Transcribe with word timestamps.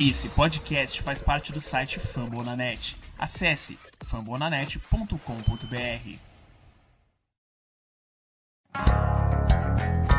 Esse 0.00 0.28
podcast 0.28 1.00
faz 1.02 1.22
parte 1.22 1.52
do 1.52 1.60
site 1.60 2.00
Fambonanet. 2.00 2.96
Acesse 3.16 3.78
fambonanet.com.br. 4.04 6.18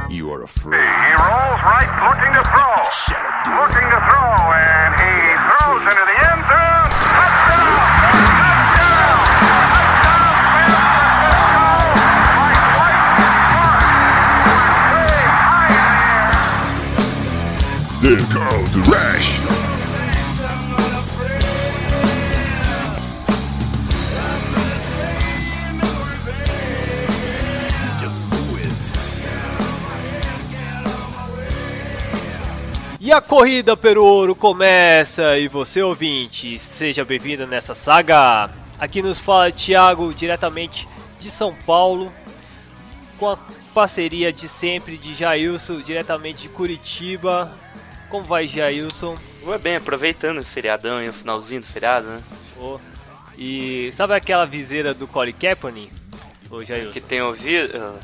You 0.09 0.31
are 0.31 0.43
afraid. 0.43 0.79
He 0.79 1.11
rolls 1.11 1.61
right, 1.61 1.89
looking 2.07 2.31
to 2.31 2.41
throw. 2.47 2.87
Looking 3.59 3.89
to 3.91 3.99
throw, 3.99 4.53
and 4.53 4.95
he 4.95 5.35
throws 5.43 5.83
into 5.83 6.05
the 6.07 6.17
end 6.23 6.41
zone. 6.47 6.87
Touchdown! 7.11 7.75
Touchdown! 7.75 7.75
Touchdown, 7.75 7.91
San 7.99 8.15
Francisco! 8.79 9.19
Like 12.47 12.71
lightning, 12.79 13.35
way 14.95 15.19
high 15.35 15.75
in 18.07 18.15
the 18.15 18.23
air. 18.23 18.34
A 33.15 33.21
corrida 33.21 33.77
pelo 33.77 34.03
ouro 34.03 34.35
começa 34.35 35.37
e 35.37 35.47
você 35.47 35.81
ouvinte, 35.81 36.59
seja 36.59 37.05
bem-vindo 37.05 37.47
nessa 37.47 37.73
saga. 37.73 38.49
Aqui 38.77 39.01
nos 39.01 39.19
fala 39.19 39.51
Thiago 39.51 40.13
diretamente 40.13 40.87
de 41.19 41.31
São 41.31 41.55
Paulo, 41.65 42.11
com 43.17 43.29
a 43.29 43.37
parceria 43.73 44.33
de 44.33 44.49
sempre 44.49 44.97
de 44.97 45.13
Jailson 45.13 45.79
diretamente 45.79 46.41
de 46.43 46.49
Curitiba. 46.49 47.53
Como 48.09 48.25
vai 48.25 48.47
Jailson? 48.47 49.17
Vai 49.43 49.57
bem, 49.57 49.77
aproveitando 49.77 50.39
o 50.39 50.45
feriadão 50.45 51.01
e 51.01 51.07
o 51.09 51.13
finalzinho 51.13 51.61
do 51.61 51.67
feriado, 51.67 52.07
né? 52.07 52.21
Ô, 52.59 52.79
E 53.37 53.91
sabe 53.93 54.13
aquela 54.13 54.45
viseira 54.45 54.93
do 54.93 55.07
Colin 55.07 55.31
Kaepernick? 55.33 55.91
Ô 56.49 56.63
Jailson, 56.63 56.91
Que 56.91 57.01
tem 57.01 57.21
ouvido. 57.21 57.97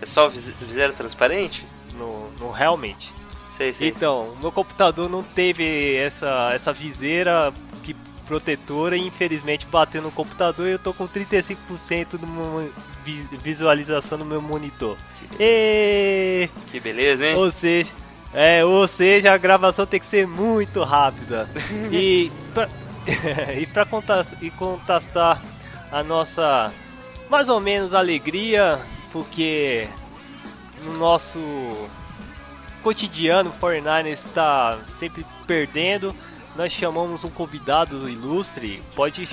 É 0.00 0.06
só 0.06 0.26
vis- 0.28 0.54
viseira 0.60 0.92
transparente? 0.92 1.64
no, 1.98 2.28
no 2.40 2.52
helmet. 2.58 3.12
Sei, 3.56 3.72
sei. 3.72 3.88
Então, 3.88 4.34
meu 4.40 4.50
computador 4.50 5.08
não 5.08 5.22
teve 5.22 5.94
essa, 5.96 6.50
essa 6.52 6.72
viseira 6.72 7.52
que 7.82 7.94
protetora 8.26 8.96
e 8.96 9.06
infelizmente 9.06 9.66
bateu 9.66 10.00
no 10.02 10.10
computador 10.10 10.66
e 10.66 10.72
eu 10.72 10.78
tô 10.78 10.92
com 10.94 11.06
35% 11.06 12.16
do 12.18 12.26
meu 12.26 12.72
vi- 13.04 13.28
visualização 13.42 14.18
no 14.18 14.24
meu 14.24 14.40
monitor. 14.42 14.96
E, 15.38 16.48
Que 16.70 16.80
beleza, 16.80 17.26
hein? 17.26 17.36
ou 17.36 17.50
seja, 17.50 17.90
é, 18.32 18.64
ou 18.64 18.86
seja, 18.86 19.32
a 19.32 19.38
gravação 19.38 19.86
tem 19.86 20.00
que 20.00 20.06
ser 20.06 20.26
muito 20.26 20.82
rápida. 20.82 21.48
e 21.92 22.32
pra, 22.52 22.68
e 23.56 23.66
para 23.66 23.86
e 24.40 24.50
contrastar 24.50 25.40
a 25.92 26.02
nossa 26.02 26.72
mais 27.30 27.48
ou 27.48 27.60
menos 27.60 27.94
alegria, 27.94 28.80
porque 29.12 29.86
no 30.84 30.96
nosso 30.98 31.38
cotidiano, 32.84 33.48
o 33.48 33.52
49 33.54 34.10
está 34.10 34.78
sempre 34.98 35.24
perdendo. 35.46 36.14
Nós 36.54 36.70
chamamos 36.70 37.24
um 37.24 37.30
convidado 37.30 38.08
ilustre. 38.08 38.82
Pode, 38.94 39.26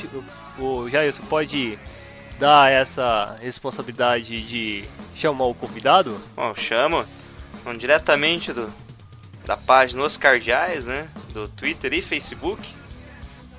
o 0.57 0.89
Jailson 0.89 1.23
pode 1.23 1.77
dar 2.39 2.71
essa 2.71 3.37
responsabilidade 3.41 4.41
de 4.41 4.85
chamar 5.13 5.45
o 5.45 5.53
convidado? 5.53 6.17
Bom, 6.33 6.55
chamo 6.55 7.05
então, 7.59 7.77
diretamente 7.77 8.53
do, 8.53 8.73
da 9.45 9.57
página 9.57 10.01
Os 10.01 10.15
Cardeais, 10.15 10.85
né? 10.85 11.09
Do 11.33 11.49
Twitter 11.49 11.93
e 11.93 12.01
Facebook. 12.01 12.65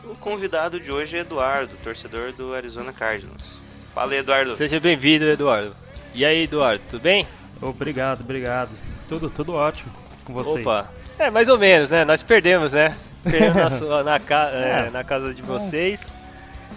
O 0.04 0.16
convidado 0.16 0.80
de 0.80 0.90
hoje 0.90 1.18
é 1.18 1.20
Eduardo, 1.20 1.76
torcedor 1.84 2.32
do 2.32 2.54
Arizona 2.54 2.92
Cardinals. 2.94 3.58
Fala 3.94 4.12
aí, 4.12 4.18
Eduardo. 4.18 4.56
Seja 4.56 4.80
bem-vindo, 4.80 5.26
Eduardo. 5.26 5.76
E 6.14 6.24
aí, 6.24 6.44
Eduardo, 6.44 6.82
tudo 6.90 7.02
bem? 7.02 7.28
Obrigado, 7.60 8.22
obrigado. 8.22 8.70
Tudo, 9.08 9.28
tudo 9.30 9.54
ótimo 9.54 9.92
com 10.24 10.32
vocês. 10.32 10.66
Opa. 10.66 10.86
É, 11.18 11.30
mais 11.30 11.48
ou 11.48 11.58
menos, 11.58 11.90
né? 11.90 12.04
Nós 12.04 12.22
perdemos, 12.22 12.72
né? 12.72 12.94
Perdemos 13.22 13.54
na, 13.62 13.70
sua- 13.70 14.02
na, 14.02 14.18
ca- 14.20 14.50
é, 14.52 14.86
É. 14.86 14.90
na 14.90 15.04
casa 15.04 15.32
de 15.34 15.42
vocês. 15.42 16.06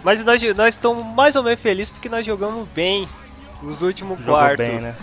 Mas 0.04 0.22
nós, 0.24 0.42
nós 0.54 0.74
estamos 0.74 1.04
mais 1.14 1.34
ou 1.36 1.42
menos 1.42 1.58
felizes 1.60 1.90
porque 1.90 2.08
nós 2.08 2.24
jogamos 2.24 2.68
bem 2.74 3.08
nos 3.62 3.82
últimos 3.82 4.18
Jogou 4.18 4.34
quartos. 4.34 4.66
bem, 4.66 4.78
né? 4.80 4.94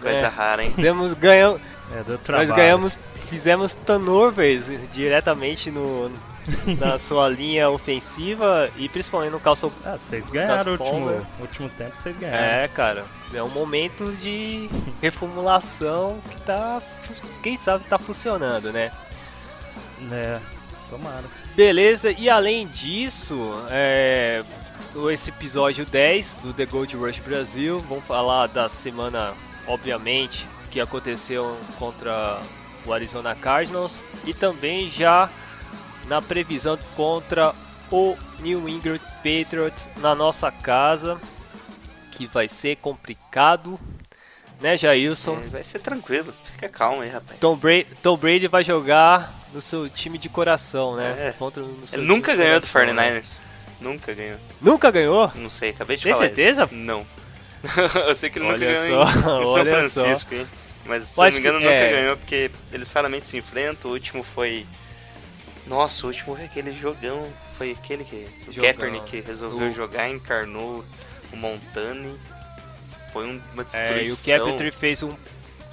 Coisa 0.00 0.26
é. 0.26 0.28
rara, 0.28 0.64
hein? 0.64 0.74
Demos, 0.76 1.14
ganhamos, 1.14 1.60
É, 1.92 2.02
deu 2.02 2.18
trabalho. 2.18 2.48
nós 2.48 2.56
ganhamos, 2.56 2.98
fizemos 3.28 3.74
turnovers 3.74 4.66
diretamente 4.92 5.70
no, 5.70 6.10
na 6.78 6.98
sua 6.98 7.28
linha 7.28 7.70
ofensiva 7.70 8.70
e 8.76 8.88
principalmente 8.88 9.32
no 9.32 9.40
calço. 9.40 9.72
Ah, 9.84 9.96
vocês 9.96 10.28
ganharam 10.28 10.74
o 10.74 10.78
último, 10.78 11.26
último 11.40 11.68
tempo, 11.70 11.96
vocês 11.96 12.16
ganharam. 12.16 12.44
É, 12.44 12.68
cara, 12.68 13.04
é 13.32 13.42
um 13.42 13.48
momento 13.48 14.12
de 14.16 14.68
reformulação 15.00 16.20
que 16.30 16.40
tá, 16.42 16.82
quem 17.42 17.56
sabe 17.56 17.84
tá 17.84 17.98
funcionando, 17.98 18.72
né? 18.72 18.90
É, 20.10 20.38
tomara. 20.88 21.24
Beleza, 21.54 22.10
e 22.12 22.30
além 22.30 22.66
disso, 22.68 23.36
é, 23.70 24.42
esse 25.12 25.30
episódio 25.30 25.84
10 25.84 26.36
do 26.36 26.52
The 26.52 26.66
Gold 26.66 26.96
Rush 26.96 27.18
Brasil, 27.18 27.84
vamos 27.88 28.04
falar 28.04 28.46
da 28.46 28.68
semana, 28.68 29.34
obviamente, 29.66 30.46
que 30.70 30.80
aconteceu 30.80 31.56
contra 31.78 32.40
o 32.86 32.92
Arizona 32.92 33.34
Cardinals 33.34 34.00
e 34.24 34.32
também 34.32 34.90
já 34.90 35.28
na 36.10 36.20
previsão 36.20 36.76
contra 36.96 37.54
o 37.88 38.16
New 38.40 38.68
England 38.68 38.98
Patriots 39.18 39.88
na 39.98 40.12
nossa 40.12 40.50
casa, 40.50 41.20
que 42.10 42.26
vai 42.26 42.48
ser 42.48 42.76
complicado, 42.78 43.78
né, 44.60 44.76
Jailson? 44.76 45.36
É, 45.36 45.46
vai 45.46 45.62
ser 45.62 45.78
tranquilo, 45.78 46.34
fica 46.52 46.68
calmo 46.68 47.02
aí, 47.02 47.10
rapaz. 47.10 47.38
Tom 47.38 47.56
Brady, 47.56 47.86
Tom 48.02 48.16
Brady 48.16 48.48
vai 48.48 48.64
jogar 48.64 49.38
no 49.54 49.60
seu 49.62 49.88
time 49.88 50.18
de 50.18 50.28
coração, 50.28 50.96
né? 50.96 51.28
É. 51.28 51.32
Contra, 51.38 51.62
Ele 51.92 52.02
nunca 52.02 52.34
ganhou 52.34 52.58
do 52.60 52.66
coração, 52.66 52.92
né? 52.94 53.20
49ers. 53.20 53.28
Nunca 53.80 54.12
ganhou. 54.12 54.38
Nunca 54.60 54.90
ganhou? 54.90 55.32
Não 55.36 55.48
sei, 55.48 55.70
acabei 55.70 55.96
de 55.96 56.02
Tem 56.02 56.12
falar 56.12 56.24
certeza? 56.26 56.64
isso. 56.64 56.74
Não. 56.74 57.06
eu 58.08 58.14
sei 58.16 58.30
que 58.30 58.38
ele 58.40 58.46
nunca 58.48 58.58
Olha 58.64 58.74
ganhou 58.74 59.06
só, 59.06 59.10
em, 59.12 59.22
São 59.22 59.44
só. 59.54 59.64
Francisco, 59.64 60.34
hein? 60.34 60.46
Mas 60.84 61.04
se 61.04 61.20
Eu 61.20 61.24
não 61.24 61.30
me 61.32 61.38
engano 61.38 61.58
que- 61.58 61.64
nunca 61.64 61.76
é. 61.76 61.92
ganhou 61.92 62.16
porque 62.16 62.50
eles 62.72 62.92
raramente 62.92 63.28
se 63.28 63.38
enfrentam. 63.38 63.90
O 63.92 63.94
último 63.94 64.24
foi... 64.24 64.66
Nossa, 65.66 66.04
o 66.04 66.08
último 66.08 66.36
foi 66.36 66.44
aquele 66.44 66.72
jogão. 66.72 67.28
Foi 67.56 67.72
aquele 67.72 68.04
que 68.04 68.26
o 68.48 68.52
Jogão. 68.52 68.62
Kaepernick 68.72 69.04
que 69.10 69.20
resolveu 69.20 69.68
O- 69.68 69.72
jogar, 69.74 70.08
encarnou 70.08 70.84
o 71.32 71.36
Montani. 71.36 72.18
Foi 73.12 73.26
um- 73.26 73.40
uma 73.52 73.64
destruição. 73.64 73.96
É, 73.96 74.04
e 74.04 74.12
o 74.12 74.16
Capitry 74.44 74.70
fez 74.70 75.02
um. 75.02 75.10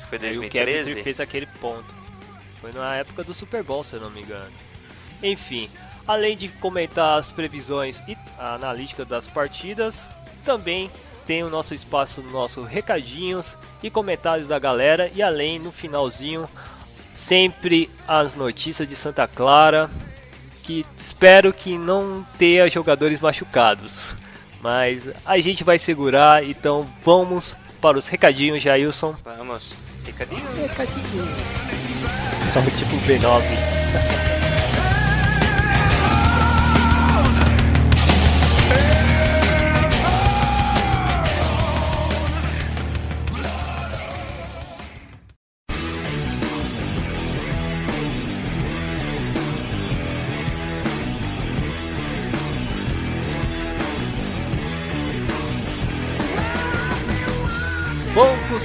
Foi 0.10 0.18
E 0.18 0.18
o 0.18 0.20
2013? 0.20 0.80
Capitry 0.90 1.04
fez 1.04 1.20
aquele 1.20 1.46
ponto. 1.46 1.86
Foi 2.60 2.72
na 2.72 2.96
época 2.96 3.24
do 3.24 3.34
Super 3.34 3.64
Bowl, 3.64 3.84
se 3.84 3.94
eu 3.94 4.00
não 4.02 4.10
me 4.10 4.22
engano. 4.22 4.52
Enfim, 5.22 5.70
além 6.08 6.36
de 6.36 6.48
comentar 6.50 7.18
as 7.18 7.30
previsões 7.30 8.02
e 8.08 8.18
a 8.38 8.56
analítica 8.56 9.06
das 9.06 9.28
partidas, 9.28 10.02
também 10.44 10.92
tem 11.26 11.44
o 11.44 11.50
nosso 11.50 11.74
espaço 11.74 12.22
no 12.22 12.32
nosso 12.32 12.64
recadinhos 12.64 13.56
e 13.84 13.90
comentários 13.90 14.48
da 14.48 14.58
galera 14.58 15.12
e 15.14 15.22
além 15.22 15.60
no 15.60 15.72
finalzinho 15.72 16.50
sempre 17.18 17.90
as 18.08 18.36
notícias 18.36 18.88
de 18.88 18.96
Santa 18.96 19.28
Clara 19.28 19.90
que 20.64 20.86
espero 20.96 21.52
que 21.52 21.78
não 21.78 22.26
tenha 22.38 22.70
jogadores 22.70 23.20
machucados. 23.20 24.06
Mas 24.62 25.10
a 25.26 25.40
gente 25.40 25.64
vai 25.64 25.80
segurar, 25.80 26.44
então 26.44 26.86
vamos 27.04 27.56
para 27.82 27.98
os 27.98 28.06
recadinhos, 28.06 28.62
Jailson. 28.62 29.16
Vamos. 29.24 29.74
Recadinho? 30.06 30.46
Recadinhos. 30.62 31.08
Então, 32.50 32.64
tipo 32.78 32.96
B9. 33.06 34.27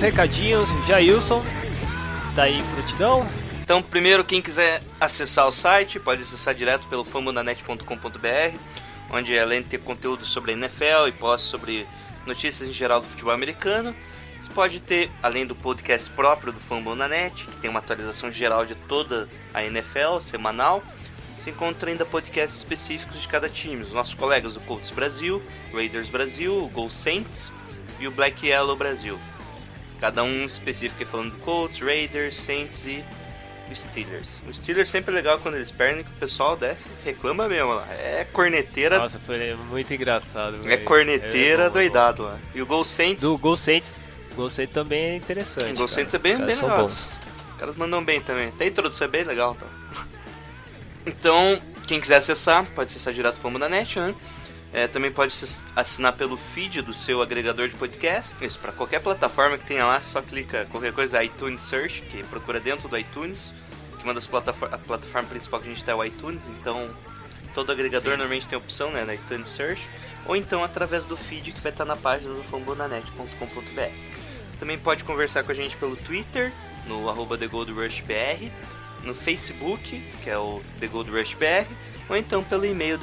Recadinhos, 0.02 0.69
Jailson. 0.84 1.44
Tá 2.34 2.43
aí 2.43 2.58
em 2.58 2.64
prontidão? 2.75 3.25
Então, 3.62 3.81
primeiro, 3.81 4.25
quem 4.25 4.43
quiser 4.43 4.82
acessar 5.00 5.46
o 5.46 5.52
site, 5.52 6.00
pode 6.00 6.22
acessar 6.22 6.52
direto 6.56 6.88
pelo 6.88 7.04
famonanet.com.br, 7.04 8.58
onde 9.12 9.38
além 9.38 9.62
de 9.62 9.69
ter 9.69 9.78
conteúdo 9.78 10.26
sobre 10.26 10.50
a 10.50 10.54
NFL 10.54 11.06
e 11.06 11.12
posts 11.12 11.49
sobre 11.49 11.87
notícias 12.26 12.69
em 12.69 12.72
geral 12.72 13.00
do 13.00 13.06
futebol 13.06 13.32
americano, 13.32 13.94
você 14.40 14.50
pode 14.50 14.81
ter, 14.81 15.08
além 15.22 15.46
do 15.46 15.54
podcast 15.54 16.10
próprio 16.10 16.52
do 16.52 16.58
Fambonanet, 16.58 17.46
que 17.46 17.56
tem 17.58 17.70
uma 17.70 17.78
atualização 17.78 18.32
geral 18.32 18.66
de 18.66 18.75
toda 18.75 19.28
a 19.54 19.62
NFL 19.62 20.19
semanal, 20.20 20.82
você 21.38 21.50
encontra 21.50 21.90
ainda 21.90 22.04
podcasts 22.04 22.58
específicos 22.58 23.20
de 23.20 23.28
cada 23.28 23.49
time. 23.49 23.82
Os 23.82 23.93
nossos 23.93 24.14
colegas 24.14 24.54
do 24.54 24.60
Colts 24.62 24.90
Brasil, 24.90 25.40
Raiders 25.72 26.08
Brasil, 26.08 26.69
Gol 26.75 26.90
Saints 26.90 27.52
e 28.00 28.08
o 28.08 28.10
Black 28.10 28.44
Yellow 28.44 28.75
Brasil. 28.75 29.16
Cada 30.02 30.25
um 30.25 30.44
específico 30.44 31.06
falando 31.06 31.31
do 31.31 31.38
Colts, 31.38 31.78
Raiders, 31.78 32.34
Saints 32.34 32.84
e 32.87 33.04
Steelers. 33.72 34.28
O 34.49 34.52
Steelers 34.52 34.88
sempre 34.88 35.12
é 35.12 35.14
legal 35.14 35.38
quando 35.38 35.54
eles 35.54 35.70
perdem, 35.70 36.02
que 36.02 36.10
o 36.10 36.14
pessoal 36.14 36.56
desce 36.56 36.88
reclama 37.04 37.46
mesmo 37.49 37.72
lá. 37.72 37.87
É 37.93 38.26
corneteira, 38.32 38.99
Nossa, 38.99 39.20
foi 39.20 39.54
muito 39.70 39.94
engraçado. 39.94 40.56
é 40.64 40.70
velho. 40.70 40.84
corneteira 40.84 41.66
É, 41.66 41.70
doidado 41.70 42.25
lá. 42.25 42.37
E 42.52 42.60
o 42.60 42.66
Gol 42.66 42.84
Saints, 42.84 43.22
Do 43.22 43.38
Gol 43.38 43.56
Saints. 43.56 43.96
Gol 44.34 44.50
Saints 44.50 44.75
também 44.75 45.04
é 45.04 45.16
interessante. 45.16 45.72
o 45.72 45.76
Gol. 45.76 45.87
Saints 45.87 46.12
é 46.12 46.19
bem, 46.19 46.37
bem 46.37 46.46
legal. 46.56 46.78
bons. 46.78 47.06
Os 47.52 47.56
caras 47.60 47.76
mandam 47.76 48.04
bem 48.04 48.20
também. 48.20 48.49
Até 48.49 48.64
a 48.64 48.66
introdução 48.66 49.04
é 49.06 49.08
bem 49.10 49.22
legal, 49.22 49.56
então. 49.56 49.69
Então, 51.06 51.62
quem 51.87 52.00
quiser 52.00 52.16
acessar, 52.16 52.66
pode 52.75 52.90
acessar 52.90 53.14
direto 53.14 53.37
Fomos 53.38 53.60
da 53.60 53.69
Net, 53.69 54.00
né? 54.00 54.12
É, 54.73 54.87
também 54.87 55.13
pode 55.13 55.35
assinar 55.77 56.15
pelo 56.15 56.37
feed 56.39 56.81
do 56.81 56.95
seu 56.95 57.21
agregador 57.21 57.69
de 57.69 57.75
podcast. 57.75 58.43
Isso, 58.43 58.59
para 58.59 58.73
qualquer 58.73 59.01
plataforma 59.01 59.59
que 59.59 59.67
tenha 59.67 59.85
lá, 59.85 60.01
só 60.01 60.23
clica 60.23 60.67
qualquer 60.71 60.95
coisa 60.95 61.23
iTunes 61.23 61.61
Search, 61.61 62.01
que 62.03 62.23
procura 62.25 62.59
dentro 62.59 62.89
do 62.89 62.97
iTunes. 62.97 63.53
Que 63.99 64.05
uma 64.05 64.15
das 64.15 64.27
plataformas, 64.27 64.75
a 64.75 64.79
plataforma 64.79 65.29
principal 65.29 65.61
que 65.61 65.67
a 65.67 65.71
gente 65.71 65.85
tem 65.85 65.93
é 65.93 65.95
o 65.95 66.03
iTunes, 66.03 66.49
então 66.49 66.89
todo 67.53 67.71
agregador 67.71 68.13
normalmente 68.17 68.49
tem 68.49 68.57
a 68.57 68.59
opção, 68.59 68.91
né, 68.91 69.05
na 69.05 69.15
iTunes 69.15 69.49
Search. 69.49 69.87
Ou 70.25 70.35
então 70.35 70.65
através 70.65 71.05
do 71.05 71.19
feed 71.19 71.53
que 71.53 71.61
vai 71.61 71.71
estar 71.71 71.85
na 71.85 71.97
página 71.97 72.33
do 72.33 72.43
fambonanet.com.br. 72.45 73.93
Também 74.59 74.79
pode 74.79 75.05
conversar 75.05 75.43
com 75.43 75.53
a 75.53 75.55
gente 75.55 75.77
pelo 75.77 75.97
Twitter, 75.97 76.51
no 76.87 77.11
arroba 77.11 77.37
TheGoldRushBR, 77.37 78.51
no 79.03 79.15
Facebook, 79.15 80.01
que 80.23 80.31
é 80.31 80.39
o 80.39 80.63
TheGoldRushBR, 80.81 81.67
ou 82.09 82.17
então 82.17 82.43
pelo 82.43 82.65
e-mail 82.65 82.97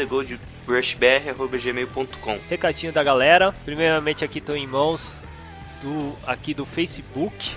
TheGoldRushBR.gmail.com. 0.69 2.39
Recadinho 2.49 2.93
da 2.93 3.03
galera. 3.03 3.51
Primeiramente 3.65 4.23
aqui 4.23 4.37
estou 4.39 4.55
em 4.55 4.67
mãos 4.67 5.11
do 5.81 6.13
aqui 6.25 6.53
do 6.53 6.65
Facebook. 6.65 7.55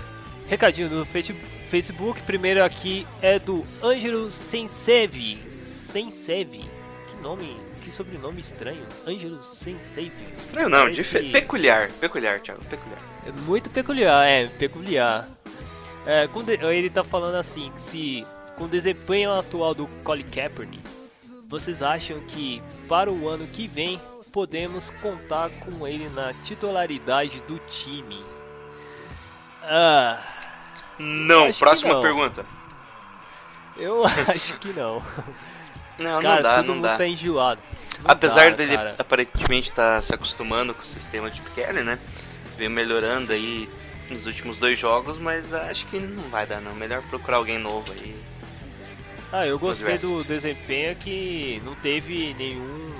Recadinho 0.49 0.89
do 0.89 1.05
Face- 1.07 1.35
Facebook. 1.71 2.21
Primeiro 2.23 2.65
aqui 2.65 3.07
é 3.21 3.39
do 3.39 3.65
Ângelo 3.83 4.31
Sensevi. 4.31 5.39
Sensevi. 5.63 6.65
Que 7.11 7.23
nome, 7.23 7.57
que 7.83 7.91
sobrenome 7.91 8.41
estranho. 8.41 8.83
Ângelo 9.07 9.43
Sensevi. 9.43 10.11
Estranho 10.37 10.69
não, 10.69 10.91
dife- 10.91 11.31
peculiar, 11.31 11.91
peculiar, 12.01 12.41
Thiago, 12.41 12.63
peculiar. 12.65 12.99
É 13.27 13.33
muito 13.33 13.71
peculiar, 13.71 14.27
é, 14.27 14.47
peculiar. 14.47 15.29
É, 16.07 16.27
ele 16.75 16.91
tá 16.91 17.05
falando 17.05 17.37
assim, 17.37 17.71
se 17.79 18.27
com 18.57 18.65
o 18.65 18.69
desempenho 18.69 19.31
atual 19.33 19.73
do 19.73 19.87
Colin 20.03 20.25
Kaepernick, 20.25 20.83
vocês 21.53 21.83
acham 21.83 22.19
que 22.21 22.63
para 22.89 23.11
o 23.13 23.29
ano 23.29 23.47
que 23.47 23.69
vem 23.69 24.01
podemos 24.33 24.89
contar 25.03 25.51
com 25.51 25.87
ele 25.87 26.09
na 26.09 26.33
titularidade 26.45 27.43
do 27.43 27.59
time? 27.69 28.25
Ah, 29.63 30.19
Não, 30.99 31.53
próxima 31.53 31.93
não. 31.93 32.01
pergunta. 32.01 32.47
eu 33.77 34.03
acho 34.29 34.59
que 34.59 34.73
não. 34.73 35.03
Não, 35.99 36.23
cara, 36.23 36.37
não 36.37 36.43
dá, 36.43 36.57
todo 36.57 36.67
não 36.69 36.75
mundo 36.77 36.85
dá. 36.85 36.97
tá 36.97 37.07
enjoado. 37.07 37.61
Não 38.03 38.11
Apesar 38.11 38.51
dá, 38.51 38.57
dele 38.57 38.75
cara. 38.75 38.95
aparentemente 38.99 39.69
estar 39.69 40.03
se 40.03 40.15
acostumando 40.15 40.73
com 40.73 40.81
o 40.81 40.85
sistema 40.87 41.31
de 41.31 41.43
Kelly, 41.55 41.83
né? 41.83 41.99
Veio 42.57 42.71
melhorando 42.71 43.31
aí 43.31 43.69
nos 44.11 44.25
últimos 44.27 44.59
dois 44.59 44.79
jogos, 44.79 45.19
mas 45.19 45.53
acho 45.53 45.87
que 45.87 45.99
não 46.01 46.23
vai 46.31 46.47
dar 46.47 46.63
não. 46.63 46.75
Melhor 46.75 47.03
procurar 47.03 47.37
alguém 47.37 47.59
novo 47.59 47.93
aí. 47.93 48.17
Ah, 49.33 49.47
eu 49.47 49.59
gostei 49.59 49.97
do 49.99 50.23
desempenho 50.25 50.95
que 50.97 51.61
não 51.65 51.75
teve 51.77 52.35
nenhum 52.35 52.95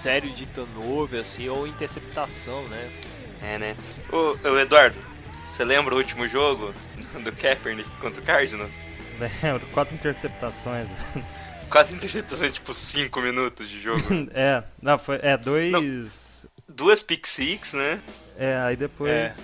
sério 0.00 0.30
de 0.30 0.46
turnover 0.46 1.20
assim 1.20 1.48
ou 1.48 1.66
interceptação, 1.66 2.62
né? 2.68 2.90
É, 3.42 3.58
né? 3.58 3.76
Ô, 4.12 4.36
ô 4.48 4.58
Eduardo, 4.58 4.96
você 5.48 5.64
lembra 5.64 5.94
o 5.94 5.98
último 5.98 6.28
jogo 6.28 6.72
do 7.22 7.32
Kaepernick 7.32 7.88
contra 8.00 8.22
o 8.22 8.24
Cardinals? 8.24 8.72
Lembro, 9.42 9.66
quatro 9.68 9.94
interceptações. 9.94 10.88
Quase 11.70 11.94
interceptações, 11.94 12.52
tipo 12.52 12.72
5 12.72 13.20
minutos 13.20 13.68
de 13.68 13.80
jogo. 13.80 14.02
é, 14.32 14.62
não, 14.80 14.96
foi. 14.98 15.18
É, 15.22 15.36
dois. 15.36 16.46
Duas 16.68 17.02
pick 17.02 17.26
six, 17.26 17.72
né? 17.72 18.00
É, 18.38 18.56
aí 18.58 18.76
depois 18.76 19.10
É. 19.10 19.34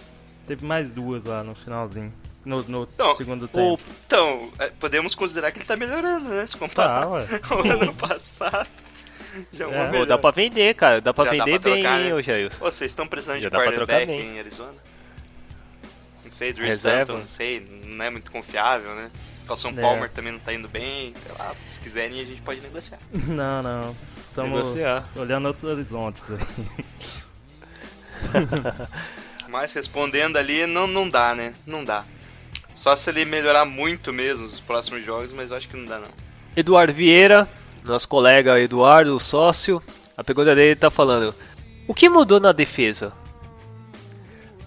teve 0.47 0.65
mais 0.65 0.93
duas 0.93 1.25
lá 1.25 1.43
no 1.43 1.55
finalzinho. 1.55 2.13
No, 2.45 2.63
no 2.63 2.89
Não, 2.99 3.13
segundo 3.15 3.45
O, 3.45 3.49
tempo. 3.49 3.81
Então, 4.07 4.51
é, 4.59 4.71
podemos 4.71 5.15
considerar 5.15 5.53
que 5.53 5.59
ele 5.59 5.67
tá 5.67 5.77
melhorando, 5.77 6.29
né? 6.31 6.47
Se 6.47 6.53
Tá, 6.55 6.59
comparar 6.59 7.09
ué. 7.09 7.27
ao 7.51 7.59
ano 7.61 7.95
passado. 7.95 8.69
Já 9.53 9.67
é 9.69 9.87
É. 9.89 9.91
Pô, 9.93 10.07
dá 10.07 10.17
pra 10.19 10.31
vender, 10.31 10.75
cara. 10.75 11.01
Dá 11.01 11.13
pra 11.13 11.25
Já 11.27 11.31
dá 11.33 11.45
vender 11.45 11.61
pra 11.61 11.71
bem, 11.73 11.83
trocar, 11.83 11.99
né? 12.01 12.15
ô 12.15 12.71
Vocês 12.71 12.91
estão 12.91 13.07
precisando 13.07 13.41
Já 13.41 13.49
de 13.51 13.57
quarterback 13.57 14.11
em 14.11 14.39
Arizona? 14.39 14.75
Não 16.25 16.31
sei, 16.31 16.53
Drew. 16.53 16.67
Stanton, 16.69 17.19
não 17.19 17.29
sei, 17.29 17.83
não 17.85 18.05
é 18.05 18.11
muito 18.11 18.31
confiável, 18.33 18.95
né? 18.95 19.11
Calson 19.47 19.71
É. 19.71 19.81
Palmer 19.81 20.09
também 20.11 20.33
não 20.33 20.39
tá 20.39 20.55
indo 20.55 20.69
bem, 20.69 21.13
sei 21.21 21.33
lá, 21.37 21.53
se 21.67 21.81
quiserem 21.81 22.21
a 22.21 22.25
gente 22.25 22.41
pode 22.41 22.61
negociar. 22.61 23.01
Não, 23.13 23.63
não. 23.63 23.97
Estamos 24.29 24.53
Negociar. 24.53 25.09
olhando 25.17 25.47
outros 25.49 25.65
horizontes 25.65 26.25
aí. 26.31 26.39
Mas 29.49 29.73
respondendo 29.73 30.37
ali, 30.37 30.65
não, 30.67 30.87
não 30.87 31.09
dá, 31.09 31.35
né? 31.35 31.53
Não 31.67 31.85
dá. 31.85 32.05
Só 32.81 32.97
se 32.97 33.11
ele 33.11 33.27
melhorar 33.27 33.67
muito 33.67 34.11
mesmo 34.11 34.45
nos 34.45 34.59
próximos 34.59 35.05
jogos, 35.05 35.31
mas 35.35 35.51
eu 35.51 35.57
acho 35.59 35.69
que 35.69 35.77
não 35.77 35.85
dá 35.85 35.99
não. 35.99 36.09
Eduardo 36.57 36.95
Vieira, 36.95 37.47
nosso 37.85 38.09
colega 38.09 38.59
Eduardo, 38.59 39.21
sócio, 39.21 39.83
a 40.17 40.25
pergunta 40.25 40.55
dele 40.55 40.75
tá 40.75 40.91
falando: 40.91 41.35
O 41.87 41.93
que 41.93 42.09
mudou 42.09 42.41
na 42.41 42.53
defesa? 42.53 43.13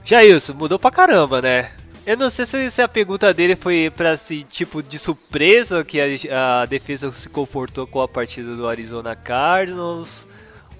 Jailson, 0.06 0.54
mudou 0.54 0.77
pra 0.77 0.92
caramba, 0.92 1.42
né? 1.42 1.71
Eu 2.06 2.15
não 2.15 2.30
sei 2.30 2.45
se, 2.45 2.69
se 2.69 2.83
a 2.83 2.88
pergunta 2.88 3.33
dele 3.33 3.56
foi 3.56 3.89
pra 3.89 4.13
esse 4.13 4.44
tipo 4.44 4.83
de 4.83 5.00
surpresa 5.00 5.83
que 5.83 6.00
a, 6.30 6.62
a 6.62 6.66
defesa 6.68 7.12
se 7.12 7.27
comportou 7.30 7.88
com 7.88 8.00
a 8.00 8.07
partida 8.07 8.56
do 8.56 8.68
Arizona 8.68 9.16
Cardinals, 9.16 10.27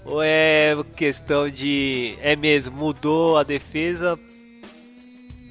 ou 0.06 0.21
é 0.21 0.75
questão 0.95 1.50
de. 1.50 2.15
É 2.21 2.36
mesmo, 2.36 2.77
mudou 2.77 3.39
a 3.39 3.44
defesa 3.44 4.19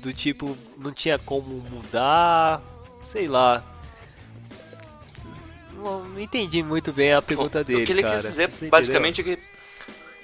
do 0.02 0.12
tipo, 0.12 0.58
não 0.76 0.90
tinha 0.92 1.18
como 1.18 1.48
mudar, 1.70 2.60
sei 3.04 3.28
lá. 3.28 3.62
Não 5.74 6.04
não 6.04 6.20
entendi 6.20 6.62
muito 6.62 6.92
bem 6.92 7.12
a 7.12 7.22
pergunta 7.22 7.58
Bom, 7.60 7.64
dele. 7.64 7.82
O 7.82 7.86
que 7.86 7.92
ele 7.92 8.02
cara. 8.02 8.14
quis 8.14 8.22
dizer, 8.24 8.50
Você 8.50 8.66
basicamente, 8.68 9.20
é 9.20 9.24
que 9.24 9.38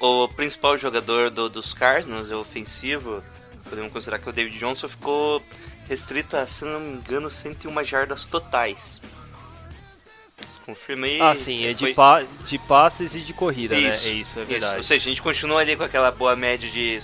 o 0.01 0.29
principal 0.29 0.77
jogador 0.77 1.31
do- 1.31 1.49
dos 1.49 1.73
Cardinals, 1.75 2.31
é 2.31 2.37
ofensivo, 2.37 3.23
podemos 3.69 3.93
considerar 3.93 4.19
que 4.19 4.29
o 4.29 4.33
David 4.33 4.59
Johnson 4.59 4.89
ficou 4.89 5.43
restrito 5.89 6.37
a, 6.37 6.47
se 6.47 6.65
não 6.65 6.79
me 6.81 6.93
engano, 6.99 7.31
101 7.31 7.83
jardas 7.85 8.27
totais. 8.27 9.01
Confirmei. 10.67 11.19
Ah, 11.21 11.35
sim, 11.35 11.65
é 11.65 11.73
de, 11.73 11.79
foi- 11.79 11.95
pa 11.95 12.23
de 12.45 12.59
passes 12.59 13.15
e 13.15 13.21
de 13.21 13.33
corrida, 13.33 13.75
Isso, 13.75 14.05
né? 14.05 14.11
É 14.11 14.15
isso, 14.15 14.39
é 14.39 14.43
Ou 14.43 14.49
verdade. 14.49 14.87
seja, 14.87 15.03
a 15.03 15.09
gente 15.09 15.23
continua 15.23 15.61
ali 15.61 15.75
com 15.77 15.83
aquela 15.83 16.11
boa 16.11 16.37
média 16.37 16.69
de 16.71 17.01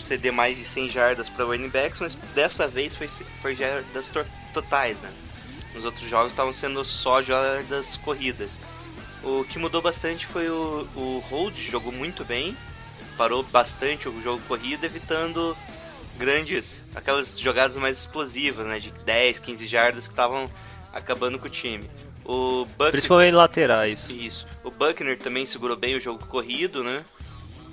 ceder 0.00 0.32
mais 0.32 0.56
de 0.56 0.64
100 0.64 0.88
jardas 0.88 1.28
para 1.28 1.44
running 1.44 1.68
backs, 1.68 2.00
mas 2.00 2.14
dessa 2.34 2.66
vez 2.66 2.94
foi, 2.94 3.08
foi 3.08 3.54
jardas 3.56 4.08
to- 4.08 4.26
totais, 4.54 5.00
né? 5.00 5.10
Nos 5.74 5.84
outros 5.84 6.08
jogos 6.08 6.32
estavam 6.32 6.52
sendo 6.52 6.84
só 6.84 7.20
jardas 7.20 7.96
corridas. 7.96 8.56
O 9.22 9.44
que 9.44 9.58
mudou 9.58 9.82
bastante 9.82 10.24
foi 10.26 10.48
o, 10.48 10.88
o 10.94 11.22
Hold, 11.30 11.56
jogou 11.58 11.92
muito 11.92 12.24
bem, 12.24 12.56
parou 13.16 13.42
bastante 13.42 14.08
o 14.08 14.22
jogo 14.22 14.40
corrido, 14.46 14.84
evitando 14.84 15.56
grandes, 16.16 16.84
aquelas 16.94 17.38
jogadas 17.38 17.76
mais 17.76 17.98
explosivas, 17.98 18.66
né? 18.66 18.78
De 18.78 18.90
10, 18.90 19.38
15 19.38 19.66
jardas 19.66 20.06
que 20.06 20.12
estavam 20.12 20.50
acabando 20.92 21.38
com 21.38 21.46
o 21.46 21.50
time. 21.50 21.88
O 22.24 22.64
Buck 22.76 22.90
Principalmente 22.90 23.34
laterais. 23.34 24.06
isso. 24.08 24.46
O 24.64 24.70
Buckner 24.70 25.18
também 25.18 25.44
segurou 25.46 25.76
bem 25.76 25.94
o 25.96 26.00
jogo 26.00 26.24
corrido, 26.26 26.82
né? 26.82 27.04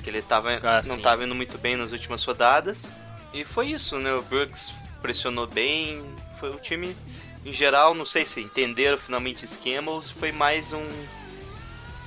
Que 0.04 0.10
ele 0.10 0.22
tava, 0.22 0.52
Ah, 0.62 0.82
não 0.86 0.98
estava 0.98 1.24
indo 1.24 1.34
muito 1.34 1.58
bem 1.58 1.76
nas 1.78 1.92
últimas 1.92 2.24
rodadas. 2.24 2.90
E 3.34 3.44
foi 3.44 3.68
isso, 3.70 3.98
né? 3.98 4.14
O 4.14 4.22
Brooks 4.22 4.72
pressionou 5.02 5.48
bem. 5.48 6.04
Foi 6.40 6.50
o 6.50 6.56
time, 6.60 6.96
em 7.46 7.54
geral, 7.54 7.96
não 7.96 8.06
sei 8.06 8.26
se 8.26 8.42
entenderam 8.42 8.98
finalmente 8.98 9.44
o 9.44 9.46
esquema 9.46 9.92
ou 9.92 10.02
se 10.04 10.14
foi 10.14 10.32
mais 10.32 10.74
um, 10.74 10.86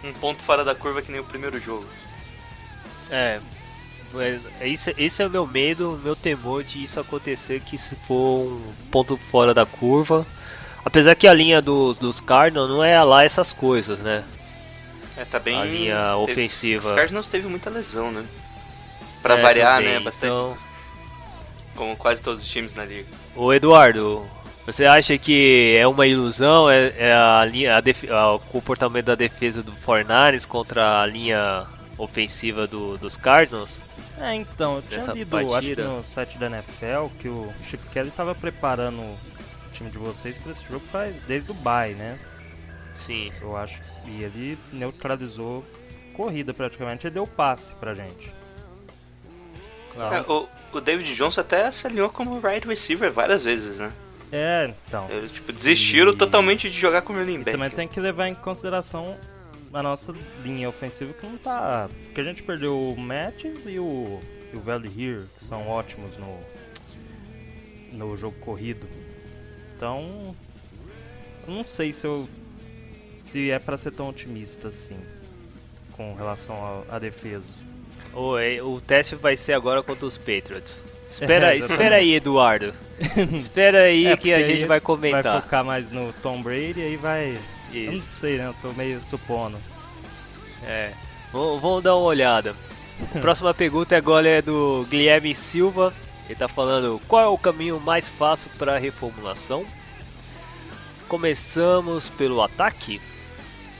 um 0.04 0.12
ponto 0.12 0.42
fora 0.42 0.62
da 0.62 0.74
curva 0.74 1.00
que 1.02 1.10
nem 1.10 1.20
o 1.20 1.24
primeiro 1.24 1.58
jogo. 1.58 1.86
É. 3.10 3.40
é- 4.14 4.40
é 4.60 4.68
esse 4.68 5.22
é 5.22 5.26
o 5.26 5.30
meu 5.30 5.46
medo, 5.46 5.94
o 5.94 5.98
meu 5.98 6.14
temor 6.14 6.62
de 6.62 6.82
isso 6.82 7.00
acontecer, 7.00 7.60
que 7.60 7.78
se 7.78 7.94
for 8.06 8.46
um 8.46 8.72
ponto 8.90 9.16
fora 9.16 9.54
da 9.54 9.64
curva. 9.64 10.26
Apesar 10.84 11.14
que 11.16 11.26
a 11.26 11.34
linha 11.34 11.60
dos, 11.60 11.98
dos 11.98 12.20
Cardinals 12.20 12.68
não 12.70 12.84
é 12.84 13.02
lá 13.02 13.24
essas 13.24 13.52
coisas, 13.52 13.98
né? 13.98 14.22
É, 15.16 15.24
tá 15.24 15.38
bem. 15.38 15.58
a 15.60 15.64
linha 15.64 15.96
teve- 16.26 16.32
ofensiva. 16.32 16.86
Os 16.86 16.92
Cardinals 16.94 17.28
teve 17.28 17.46
muita 17.48 17.70
lesão, 17.70 18.10
né? 18.12 18.24
Pra 19.22 19.38
É, 19.38 19.42
variar, 19.42 19.78
também, 19.78 19.94
né? 19.94 20.00
Bastante. 20.00 20.26
Então, 20.26 20.58
Como 21.74 21.94
quase 21.96 22.22
todos 22.22 22.42
os 22.42 22.48
times 22.48 22.74
na 22.74 22.84
liga. 22.84 23.06
Ô 23.34 23.52
Eduardo, 23.52 24.26
Você 24.64 24.84
acha 24.84 25.16
que 25.16 25.76
é 25.78 25.86
uma 25.86 26.08
ilusão? 26.08 26.68
É, 26.68 26.92
é 26.98 27.12
a 27.14 27.44
linha, 27.44 27.76
a 27.76 27.80
def- 27.80 28.10
a- 28.10 28.32
o 28.34 28.38
comportamento 28.40 29.04
da 29.06 29.14
defesa 29.14 29.62
do 29.62 29.70
Fornares 29.70 30.44
contra 30.44 31.02
a 31.02 31.06
linha 31.06 31.64
ofensiva 31.96 32.66
do- 32.66 32.98
dos 32.98 33.16
Cardinals? 33.16 33.78
É, 34.20 34.34
então, 34.34 34.76
eu 34.76 34.82
tinha 34.82 35.12
lido, 35.12 35.36
acho 35.36 35.46
que 35.46 35.52
partida. 35.52 35.84
no 35.84 36.04
site 36.04 36.36
da 36.38 36.46
NFL, 36.46 37.08
que 37.20 37.28
o 37.28 37.52
Chip 37.70 37.80
Kelly 37.92 38.10
tava 38.10 38.34
preparando 38.34 38.98
o 39.02 39.16
time 39.72 39.88
de 39.88 39.98
vocês 39.98 40.36
pra 40.36 40.50
esse 40.50 40.64
jogo 40.64 40.84
faz 40.90 41.14
desde 41.28 41.48
o 41.52 41.54
bye, 41.54 41.94
né? 41.94 42.18
Sim. 42.96 43.30
Eu 43.40 43.56
acho. 43.56 43.80
E 44.06 44.22
ele 44.22 44.58
neutralizou 44.72 45.64
corrida 46.14 46.52
praticamente, 46.54 47.06
ele 47.06 47.14
deu 47.14 47.26
passe 47.26 47.72
pra 47.74 47.94
gente. 47.94 48.30
É, 49.96 50.20
o, 50.30 50.46
o 50.72 50.80
David 50.80 51.14
Johnson 51.14 51.40
até 51.40 51.70
se 51.70 51.86
alinhou 51.86 52.08
como 52.10 52.38
right 52.40 52.66
receiver 52.66 53.10
várias 53.12 53.42
vezes, 53.42 53.78
né? 53.78 53.92
É, 54.32 54.72
então. 54.88 55.08
Eles, 55.10 55.30
tipo, 55.32 55.52
desistiram 55.52 56.12
E- 56.12 56.16
totalmente 56.16 56.68
de 56.70 56.78
jogar 56.78 57.02
como 57.02 57.20
E 57.40 57.44
back. 57.44 57.52
também 57.52 57.70
tem 57.70 57.88
que 57.88 58.00
levar 58.00 58.28
em 58.28 58.34
consideração 58.34 59.16
a 59.72 59.82
nossa 59.82 60.14
linha 60.42 60.68
ofensiva 60.68 61.12
que 61.12 61.24
não 61.26 61.36
tá. 61.38 61.88
Porque 62.06 62.20
a 62.20 62.24
gente 62.24 62.42
perdeu 62.42 62.76
o 62.76 62.96
Matches 62.98 63.66
e 63.66 63.78
o, 63.78 64.20
e 64.52 64.56
o 64.56 64.60
Valley 64.60 64.90
Here, 64.90 65.24
que 65.36 65.42
são 65.44 65.68
ótimos 65.68 66.16
no, 66.18 66.38
no 67.92 68.16
jogo 68.16 68.36
corrido. 68.40 68.86
Então. 69.76 70.34
eu 71.46 71.54
Não 71.54 71.64
sei 71.64 71.92
se 71.92 72.06
eu. 72.06 72.28
Se 73.26 73.50
é 73.50 73.58
pra 73.58 73.76
ser 73.76 73.90
tão 73.90 74.08
otimista 74.08 74.68
assim. 74.68 74.96
Com 75.92 76.14
relação 76.14 76.84
à 76.88 76.98
defesa. 76.98 77.42
O, 78.14 78.38
é, 78.38 78.62
o 78.62 78.80
teste 78.80 79.14
vai 79.16 79.36
ser 79.36 79.52
agora 79.54 79.82
contra 79.82 80.06
os 80.06 80.16
Patriots. 80.16 80.76
Espera, 81.08 81.52
É, 81.54 81.58
espera 81.58 81.96
aí, 81.96 82.14
Eduardo. 82.14 82.72
espera 83.34 83.80
aí 83.82 84.06
É, 84.06 84.16
que 84.16 84.32
a 84.32 84.42
gente 84.42 84.64
vai 84.64 84.80
comentar. 84.80 85.22
Vai 85.22 85.42
focar 85.42 85.64
mais 85.64 85.90
no 85.90 86.12
Tom 86.22 86.40
Brady 86.40 86.80
e 86.80 86.82
aí 86.82 86.96
vai. 86.96 87.38
Eu 87.74 87.92
não 87.92 87.98
Isso. 87.98 88.12
sei, 88.20 88.38
né? 88.38 88.46
Eu 88.46 88.54
tô 88.62 88.72
meio 88.72 89.00
supondo. 89.02 89.58
É. 90.64 90.92
Vamos, 91.32 91.60
vamos 91.60 91.82
dar 91.82 91.96
uma 91.96 92.06
olhada. 92.06 92.54
Próxima 93.20 93.52
pergunta 93.52 93.96
agora 93.96 94.28
é 94.28 94.40
do 94.40 94.86
Guilherme 94.88 95.34
Silva. 95.34 95.92
Ele 96.26 96.38
tá 96.38 96.48
falando 96.48 97.00
qual 97.08 97.22
é 97.22 97.26
o 97.26 97.38
caminho 97.38 97.78
mais 97.80 98.08
fácil 98.08 98.50
para 98.58 98.74
a 98.76 98.78
reformulação. 98.78 99.64
Começamos 101.08 102.08
pelo 102.08 102.42
ataque, 102.42 103.00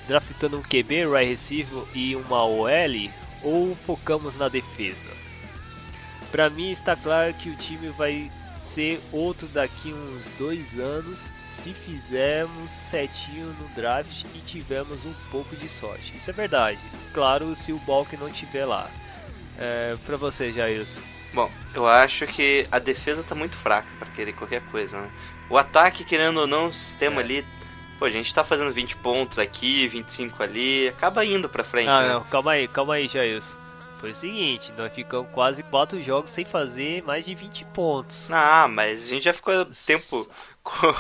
draftando 0.07 0.59
um 0.59 0.63
QB, 0.63 1.07
right 1.07 1.29
receiver 1.31 1.83
e 1.95 2.15
uma 2.17 2.45
OL, 2.45 3.11
ou 3.43 3.77
focamos 3.87 4.37
na 4.37 4.49
defesa? 4.49 5.09
Para 6.31 6.51
mim 6.51 6.71
está 6.71 6.97
claro 6.97 7.33
que 7.35 7.49
o 7.49 7.57
time 7.57 7.89
vai 7.91 8.31
ser 8.57 9.01
outro 9.13 9.47
daqui 9.49 9.93
uns 9.93 10.23
dois 10.39 10.79
anos 10.79 11.31
se 11.49 11.73
fizermos 11.73 12.71
certinho 12.71 13.47
no 13.59 13.69
draft 13.75 14.25
e 14.35 14.39
tivermos 14.41 15.05
um 15.05 15.15
pouco 15.31 15.57
de 15.57 15.69
sorte. 15.69 16.15
Isso 16.17 16.29
é 16.29 16.33
verdade. 16.33 16.79
Claro, 17.15 17.55
se 17.57 17.73
o 17.73 17.79
Balk 17.79 18.17
não 18.17 18.31
tiver 18.31 18.67
lá. 18.67 18.91
É, 19.59 19.97
para 20.05 20.17
você, 20.19 20.53
Jailson. 20.53 21.01
Bom, 21.33 21.51
eu 21.75 21.87
acho 21.87 22.27
que 22.27 22.67
a 22.71 22.79
defesa 22.79 23.23
tá 23.23 23.35
muito 23.35 23.57
fraca 23.57 23.89
pra 23.99 24.09
querer 24.11 24.33
qualquer 24.35 24.61
coisa, 24.71 25.01
né? 25.01 25.09
O 25.49 25.57
ataque, 25.57 26.05
querendo 26.05 26.41
ou 26.41 26.47
não, 26.47 26.69
o 26.69 26.75
sistema 26.75 27.21
É. 27.21 27.25
ali. 27.25 27.47
Pô, 27.99 28.05
a 28.05 28.11
gente 28.11 28.35
tá 28.35 28.45
fazendo 28.45 28.71
20 28.73 28.97
pontos 28.97 29.39
aqui, 29.39 29.89
25 29.89 30.43
ali, 30.43 30.89
acaba 30.89 31.25
indo 31.25 31.49
pra 31.49 31.65
frente, 31.65 31.89
Ah, 31.89 32.03
né? 32.03 32.13
não, 32.15 32.25
calma 32.25 32.53
aí, 32.53 32.69
calma 32.69 32.95
aí, 32.95 33.09
Jailson. 33.09 33.55
Foi 34.01 34.11
o 34.11 34.15
seguinte, 34.15 34.71
nós 34.77 34.93
ficamos 34.93 35.31
quase 35.31 35.63
quatro 35.63 36.03
jogos 36.03 36.31
sem 36.31 36.45
fazer 36.45 37.03
mais 37.05 37.25
de 37.25 37.35
20 37.35 37.65
pontos. 37.67 38.31
Ah, 38.31 38.69
mas 38.69 39.07
a 39.07 39.09
gente 39.09 39.25
já 39.25 39.33
ficou 39.33 39.67
tempo. 39.87 40.29
com- 40.63 40.93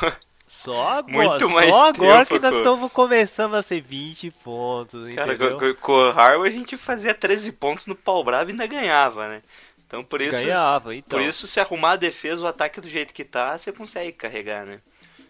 Só 0.48 0.90
agora, 0.98 1.28
Muito 1.28 1.50
mais 1.50 1.70
só 1.70 1.88
agora 1.90 2.24
tempo, 2.24 2.40
que 2.40 2.46
nós 2.46 2.56
estamos 2.56 2.90
começando 2.92 3.54
a 3.56 3.62
ser 3.62 3.82
20 3.82 4.30
pontos, 4.30 5.12
Cara, 5.14 5.34
entendeu? 5.34 5.58
com, 5.58 5.74
com- 5.82 5.92
o 5.92 6.42
a 6.42 6.50
gente 6.50 6.76
fazia 6.78 7.12
13 7.12 7.52
pontos 7.52 7.86
no 7.86 7.94
pau 7.94 8.24
bravo 8.24 8.48
e 8.48 8.52
ainda 8.52 8.66
ganhava, 8.66 9.28
né? 9.28 9.42
Então 9.86 10.02
por 10.02 10.22
isso. 10.22 10.40
Ganhava, 10.40 10.94
então. 10.94 11.18
Por 11.18 11.26
isso, 11.28 11.46
se 11.46 11.60
arrumar 11.60 11.92
a 11.92 11.96
defesa, 11.96 12.42
o 12.42 12.46
ataque 12.46 12.80
do 12.80 12.88
jeito 12.88 13.12
que 13.12 13.24
tá, 13.24 13.58
você 13.58 13.70
consegue 13.72 14.12
carregar, 14.12 14.64
né? 14.64 14.80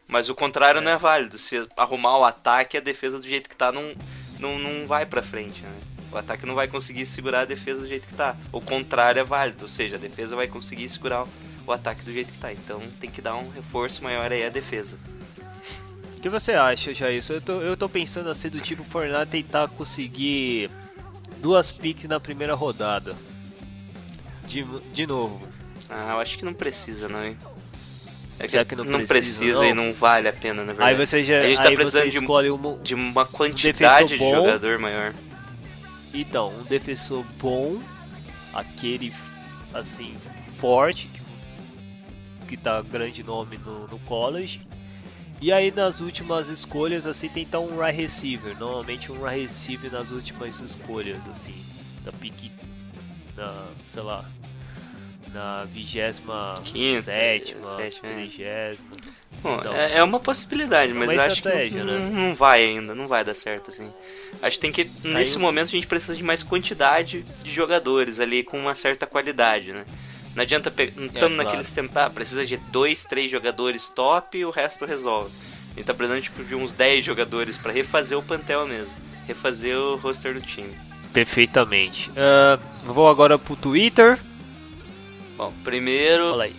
Mas 0.08 0.28
o 0.28 0.34
contrário 0.34 0.80
não 0.80 0.92
é 0.92 0.96
válido. 0.96 1.36
Se 1.38 1.66
arrumar 1.76 2.18
o 2.18 2.24
ataque, 2.24 2.76
a 2.76 2.80
defesa 2.80 3.18
do 3.18 3.26
jeito 3.26 3.48
que 3.48 3.56
tá 3.56 3.72
não, 3.72 3.94
não, 4.38 4.58
não 4.58 4.86
vai 4.86 5.04
pra 5.04 5.22
frente, 5.22 5.62
né? 5.62 5.72
O 6.12 6.16
ataque 6.16 6.46
não 6.46 6.54
vai 6.54 6.68
conseguir 6.68 7.04
segurar 7.04 7.40
a 7.40 7.44
defesa 7.44 7.82
do 7.82 7.88
jeito 7.88 8.06
que 8.06 8.14
tá. 8.14 8.36
O 8.52 8.60
contrário 8.60 9.20
é 9.20 9.24
válido, 9.24 9.64
ou 9.64 9.68
seja, 9.68 9.96
a 9.96 9.98
defesa 9.98 10.36
vai 10.36 10.46
conseguir 10.46 10.88
segurar 10.88 11.26
o, 11.66 11.72
ataque 11.72 12.02
do 12.04 12.12
jeito 12.12 12.32
que 12.32 12.38
tá. 12.38 12.52
Então 12.52 12.80
tem 13.00 13.10
que 13.10 13.20
dar 13.20 13.36
um 13.36 13.50
reforço 13.50 14.02
maior 14.02 14.30
aí 14.30 14.44
à 14.44 14.48
defesa. 14.48 14.98
O 16.16 16.20
que 16.20 16.28
você 16.28 16.52
acha, 16.52 16.94
Jailson? 16.94 17.34
Eu 17.34 17.40
tô, 17.40 17.52
eu 17.60 17.76
tô 17.76 17.88
pensando 17.88 18.30
assim 18.30 18.48
do 18.48 18.60
tipo 18.60 18.84
Fortnite 18.84 19.26
tentar 19.26 19.68
conseguir 19.68 20.70
duas 21.38 21.70
picks 21.70 22.08
na 22.08 22.20
primeira 22.20 22.54
rodada. 22.54 23.14
De, 24.46 24.62
de 24.92 25.06
novo. 25.06 25.46
Ah, 25.90 26.12
eu 26.12 26.20
acho 26.20 26.38
que 26.38 26.44
não 26.44 26.54
precisa, 26.54 27.08
não, 27.08 27.24
hein? 27.24 27.36
É 28.38 28.64
que 28.64 28.76
não 28.76 28.84
não 28.84 29.06
precisa, 29.06 29.38
precisa 29.40 29.66
e 29.66 29.72
não? 29.72 29.86
não 29.86 29.92
vale 29.92 30.28
a 30.28 30.32
pena, 30.32 30.62
na 30.62 30.72
verdade. 30.72 30.90
Aí 30.90 31.06
você 31.06 31.24
já 31.24 31.40
a 31.40 31.46
gente 31.46 31.62
tá 31.62 31.70
precisando 31.72 32.10
de, 32.10 32.18
escolhe 32.18 32.50
um, 32.50 32.82
de 32.82 32.94
uma 32.94 33.24
quantidade 33.24 34.08
de 34.08 34.18
bom. 34.18 34.34
jogador 34.34 34.78
maior. 34.78 35.14
Então, 36.12 36.52
um 36.52 36.62
defensor 36.64 37.24
bom, 37.40 37.80
aquele 38.52 39.12
assim, 39.72 40.14
forte, 40.58 41.08
que, 41.08 41.20
que 42.48 42.56
tá 42.56 42.82
grande 42.82 43.22
nome 43.22 43.58
no, 43.58 43.86
no 43.86 43.98
college. 44.00 44.60
E 45.40 45.52
aí 45.52 45.70
nas 45.70 46.00
últimas 46.00 46.48
escolhas, 46.48 47.06
assim, 47.06 47.28
tentar 47.28 47.60
um 47.60 47.78
right 47.78 48.00
receiver. 48.00 48.56
Normalmente 48.58 49.12
um 49.12 49.22
right 49.22 49.42
receiver 49.42 49.92
nas 49.92 50.10
últimas 50.10 50.60
escolhas, 50.60 51.26
assim, 51.28 51.54
da 52.04 52.12
pique 52.12 52.50
na, 53.36 53.66
sei 53.92 54.02
lá, 54.02 54.24
na 55.32 55.64
vigésima 55.64 56.54
Quinta, 56.64 57.02
sétima, 57.02 57.76
sétima, 57.76 58.08
é. 58.08 58.14
trigésima. 58.14 58.90
Bom, 59.42 59.56
Então, 59.60 59.74
é, 59.74 59.98
é 59.98 60.02
uma 60.02 60.18
possibilidade, 60.20 60.92
é 60.92 60.94
mas 60.94 61.10
acho 61.18 61.42
que 61.42 61.70
não, 61.70 61.84
né? 61.84 62.10
não 62.12 62.34
vai 62.34 62.64
ainda, 62.64 62.94
não 62.94 63.06
vai 63.06 63.24
dar 63.24 63.34
certo 63.34 63.70
assim. 63.70 63.90
Acho 64.42 64.56
que 64.58 64.60
tem 64.62 64.72
que 64.72 64.90
nesse 65.04 65.36
um- 65.36 65.40
momento 65.40 65.66
a 65.68 65.70
gente 65.72 65.86
precisa 65.86 66.16
de 66.16 66.24
mais 66.24 66.42
quantidade 66.42 67.22
de 67.42 67.50
jogadores 67.52 68.18
ali 68.20 68.42
com 68.42 68.58
uma 68.58 68.74
certa 68.74 69.06
qualidade, 69.06 69.72
né? 69.72 69.84
Não 70.34 70.42
adianta 70.42 70.68
estamos 70.70 71.14
É, 71.14 71.18
claro. 71.18 71.34
naquele 71.34 71.64
sistema, 71.64 71.88
ah, 71.94 72.10
precisa 72.10 72.44
de 72.44 72.56
dois, 72.56 73.04
três 73.04 73.30
jogadores 73.30 73.88
top 73.88 74.36
e 74.38 74.44
o 74.44 74.50
resto 74.50 74.84
resolve. 74.84 75.32
A 75.72 75.76
gente 75.78 75.86
tá 75.86 75.94
precisando 75.94 76.22
tipo, 76.22 76.42
de 76.44 76.54
uns 76.54 76.72
10 76.72 77.04
jogadores 77.04 77.56
pra 77.58 77.70
refazer 77.72 78.18
o 78.18 78.22
plantel 78.22 78.66
mesmo, 78.66 78.92
refazer 79.26 79.76
o 79.76 79.96
roster 79.96 80.34
do 80.34 80.40
time. 80.40 80.74
Perfeitamente. 81.12 82.10
Ah, 82.16 82.58
vou 82.84 83.08
agora 83.08 83.38
pro 83.38 83.56
Twitter. 83.56 84.18
Bom, 85.36 85.52
primeiro 85.64 86.30
Fala 86.30 86.44
aí. 86.44 86.54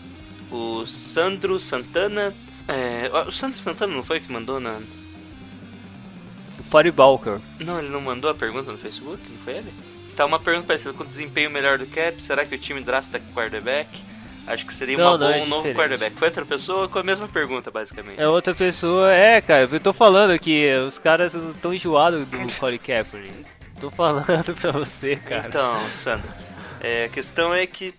o 0.52 0.86
Sandro 0.86 1.60
Santana, 1.60 2.34
é, 2.68 3.10
o 3.28 3.32
Sandro 3.32 3.58
Santana 3.58 3.94
não 3.94 4.04
foi 4.04 4.20
que 4.20 4.32
mandou 4.32 4.60
na 4.60 4.80
O 6.60 6.64
Firebalker. 6.64 7.40
Não, 7.60 7.80
ele 7.80 7.90
não 7.90 8.02
mandou 8.02 8.30
a 8.30 8.36
pergunta 8.36 8.72
no 8.72 8.78
Facebook, 8.78 9.22
não 9.30 9.38
foi 9.40 9.56
ele? 9.56 9.74
Tá 10.16 10.26
uma 10.26 10.40
pergunta 10.40 10.68
parecida 10.68 10.94
com 10.94 11.06
desempenho 11.06 11.50
melhor 11.50 11.78
do 11.78 11.86
Cap, 11.88 12.22
será 12.22 12.46
que 12.46 12.56
o 12.56 12.58
time 12.58 12.82
drafta 12.82 13.20
quarterback? 13.34 13.88
Acho 14.48 14.66
que 14.66 14.74
seria 14.74 14.98
Não, 14.98 15.04
uma 15.12 15.18
não, 15.18 15.28
boa, 15.28 15.38
é 15.38 15.44
um 15.44 15.48
novo 15.48 15.74
quarterback. 15.74 16.16
Foi 16.16 16.30
outra 16.30 16.46
pessoa 16.46 16.88
com 16.88 16.98
a 16.98 17.04
mesma 17.04 17.28
pergunta, 17.28 17.70
basicamente. 17.70 18.18
É 18.20 18.28
outra 18.30 18.56
pessoa. 18.56 19.14
É, 19.14 19.42
cara, 19.42 19.68
eu 19.70 19.80
tô 19.80 19.92
falando 19.92 20.40
que 20.40 20.74
os 20.88 20.98
caras 20.98 21.34
estão 21.36 21.74
enjoados 21.74 22.26
do 22.26 22.54
Colin 22.58 22.78
Kaepernick. 22.78 23.46
Tô 23.82 23.92
falando 23.92 24.56
pra 24.56 24.72
você, 24.72 25.18
cara. 25.18 25.50
Então, 25.50 25.92
Sandro, 25.92 26.30
é, 26.80 27.04
a 27.06 27.10
questão 27.10 27.54
é 27.54 27.68
que 27.68 27.94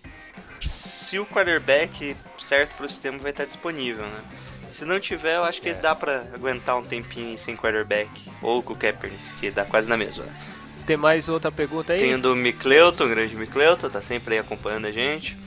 se 0.67 1.19
o 1.19 1.25
quarterback 1.25 2.15
certo 2.39 2.75
pro 2.75 2.87
sistema 2.89 3.17
vai 3.19 3.31
estar 3.31 3.45
disponível, 3.45 4.03
né? 4.05 4.19
Se 4.69 4.85
não 4.85 4.99
tiver, 4.99 5.35
eu 5.37 5.43
acho 5.43 5.61
que 5.61 5.69
É. 5.69 5.73
dá 5.73 5.95
pra 5.95 6.25
aguentar 6.33 6.77
um 6.77 6.83
tempinho 6.83 7.37
sem 7.37 7.55
quarterback. 7.55 8.09
Ou 8.41 8.61
com 8.61 8.73
o 8.73 8.75
Kaepernick, 8.75 9.21
que 9.39 9.49
dá 9.51 9.65
quase 9.65 9.89
na 9.89 9.97
mesma. 9.97 10.25
Tem 10.85 10.95
mais 10.97 11.29
outra 11.29 11.51
pergunta 11.51 11.93
aí? 11.93 11.99
Tem 11.99 12.13
o 12.15 12.19
do 12.19 12.35
Micleuton, 12.35 13.05
o 13.05 13.09
grande 13.09 13.35
Micleuton, 13.35 13.89
tá 13.89 14.01
sempre 14.01 14.35
aí 14.35 14.39
acompanhando 14.39 14.85
a 14.85 14.91
gente. 14.91 15.37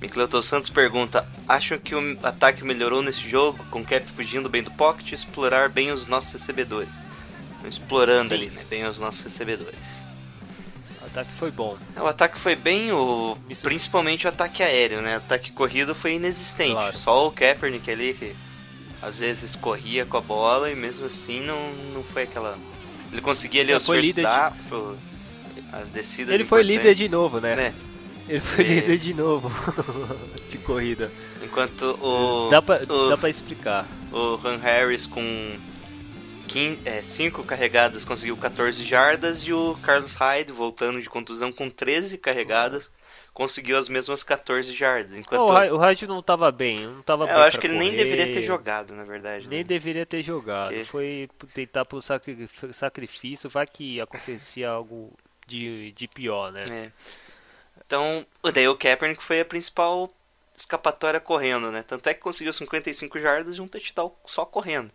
Micleuton 0.00 0.42
Santos 0.42 0.68
pergunta: 0.68 1.26
Acham 1.48 1.78
que 1.78 1.94
o 1.94 2.18
ataque 2.22 2.64
melhorou 2.64 3.02
nesse 3.02 3.28
jogo, 3.28 3.64
com 3.70 3.80
o 3.80 3.84
Cap 3.84 4.04
fugindo 4.10 4.48
bem 4.48 4.62
do 4.62 4.70
pocket 4.70 5.10
e 5.10 5.14
explorar 5.14 5.68
bem 5.68 5.90
os 5.90 6.06
nossos 6.06 6.32
recebedores? 6.32 6.94
Então, 7.58 7.68
Explorando 7.70 8.28
Sim. 8.30 8.34
ali, 8.34 8.50
né? 8.50 8.62
Bem 8.68 8.86
os 8.86 8.98
nossos 8.98 9.22
recebedores. 9.24 10.02
O 11.16 11.20
ataque 11.20 11.32
foi 11.38 11.50
bom. 11.50 11.76
É, 11.96 12.02
O 12.02 12.06
ataque 12.06 12.38
foi 12.38 12.54
bem, 12.54 12.92
o... 12.92 13.38
Isso. 13.48 13.62
principalmente 13.62 14.26
o 14.26 14.28
ataque 14.28 14.62
aéreo, 14.62 15.00
né? 15.00 15.14
O 15.14 15.16
ataque 15.16 15.50
corrido 15.50 15.94
foi 15.94 16.14
inexistente. 16.14 16.72
Claro. 16.72 16.98
Só 16.98 17.26
o 17.26 17.32
Kaepernick 17.32 17.90
ali 17.90 18.12
que 18.12 18.36
às 19.00 19.16
vezes 19.18 19.56
corria 19.56 20.04
com 20.04 20.18
a 20.18 20.20
bola 20.20 20.70
e 20.70 20.74
mesmo 20.76 21.06
assim 21.06 21.40
não, 21.40 21.72
não 21.94 22.02
foi 22.04 22.24
aquela. 22.24 22.58
Ele 23.10 23.22
conseguia 23.22 23.62
ali 23.62 23.72
os 23.72 23.86
first 23.86 24.02
líder 24.04 24.26
de- 24.26 24.68
down, 24.70 24.96
as 25.72 25.88
descidas 25.90 26.34
Ele 26.34 26.44
foi 26.44 26.62
líder 26.62 26.94
de 26.94 27.08
novo, 27.08 27.40
né? 27.40 27.56
né? 27.56 27.74
Ele 28.28 28.40
foi 28.40 28.64
É. 28.64 28.68
líder 28.68 28.98
de 28.98 29.14
novo 29.14 29.50
de 30.50 30.58
corrida. 30.58 31.10
Enquanto 31.42 31.96
o. 32.02 32.48
Dá 32.50 32.60
pra, 32.60 32.82
o, 32.88 33.08
dá 33.08 33.16
pra 33.16 33.30
explicar. 33.30 33.86
o 34.12 34.38
Han 34.46 34.58
Harris 34.58 35.06
com 35.06 35.56
5 37.02 37.42
carregadas 37.44 38.04
conseguiu 38.04 38.36
14 38.36 38.84
jardas 38.84 39.40
e 39.42 39.52
o 39.52 39.76
Carlos 39.82 40.14
Hyde, 40.14 40.52
voltando 40.52 41.00
de 41.00 41.08
contusão 41.08 41.52
com 41.52 41.68
13 41.68 42.18
carregadas, 42.18 42.90
conseguiu 43.34 43.76
as 43.76 43.88
mesmas 43.88 44.22
14 44.22 44.72
jardas. 44.72 45.12
Enquanto 45.16 45.40
Não, 45.40 45.72
o 45.72 45.74
o 45.74 45.78
Rádio 45.78 46.08
não 46.08 46.22
tava 46.22 46.50
bem, 46.50 46.80
não 46.80 47.02
tava 47.02 47.28
É, 47.28 47.32
eu 47.34 47.38
acho 47.42 47.60
que 47.60 47.66
ele 47.66 47.76
nem 47.78 47.90
correr, 47.90 48.04
deveria 48.04 48.32
ter 48.32 48.42
jogado, 48.42 48.94
na 48.94 49.04
verdade. 49.04 49.46
Nem 49.46 49.58
né? 49.58 49.64
deveria 49.64 50.06
ter 50.06 50.22
jogado. 50.22 50.70
Que- 50.70 50.84
Foi 50.84 51.28
tentar 51.52 51.84
por 51.84 52.02
sacri- 52.02 52.48
sacrifício, 52.72 53.50
vai 53.50 53.66
que 53.66 54.00
acontecia 54.00 54.70
algo 54.70 55.12
de, 55.46 55.92
de 55.92 56.08
pior, 56.08 56.50
né? 56.50 56.64
É. 56.70 56.90
Então, 57.84 58.26
o 58.42 58.50
Dale 58.50 58.74
Kaepernick 58.76 59.22
foi 59.22 59.40
a 59.40 59.44
principal 59.44 60.10
escapatória 60.54 61.20
correndo, 61.20 61.70
né? 61.70 61.82
Tanto 61.86 62.08
é 62.08 62.14
que 62.14 62.20
conseguiu 62.20 62.52
55 62.52 63.18
jardas 63.18 63.56
e 63.56 63.60
um 63.60 63.68
touchdown 63.68 64.12
só 64.24 64.44
correndo. 64.46 64.90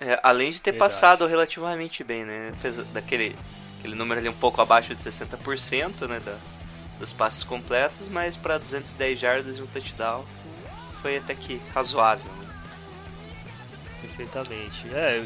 É, 0.00 0.18
além 0.22 0.50
de 0.50 0.60
ter 0.60 0.72
Verdade. 0.72 0.92
passado 0.92 1.26
relativamente 1.26 2.04
bem, 2.04 2.24
né? 2.24 2.52
Daquele 2.92 3.36
aquele 3.78 3.94
número 3.94 4.20
ali 4.20 4.28
um 4.28 4.34
pouco 4.34 4.60
abaixo 4.60 4.94
de 4.94 5.00
60%, 5.00 6.06
né? 6.06 6.20
Da, 6.20 6.36
dos 6.98 7.12
passes 7.12 7.44
completos, 7.44 8.08
mas 8.08 8.36
para 8.36 8.58
210 8.58 9.18
jardas 9.18 9.58
e 9.58 9.62
um 9.62 9.66
touchdown 9.66 10.24
foi 11.00 11.16
até 11.16 11.34
que 11.34 11.60
razoável. 11.72 12.24
Né? 12.24 12.48
Perfeitamente. 14.02 14.84
É, 14.92 15.24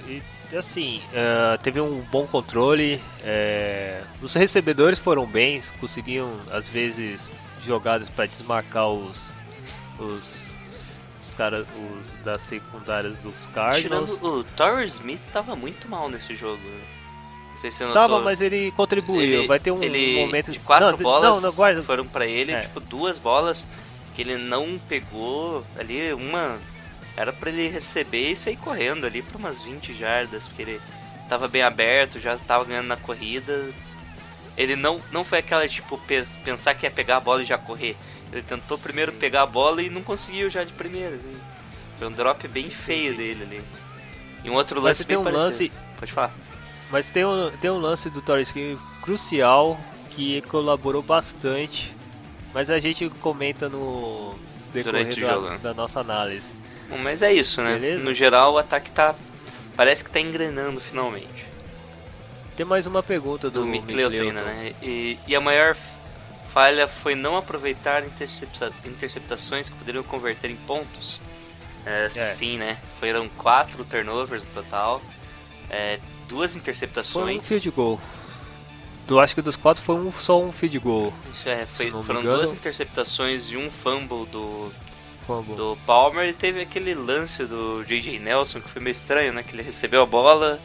e 0.50 0.57
assim, 0.57 1.02
é, 1.14 1.57
teve 1.59 1.81
um 1.81 2.00
bom 2.00 2.26
controle. 2.26 3.00
é, 3.23 4.02
os 4.21 4.35
recebedores 4.35 4.99
foram 4.99 5.26
bem, 5.26 5.62
conseguiam 5.81 6.38
às 6.50 6.69
vezes 6.69 7.31
jogadas 7.64 8.09
para 8.11 8.26
desmarcar 8.26 8.88
os 8.88 9.19
os 9.99 10.51
os 11.23 11.31
caras 11.31 11.67
os 11.99 12.12
das 12.25 12.43
secundárias 12.43 13.17
dos 13.17 13.47
Cardinals. 13.49 14.11
Tirando 14.11 14.25
o 14.41 14.45
Torrey 14.45 14.87
Smith 14.88 15.21
tava 15.33 15.55
muito 15.55 15.88
mal 15.88 16.09
nesse 16.09 16.35
jogo. 16.35 16.61
Não 17.52 17.59
sei 17.59 17.71
se 17.71 17.81
notou. 17.81 17.95
Tava, 17.95 18.21
mas 18.21 18.41
ele 18.41 18.73
contribuiu. 18.73 19.21
Ele- 19.41 19.47
Vai 19.47 19.61
ter 19.61 19.71
um 19.71 19.83
ele, 19.83 20.17
momento 20.25 20.50
de 20.50 20.59
quatro 20.59 20.91
não, 20.91 20.97
bolas 20.99 21.43
Não, 21.43 21.52
não, 21.52 21.83
foram 21.83 22.07
pra 22.07 22.26
ele, 22.26 22.52
É. 22.52 22.61
tipo 22.62 22.81
duas 22.81 23.19
bolas 23.19 23.69
que 24.14 24.23
ele 24.23 24.37
não 24.37 24.79
pegou 24.88 25.64
ali, 25.79 26.12
uma 26.12 26.59
era 27.17 27.33
pra 27.33 27.50
ele 27.50 27.69
receber 27.69 28.31
e 28.31 28.37
sair 28.37 28.57
correndo 28.57 29.07
ali 29.07 29.23
pra 29.23 29.38
umas 29.38 29.61
20 29.62 29.93
jardas, 29.95 30.49
porque 30.49 30.62
ele 30.62 30.81
tava 31.29 31.47
bem 31.47 31.62
aberto, 31.62 32.19
já 32.19 32.37
tava 32.38 32.64
ganhando 32.64 32.88
na 32.88 32.97
corrida. 32.97 33.69
Ele 34.57 34.75
não 34.76 35.00
não 35.12 35.25
foi 35.25 35.38
aquela 35.38 35.67
tipo 35.69 35.97
pe- 35.99 36.26
pensar 36.45 36.75
que 36.75 36.85
ia 36.85 36.91
pegar 36.91 37.19
a 37.19 37.21
bola 37.21 37.43
e 37.43 37.45
já 37.47 37.57
correr. 37.59 37.97
Ele 38.33 38.43
tentou 38.43 38.79
primeiro 38.79 39.12
pegar 39.12 39.43
a 39.43 39.47
bola 39.47 39.83
e 39.83 39.91
não 39.91 40.03
conseguiu 40.03 40.49
já 40.49 40.65
de 40.65 40.73
primeira. 40.73 41.17
assim. 41.17 41.33
Foi 41.99 42.07
um 42.09 42.12
drop 42.12 42.49
bem 42.49 42.71
feio 42.71 43.17
dele 43.17 43.43
ali. 43.45 43.65
E 44.43 44.51
um 44.51 44.55
outro 44.55 44.77
Mas 44.77 44.85
lance 44.99 45.05
tem 45.07 45.17
bem 45.17 45.21
um 45.21 45.25
parecido. 45.25 45.45
lance- 45.45 45.73
Pode 45.99 46.12
falar. 46.12 46.35
Mas 46.91 47.09
tem 47.09 47.25
um, 47.25 47.51
tem 47.61 47.71
um 47.71 47.79
lance 47.79 48.11
do 48.11 48.21
Torres 48.21 48.51
que 48.51 48.73
é 48.75 49.03
crucial 49.03 49.79
que 50.11 50.41
colaborou 50.43 51.03
bastante. 51.03 51.95
Mas 52.53 52.69
a 52.71 52.79
gente 52.81 53.09
comenta 53.21 53.69
no 53.69 54.35
decorrer 54.75 55.05
Durante 55.05 55.23
o 55.23 55.27
da, 55.27 55.33
jogo, 55.35 55.49
né? 55.51 55.59
da 55.62 55.75
nossa 55.75 56.01
análise. 56.01 56.53
Bom, 56.89 56.99
mas 56.99 57.23
é 57.23 57.33
isso, 57.33 57.62
né? 57.62 57.75
Beleza? 57.75 58.05
No 58.05 58.12
geral, 58.12 58.55
o 58.55 58.59
ataque 58.59 58.91
tá. 58.91 59.15
Parece 59.77 60.05
que 60.05 60.11
tá 60.11 60.21
engrenando 60.21 60.81
finalmente. 60.81 61.47
Tem 62.57 62.67
mais 62.67 62.87
uma 62.87 63.03
pergunta 63.03 63.49
do, 63.49 63.61
Do 63.61 63.67
né? 63.67 64.73
E, 64.83 65.19
e 65.27 65.35
a 65.35 65.41
maior 65.41 65.75
falha 66.52 66.87
foi 66.88 67.14
não 67.14 67.37
aproveitar 67.37 68.04
intercepta- 68.04 68.73
interceptações 68.85 69.68
que 69.68 69.76
poderiam 69.76 70.02
converter 70.04 70.50
em 70.50 70.56
pontos. 70.56 71.21
É, 71.85 72.09
Sim, 72.09 72.59
né? 72.59 72.78
Foram 73.00 73.28
quatro 73.30 73.85
turnovers 73.85 74.44
no 74.44 74.50
total. 74.52 75.02
É, 75.68 75.99
duas 76.28 76.52
Foi 76.52 76.59
um 76.59 76.62
interceptações. 76.62 77.49
field 77.49 77.71
goal. 77.71 78.00
Eu 79.09 79.18
acho 79.21 79.35
que 79.35 79.42
dos 79.42 79.56
quatro 79.56 79.82
foi 79.82 79.97
um, 79.97 80.12
só 80.12 80.40
um 80.40 80.53
field 80.53 80.79
goal. 80.79 81.12
Isso 81.33 81.48
é, 81.48 81.66
foi- 81.66 81.90
foram 81.90 82.20
engano. 82.20 82.37
duas 82.38 82.53
interceptações 82.53 83.50
e 83.50 83.57
um 83.57 83.68
fumble 83.70 84.24
do, 84.27 84.72
Fumble. 85.27 85.55
do 85.57 85.77
Palmer 85.85 86.29
e 86.29 86.33
teve 86.33 86.61
aquele 86.62 86.94
lance 86.94 87.44
do 87.44 87.85
J.J. 87.85 88.18
Nelson 88.20 88.61
que 88.61 88.68
foi 88.70 88.81
meio 88.81 88.92
estranho, 88.92 89.33
né? 89.33 89.42
Que 89.42 89.55
ele 89.55 89.62
recebeu 89.62 90.03
a 90.03 90.07
bola, 90.07 90.61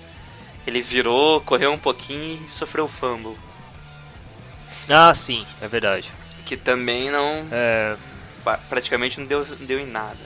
ele 0.67 0.81
virou, 0.81 1.41
correu 1.41 1.71
um 1.73 1.79
pouquinho 1.79 2.41
e 2.43 2.47
sofreu 2.47 2.85
o 2.85 2.88
fumble. 2.88 3.35
Ah, 4.89 5.13
sim, 5.13 5.45
é 5.62 5.67
verdade. 5.67 6.12
Que 6.45 6.56
também 6.56 7.12
não. 7.12 7.45
É, 7.52 7.97
praticamente 8.69 9.19
não 9.19 9.28
deu, 9.28 9.45
não 9.45 9.65
deu 9.65 9.80
em 9.80 9.86
nada. 9.86 10.17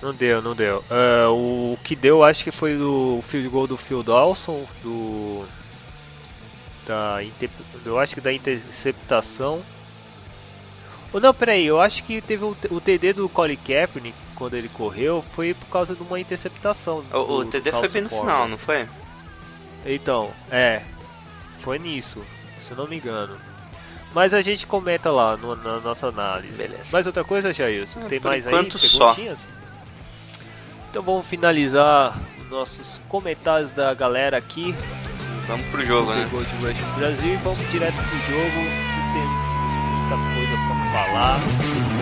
não 0.00 0.14
deu, 0.14 0.40
não 0.42 0.54
deu. 0.54 0.82
É, 0.90 1.26
o 1.28 1.76
que 1.84 1.94
deu, 1.94 2.22
acho 2.24 2.44
que 2.44 2.50
foi 2.50 2.76
o 2.80 3.22
field 3.28 3.48
goal 3.48 3.66
do 3.66 3.76
Phil 3.76 4.02
Dawson, 4.02 4.66
do. 4.82 5.46
Da, 6.86 7.18
eu 7.84 7.98
acho 7.98 8.14
que 8.14 8.20
da 8.20 8.32
interceptação. 8.32 9.62
Ou 11.12 11.20
não, 11.20 11.32
peraí, 11.32 11.64
eu 11.64 11.80
acho 11.80 12.02
que 12.02 12.20
teve 12.20 12.44
o, 12.44 12.56
o 12.70 12.80
TD 12.80 13.12
do 13.12 13.28
Colin 13.28 13.56
Kaepernick, 13.56 14.16
quando 14.34 14.54
ele 14.54 14.68
correu, 14.68 15.24
foi 15.34 15.54
por 15.54 15.66
causa 15.66 15.94
de 15.94 16.02
uma 16.02 16.18
interceptação. 16.18 17.04
O, 17.12 17.36
o 17.36 17.44
TD 17.44 17.70
foi 17.70 17.88
bem 17.88 18.02
no 18.02 18.08
final, 18.08 18.48
não 18.48 18.58
foi? 18.58 18.88
Então, 19.86 20.32
é. 20.50 20.82
Foi 21.60 21.78
nisso, 21.78 22.22
se 22.64 22.70
eu 22.72 22.76
não 22.76 22.86
me 22.86 22.96
engano. 22.96 23.36
Mas 24.14 24.32
a 24.32 24.40
gente 24.40 24.66
comenta 24.66 25.10
lá 25.10 25.36
no- 25.36 25.56
na 25.56 25.80
nossa 25.80 26.06
análise. 26.08 26.56
Beleza. 26.56 26.84
Mais 26.92 27.06
outra 27.06 27.24
coisa, 27.24 27.52
Jailson? 27.52 28.00
Ah, 28.04 28.08
Tem 28.08 28.20
mais 28.20 28.46
aí? 28.46 28.70
só. 28.78 29.16
Então 30.90 31.02
vamos 31.02 31.26
finalizar 31.26 32.16
os 32.40 32.48
nossos 32.50 33.00
comentários 33.08 33.70
da 33.72 33.92
galera 33.94 34.36
aqui. 34.36 34.74
Vamos 35.48 35.66
pro 35.66 35.84
jogo, 35.84 36.12
né? 36.14 36.24
De 36.24 36.36
Rush 36.36 36.96
Brasil 36.96 37.34
e 37.34 37.36
vamos 37.38 37.70
direto 37.70 37.94
pro 37.94 38.04
jogo. 38.04 38.60
Que 38.94 39.12
temos 39.12 39.74
muita 39.98 40.16
coisa 40.34 40.56
pra 40.66 41.06
falar. 41.06 41.93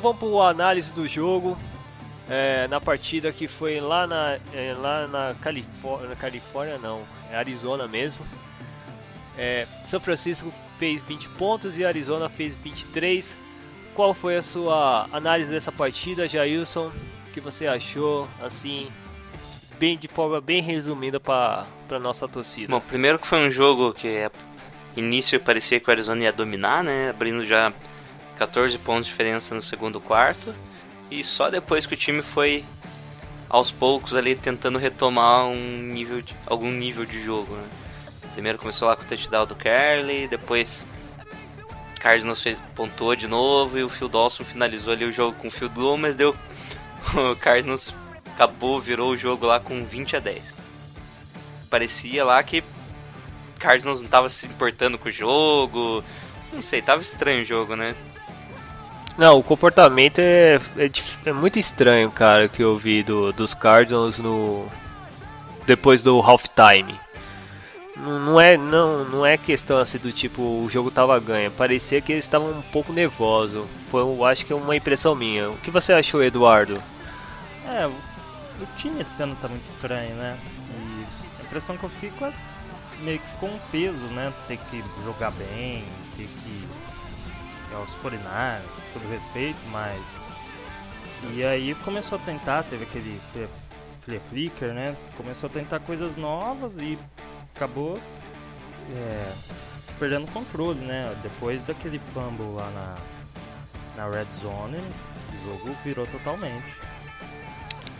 Vamos 0.00 0.18
para 0.18 0.28
a 0.28 0.48
análise 0.48 0.92
do 0.92 1.06
jogo. 1.06 1.56
é, 2.28 2.68
na 2.68 2.80
partida 2.80 3.32
que 3.32 3.48
foi 3.48 3.80
lá 3.80 4.06
na, 4.06 4.38
é, 4.54 4.72
lá 4.72 5.08
na 5.08 5.34
Califórnia, 5.40 6.14
Califórnia 6.14 6.78
não, 6.78 7.02
é 7.28 7.36
Arizona 7.36 7.88
mesmo. 7.88 8.24
É, 9.36 9.66
São 9.84 9.98
Francisco 9.98 10.52
fez 10.78 11.02
20 11.02 11.28
pontos 11.30 11.76
e 11.76 11.84
Arizona 11.84 12.28
fez 12.28 12.54
23. 12.54 13.36
Qual 13.94 14.14
foi 14.14 14.36
a 14.36 14.42
sua 14.42 15.08
análise 15.12 15.50
dessa 15.50 15.72
partida, 15.72 16.28
Jailson? 16.28 16.92
O 17.28 17.32
que 17.32 17.40
você 17.40 17.66
achou, 17.66 18.28
assim, 18.40 18.88
bem 19.78 19.98
de 19.98 20.06
forma 20.06 20.40
bem 20.40 20.62
resumida 20.62 21.18
para 21.18 21.66
para 21.88 21.98
nossa 21.98 22.28
torcida? 22.28 22.70
Bom, 22.70 22.80
primeiro 22.80 23.18
que 23.18 23.26
foi 23.26 23.38
um 23.38 23.50
jogo 23.50 23.92
que 23.92 24.06
é, 24.06 24.30
início 24.96 25.40
parecia 25.40 25.80
que 25.80 25.88
o 25.88 25.90
Arizona 25.90 26.22
ia 26.22 26.32
dominar, 26.32 26.84
né? 26.84 27.10
Abrindo 27.10 27.44
já 27.44 27.72
14 28.40 28.78
pontos 28.78 29.04
de 29.04 29.10
diferença 29.10 29.54
no 29.54 29.60
segundo 29.60 30.00
quarto. 30.00 30.54
E 31.10 31.22
só 31.22 31.50
depois 31.50 31.84
que 31.84 31.92
o 31.92 31.96
time 31.96 32.22
foi 32.22 32.64
aos 33.50 33.70
poucos 33.70 34.14
ali 34.16 34.34
tentando 34.34 34.78
retomar 34.78 35.44
um 35.44 35.82
nível 35.82 36.22
de, 36.22 36.34
algum 36.46 36.70
nível 36.70 37.04
de 37.04 37.22
jogo, 37.22 37.54
né? 37.54 37.68
Primeiro 38.32 38.56
começou 38.56 38.88
lá 38.88 38.96
com 38.96 39.02
o 39.02 39.06
touchdown 39.06 39.44
do 39.44 39.54
Carly, 39.54 40.26
depois 40.26 40.86
Cardinals 41.98 42.42
fez, 42.42 42.58
pontuou 42.74 43.14
de 43.14 43.28
novo 43.28 43.78
e 43.78 43.82
o 43.82 43.88
Phil 43.90 44.08
Dawson 44.08 44.44
finalizou 44.44 44.94
ali 44.94 45.04
o 45.04 45.12
jogo 45.12 45.36
com 45.36 45.48
o 45.48 45.50
field 45.50 45.74
goal, 45.74 45.98
mas 45.98 46.16
deu 46.16 46.34
o 47.12 47.36
Cardinals 47.36 47.94
acabou, 48.24 48.80
virou 48.80 49.10
o 49.10 49.16
jogo 49.18 49.44
lá 49.44 49.60
com 49.60 49.84
20 49.84 50.16
a 50.16 50.20
10 50.20 50.54
parecia 51.68 52.24
lá 52.24 52.42
que 52.42 52.64
Cardinals 53.58 54.00
não 54.00 54.08
tava 54.08 54.28
se 54.28 54.46
importando 54.46 54.98
com 54.98 55.08
o 55.08 55.12
jogo. 55.12 56.02
Não 56.52 56.62
sei, 56.62 56.82
tava 56.82 57.00
estranho 57.00 57.42
o 57.42 57.44
jogo, 57.44 57.76
né? 57.76 57.94
Não, 59.20 59.38
o 59.38 59.42
comportamento 59.42 60.18
é, 60.18 60.58
é, 60.78 60.90
é 61.26 61.32
muito 61.34 61.58
estranho, 61.58 62.10
cara, 62.10 62.48
que 62.48 62.62
eu 62.62 62.78
vi 62.78 63.02
do, 63.02 63.34
dos 63.34 63.52
Cardinals 63.52 64.18
no 64.18 64.66
depois 65.66 66.02
do 66.02 66.18
halftime. 66.22 66.98
Não, 67.98 68.40
é 68.40 68.56
não, 68.56 69.04
não 69.04 69.26
é 69.26 69.36
questão 69.36 69.76
assim 69.76 69.98
do 69.98 70.10
tipo 70.10 70.40
o 70.40 70.66
jogo 70.70 70.90
tava 70.90 71.20
ganho, 71.20 71.50
parecia 71.50 72.00
que 72.00 72.12
eles 72.12 72.24
estavam 72.24 72.48
um 72.50 72.62
pouco 72.62 72.94
nervosos. 72.94 73.66
Foi, 73.90 74.00
eu 74.00 74.24
acho 74.24 74.46
que 74.46 74.54
é 74.54 74.56
uma 74.56 74.74
impressão 74.74 75.14
minha. 75.14 75.50
O 75.50 75.56
que 75.58 75.70
você 75.70 75.92
achou, 75.92 76.22
Eduardo? 76.22 76.82
É, 77.66 77.86
o, 77.86 78.66
time 78.78 79.02
esse 79.02 79.22
ano 79.22 79.36
tá 79.38 79.48
muito 79.48 79.66
estranho, 79.66 80.14
né? 80.14 80.34
E 80.70 81.04
a 81.42 81.44
impressão 81.44 81.76
que 81.76 81.84
eu 81.84 81.90
fico 81.90 82.24
é 82.24 82.32
meio 83.02 83.18
que 83.18 83.26
ficou 83.26 83.50
um 83.50 83.58
peso, 83.70 84.06
né? 84.14 84.32
Ter 84.48 84.56
que 84.56 84.82
jogar 85.04 85.30
bem, 85.32 85.84
ter 86.16 86.26
que. 86.26 86.59
Os 87.82 87.90
49ers, 88.02 88.62
com 88.92 89.00
todo 89.00 89.10
respeito, 89.10 89.58
mas. 89.70 90.00
E 91.32 91.44
aí 91.44 91.74
começou 91.76 92.18
a 92.18 92.20
tentar, 92.22 92.62
teve 92.64 92.84
aquele 92.84 93.20
Fle- 93.32 93.48
Fle 94.02 94.20
Flicker, 94.30 94.72
né? 94.72 94.96
Começou 95.16 95.48
a 95.48 95.52
tentar 95.52 95.78
coisas 95.80 96.16
novas 96.16 96.78
e 96.78 96.98
acabou 97.54 97.98
é, 98.94 99.32
perdendo 99.98 100.26
controle, 100.32 100.80
né? 100.80 101.14
Depois 101.22 101.62
daquele 101.62 102.00
fumble 102.12 102.54
lá 102.54 102.70
na, 103.96 104.04
na 104.04 104.10
red 104.10 104.26
zone, 104.32 104.78
o 104.78 105.44
jogo 105.46 105.76
virou 105.84 106.06
totalmente. 106.06 106.64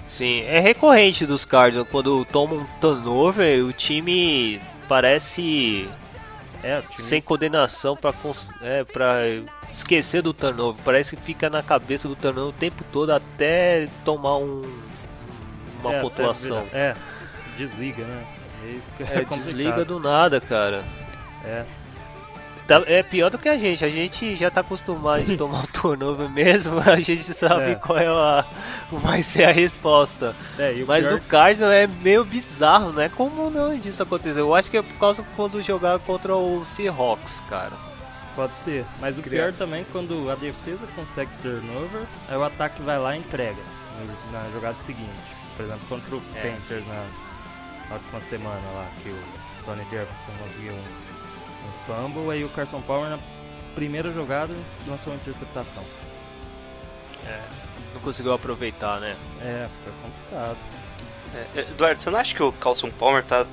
Sim, 0.08 0.40
é 0.40 0.58
recorrente 0.58 1.24
dos 1.24 1.44
Cardinals 1.44 1.88
quando 1.88 2.24
toma 2.24 2.54
um 2.54 2.64
turnover, 2.80 3.64
o 3.64 3.72
time 3.72 4.60
parece 4.88 5.88
É, 6.62 6.82
sem 6.98 7.20
coordenação 7.22 7.96
pra, 7.96 8.12
cons- 8.12 8.48
é, 8.60 8.84
pra 8.84 9.20
esquecer 9.72 10.22
do 10.22 10.34
turnover. 10.34 10.82
Parece 10.84 11.16
que 11.16 11.22
fica 11.22 11.48
na 11.48 11.62
cabeça 11.62 12.06
do 12.06 12.14
turnover 12.16 12.50
o 12.50 12.58
tempo 12.58 12.84
todo 12.92 13.10
até 13.10 13.88
tomar 14.04 14.36
um, 14.38 14.62
uma 15.80 15.94
é, 15.94 16.00
pontuação. 16.00 16.64
vira- 16.64 16.76
É, 16.78 16.94
desliga, 17.56 18.04
né? 18.04 18.24
É, 19.10 19.24
desliga 19.34 19.84
do 19.84 19.98
nada, 19.98 20.40
cara. 20.40 20.84
É, 21.44 21.64
Tá- 22.78 22.84
É 22.86 23.02
pior 23.02 23.30
do 23.30 23.36
que 23.38 23.48
a 23.48 23.58
gente, 23.58 23.84
a 23.84 23.88
gente 23.88 24.36
já 24.36 24.50
tá 24.50 24.60
acostumado 24.60 25.24
de 25.24 25.36
tomar 25.36 25.58
um 25.64 25.66
turnover 25.74 26.28
mesmo, 26.30 26.78
a 26.80 27.00
gente 27.00 27.34
sabe 27.34 27.72
É. 27.72 27.74
qual 27.74 27.98
é 27.98 28.06
a, 28.06 28.44
vai 28.92 29.22
ser 29.22 29.44
a 29.44 29.50
resposta. 29.52 30.34
é 30.58 30.72
o 30.82 30.86
Mas 30.86 31.04
pior, 31.04 31.14
no 31.14 31.20
Cardinals 31.22 31.72
é 31.72 31.86
meio 31.86 32.24
bizarro, 32.24 32.92
não 32.92 33.02
é 33.02 33.08
como 33.08 33.50
não 33.50 33.76
disso 33.76 34.02
acontecer. 34.02 34.40
Eu 34.40 34.54
acho 34.54 34.70
que 34.70 34.76
é 34.76 34.82
por 34.82 34.94
causa 34.98 35.24
quando 35.34 35.60
jogar 35.62 35.98
contra 35.98 36.34
o 36.36 36.64
Seahawks, 36.64 37.42
cara. 37.50 37.72
pode 38.36 38.54
ser. 38.58 38.84
Mas 39.00 39.18
o 39.18 39.22
Criar. 39.22 39.46
pior 39.46 39.52
também 39.54 39.80
é 39.82 39.86
quando 39.90 40.30
a 40.30 40.34
defesa 40.36 40.86
consegue 40.94 41.30
turnover, 41.42 42.02
aí 42.28 42.36
o 42.36 42.44
ataque 42.44 42.80
vai 42.82 42.98
lá 42.98 43.16
e 43.16 43.18
entrega 43.18 43.58
na 44.32 44.48
jogada 44.52 44.76
seguinte. 44.86 45.10
Por 45.56 45.64
exemplo, 45.66 45.82
contra 45.88 46.14
o 46.14 46.22
É. 46.36 46.40
Panthers 46.50 46.86
na, 46.86 47.04
na 47.88 47.96
última 47.96 48.20
semana 48.20 48.62
lá, 48.74 48.86
que 49.02 49.08
o 49.10 49.18
Tony 49.66 49.82
Jefferson 49.90 50.32
conseguiu 50.42 50.72
um, 50.72 51.09
um 51.66 51.86
fumble, 51.86 52.30
aí 52.30 52.44
o 52.44 52.48
Carson 52.48 52.80
Palmer 52.80 53.10
na 53.10 53.18
primeira 53.74 54.12
jogada 54.12 54.52
lançou 54.86 55.12
uma 55.12 55.16
interceptação. 55.20 55.84
Não 57.94 58.00
conseguiu 58.00 58.32
aproveitar, 58.32 59.00
né? 59.00 59.16
É, 59.42 59.66
fica 59.78 59.96
complicado. 60.02 60.56
É, 61.54 61.60
Eduardo, 61.60 62.00
você 62.02 62.10
não 62.10 62.18
acha 62.18 62.34
que 62.34 62.42
o 62.42 62.52
Carlson 62.52 62.90
Palmer 62.90 63.22
tá 63.24 63.46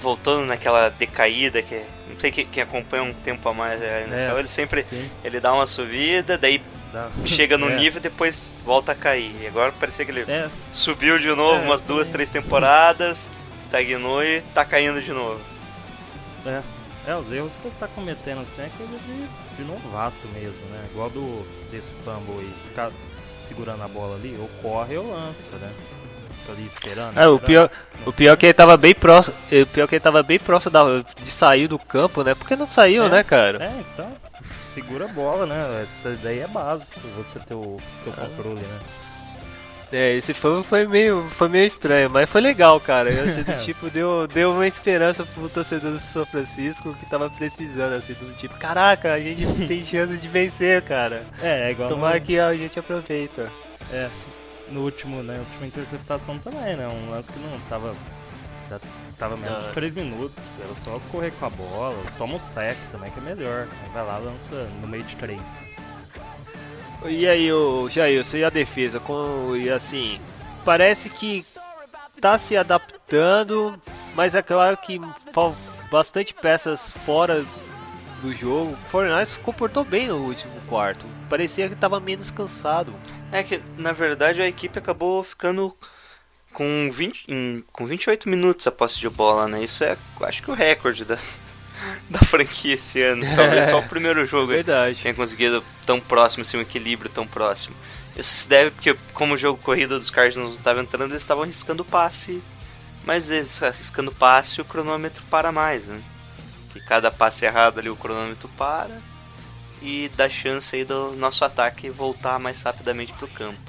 voltando 0.00 0.44
naquela 0.46 0.88
decaída 0.88 1.62
que 1.62 1.82
não 2.08 2.18
sei 2.20 2.30
quem, 2.30 2.62
acompanha 2.62 3.02
um 3.02 3.12
tempo 3.12 3.48
a 3.48 3.52
mais 3.54 3.80
a 3.82 4.00
NFL, 4.02 4.14
É. 4.36 4.38
ele 4.38 4.48
sempre 4.48 4.84
Sim, 4.88 5.10
ele 5.24 5.40
dá 5.40 5.52
uma 5.52 5.66
subida, 5.66 6.36
daí 6.38 6.62
dá. 6.92 7.08
chega 7.24 7.56
no 7.58 7.68
É. 7.70 7.76
nível 7.76 7.98
e 7.98 8.02
depois 8.02 8.54
volta 8.64 8.92
a 8.92 8.94
cair. 8.94 9.34
E 9.40 9.46
agora 9.46 9.72
parecia 9.72 10.04
que 10.04 10.10
ele 10.10 10.22
É, 10.30 10.48
subiu 10.72 11.18
de 11.18 11.28
novo 11.28 11.60
É, 11.62 11.64
umas 11.64 11.82
duas, 11.84 12.08
três 12.08 12.28
temporadas, 12.28 13.30
estagnou 13.60 14.22
e 14.22 14.40
tá 14.54 14.64
caindo 14.64 15.00
de 15.02 15.12
novo. 15.12 15.40
É, 16.44 16.62
é, 17.06 17.14
os 17.16 17.30
erros 17.32 17.56
que 17.56 17.68
ele 17.68 17.74
tá 17.78 17.86
cometendo 17.88 18.40
assim 18.40 18.62
é 18.62 18.70
coisa 18.76 18.98
de, 18.98 19.56
de 19.56 19.62
novato 19.64 20.26
mesmo, 20.34 20.60
né? 20.72 20.84
Igual 20.92 21.10
do 21.10 21.46
desse 21.70 21.90
fumble 22.04 22.38
aí, 22.40 22.52
ficar 22.68 22.90
segurando 23.42 23.82
a 23.82 23.88
bola 23.88 24.16
ali, 24.16 24.36
ou 24.40 24.48
corre 24.62 24.96
ou 24.96 25.10
lança, 25.12 25.56
né? 25.56 25.72
Fica 26.40 26.52
ali 26.52 26.66
esperando. 26.66 27.18
É, 27.18 27.28
o 27.28 27.38
pior, 27.38 27.70
o 28.04 28.12
pior 28.12 28.32
é 28.32 28.36
que 28.36 28.46
ele 28.46 28.54
tava 28.54 28.76
bem 28.76 28.94
próximo. 28.94 29.36
O 29.50 29.66
pior 29.66 29.84
é 29.84 29.86
que 29.86 29.94
ele 29.94 30.00
tava 30.00 30.22
bem 30.22 30.38
próximo 30.38 30.72
da- 30.72 31.00
de 31.20 31.26
sair 31.26 31.68
do 31.68 31.78
campo, 31.78 32.22
né? 32.22 32.34
Porque 32.34 32.54
não 32.56 32.66
saiu, 32.66 33.04
É. 33.04 33.08
né, 33.08 33.24
cara? 33.24 33.62
É, 33.64 33.72
então, 33.92 34.12
segura 34.68 35.04
a 35.06 35.08
bola, 35.08 35.46
né? 35.46 35.80
Essa 35.82 36.10
daí 36.22 36.40
é 36.40 36.46
básico, 36.48 36.98
você 37.16 37.38
ter 37.40 37.54
o 37.54 37.78
teu 38.04 38.12
Ah. 38.16 38.20
controle, 38.26 38.60
né? 38.60 38.78
É, 39.92 40.14
esse 40.14 40.34
foi, 40.34 40.62
foi, 40.64 40.86
meio, 40.86 41.22
foi 41.30 41.48
meio 41.48 41.64
estranho, 41.64 42.10
mas 42.10 42.28
foi 42.28 42.40
legal, 42.40 42.80
cara. 42.80 43.08
Assim, 43.22 43.42
do 43.44 43.52
tipo, 43.64 43.88
deu, 43.88 44.26
deu 44.26 44.52
uma 44.52 44.66
esperança 44.66 45.24
pro 45.24 45.48
torcedor 45.48 45.92
do 45.92 46.00
São 46.00 46.26
Francisco 46.26 46.92
que 46.94 47.06
tava 47.06 47.30
precisando, 47.30 47.92
assim, 47.94 48.12
do 48.14 48.34
tipo, 48.34 48.54
caraca, 48.56 49.12
a 49.14 49.20
gente 49.20 49.46
tem 49.68 49.84
chance 49.84 50.16
de 50.16 50.26
vencer, 50.28 50.82
cara. 50.82 51.24
É, 51.40 51.68
é 51.68 51.70
igual 51.70 51.88
Tomara 51.88 52.18
no, 52.18 52.24
que 52.24 52.38
a 52.38 52.52
gente 52.54 52.78
aproveita. 52.78 53.50
é, 53.92 54.08
no 54.70 54.80
último, 54.82 55.22
né? 55.22 55.38
Última 55.38 55.66
interceptação 55.68 56.36
também, 56.40 56.74
né? 56.76 56.88
Um 56.88 57.10
lance 57.10 57.30
que 57.30 57.38
não 57.38 57.56
tava. 57.68 57.94
Já 58.68 58.80
tava 59.16 59.36
menos 59.36 59.56
Ah. 59.64 59.68
de 59.68 59.74
3 59.74 59.94
minutos, 59.94 60.42
era 60.64 60.74
só 60.84 61.00
correr 61.12 61.30
com 61.38 61.46
a 61.46 61.50
bola, 61.50 61.96
toma 62.18 62.34
o 62.34 62.40
sec 62.40 62.76
também 62.90 63.12
que 63.12 63.20
é 63.20 63.22
melhor. 63.22 63.68
Vai 63.94 64.04
lá, 64.04 64.18
lança 64.18 64.68
no 64.80 64.88
meio 64.88 65.04
de 65.04 65.14
3. 65.14 65.40
E 67.04 67.26
aí, 67.28 67.52
o 67.52 67.88
Jair, 67.88 68.24
você 68.24 68.38
e 68.38 68.44
a 68.44 68.50
defesa, 68.50 68.98
com, 68.98 69.54
e 69.56 69.70
assim, 69.70 70.20
parece 70.64 71.08
que 71.08 71.44
tá 72.20 72.36
se 72.38 72.56
adaptando, 72.56 73.78
mas 74.14 74.34
é 74.34 74.42
claro 74.42 74.76
que 74.76 75.00
bastante 75.90 76.34
peças 76.34 76.90
fora 77.04 77.44
do 78.22 78.32
jogo. 78.34 78.72
O 78.72 78.88
Fortnite 78.88 79.30
se 79.30 79.38
comportou 79.38 79.84
bem 79.84 80.08
no 80.08 80.16
último 80.16 80.52
quarto. 80.68 81.06
Parecia 81.28 81.68
que 81.68 81.76
tava 81.76 82.00
menos 82.00 82.30
cansado. 82.30 82.92
É 83.30 83.42
que, 83.42 83.60
na 83.76 83.92
verdade, 83.92 84.42
a 84.42 84.48
equipe 84.48 84.78
acabou 84.78 85.22
ficando 85.22 85.76
com, 86.52 86.90
20, 86.90 87.26
em- 87.28 87.62
com 87.72 87.86
28 87.86 88.28
minutos 88.28 88.66
a 88.66 88.72
posse 88.72 88.98
de 88.98 89.08
bola, 89.08 89.46
né? 89.46 89.62
Isso 89.62 89.84
é, 89.84 89.96
acho 90.22 90.42
que 90.42 90.50
o 90.50 90.54
recorde 90.54 91.04
da, 91.04 91.18
da 92.08 92.20
franquia 92.20 92.74
esse 92.74 93.02
ano. 93.02 93.24
Talvez 93.34 93.66
só 93.66 93.80
o 93.80 93.88
primeiro 93.88 94.24
jogo 94.26 94.48
Verdade. 94.48 95.00
tenha 95.02 95.14
conseguido 95.14 95.62
tão 95.84 96.00
próximo, 96.00 96.42
assim, 96.42 96.56
um 96.56 96.62
equilíbrio 96.62 97.10
tão 97.10 97.26
próximo. 97.26 97.74
Isso 98.16 98.34
se 98.34 98.48
deve 98.48 98.70
porque, 98.70 98.96
como 99.12 99.34
o 99.34 99.36
jogo 99.36 99.60
corrido 99.62 99.98
dos 99.98 100.10
Cardinals 100.10 100.52
não 100.52 100.58
estava 100.58 100.80
entrando, 100.80 101.10
eles 101.10 101.22
estavam 101.22 101.44
arriscando 101.44 101.84
passe. 101.84 102.42
Mas 103.04 103.30
eles 103.30 103.62
arriscando 103.62 104.10
passe, 104.10 104.60
o 104.60 104.64
cronômetro 104.64 105.22
para 105.30 105.52
mais, 105.52 105.86
né? 105.86 106.00
Que 106.72 106.80
cada 106.80 107.10
passe 107.10 107.44
errado 107.44 107.78
ali, 107.78 107.88
o 107.88 107.96
cronômetro 107.96 108.48
para. 108.56 109.00
E 109.82 110.10
dá 110.16 110.28
chance 110.28 110.74
aí 110.74 110.84
do 110.84 111.12
nosso 111.12 111.44
ataque 111.44 111.90
voltar 111.90 112.38
mais 112.38 112.62
rapidamente 112.62 113.12
pro 113.12 113.28
campo. 113.28 113.60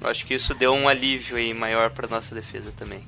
Eu 0.00 0.08
acho 0.08 0.26
que 0.26 0.34
isso 0.34 0.54
deu 0.54 0.74
um 0.74 0.88
alívio 0.88 1.36
aí 1.36 1.54
maior 1.54 1.90
para 1.90 2.06
nossa 2.06 2.34
defesa 2.34 2.72
também. 2.76 3.02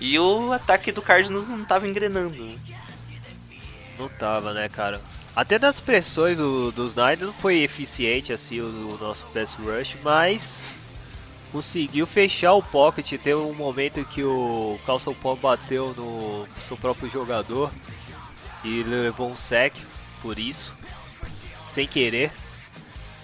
E 0.00 0.18
o 0.18 0.52
ataque 0.52 0.92
do 0.92 1.02
Cardinals 1.02 1.48
não 1.48 1.62
estava 1.62 1.86
engrenando. 1.86 2.42
Né? 2.42 2.56
Não 3.98 4.08
tava, 4.08 4.52
né, 4.52 4.68
cara? 4.68 5.00
Até 5.34 5.58
nas 5.58 5.80
pressões 5.80 6.38
do, 6.38 6.72
dos 6.72 6.94
Niners 6.94 7.20
não 7.20 7.32
foi 7.32 7.58
eficiente 7.62 8.32
assim 8.32 8.60
o, 8.60 8.64
o 8.94 8.98
nosso 8.98 9.24
pass 9.34 9.52
rush, 9.54 9.96
mas 10.02 10.58
conseguiu 11.52 12.06
fechar 12.06 12.54
o 12.54 12.62
pocket. 12.62 13.10
Teve 13.20 13.34
um 13.34 13.52
momento 13.54 14.04
que 14.04 14.22
o 14.22 14.78
Carlson 14.86 15.14
Palmer 15.14 15.40
bateu 15.40 15.94
no 15.96 16.46
seu 16.66 16.76
próprio 16.76 17.10
jogador 17.10 17.70
e 18.64 18.80
ele 18.80 18.88
levou 19.02 19.30
um 19.30 19.36
sec 19.36 19.74
por 20.22 20.38
isso, 20.38 20.72
sem 21.68 21.86
querer. 21.86 22.32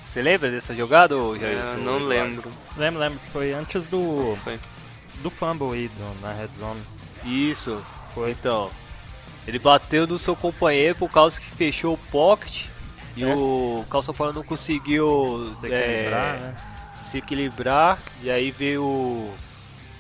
Você 0.07 0.21
lembra 0.21 0.51
dessa 0.51 0.75
jogada, 0.75 1.17
ou 1.17 1.39
Jair? 1.39 1.57
Eu 1.59 1.71
Ou 1.71 1.79
não 1.79 1.99
lembro. 1.99 2.51
Lembro, 2.77 3.01
lembro, 3.01 3.19
foi 3.33 3.55
antes 3.55 3.87
do, 3.87 4.37
Foi. 4.45 4.61
do 5.23 5.31
fumble 5.31 5.73
aí 5.73 5.89
do- 5.89 6.21
na 6.21 6.33
red 6.35 6.49
zone. 6.59 6.83
Isso. 7.25 7.83
Foi. 8.15 8.33
Então, 8.33 8.71
ele 9.47 9.59
bateu 9.59 10.07
no 10.07 10.19
seu 10.19 10.35
companheiro 10.37 10.95
por 10.97 11.11
causa 11.11 11.41
que 11.41 11.51
fechou 11.51 11.95
o 11.95 11.99
pocket 12.11 12.67
e 13.17 13.25
É. 13.25 13.35
o 13.35 13.85
Palmer 14.17 14.35
não 14.35 14.43
conseguiu 14.43 15.53
Se 15.61 15.67
é, 15.73 15.79
equilibrar, 15.79 16.41
né? 16.41 16.57
se 17.01 17.19
equilibrar 17.19 17.99
e 18.23 18.31
aí 18.31 18.51
veio 18.51 18.83
o, 18.85 19.35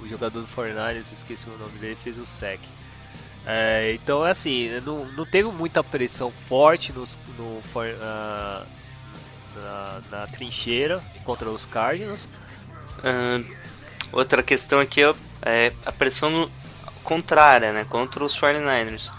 o 0.00 0.06
jogador 0.08 0.40
do 0.40 0.46
49ers, 0.48 1.12
esqueci 1.12 1.46
o 1.48 1.58
nome 1.58 1.78
dele, 1.78 1.98
fez 2.02 2.16
o 2.18 2.24
sec. 2.26 2.60
É, 3.44 3.92
então, 3.94 4.22
assim, 4.22 4.70
não, 4.86 5.04
não 5.12 5.26
teve 5.26 5.48
muita 5.50 5.82
pressão 5.82 6.30
forte 6.48 6.92
nos- 6.92 7.18
no, 7.36 7.60
for- 7.72 7.92
ah, 8.00 8.64
na, 9.56 10.00
na 10.20 10.26
trincheira 10.28 11.02
contra 11.24 11.50
os 11.50 11.64
Cardinals. 11.64 12.26
Outra 14.12 14.42
questão 14.42 14.78
aqui 14.78 15.02
é, 15.02 15.12
é 15.42 15.72
a 15.84 15.90
pressão 15.92 16.30
no- 16.30 16.50
contrária, 17.02 17.72
né? 17.72 17.84
Contra 17.88 18.24
os 18.24 18.38
49ers. 18.38 19.10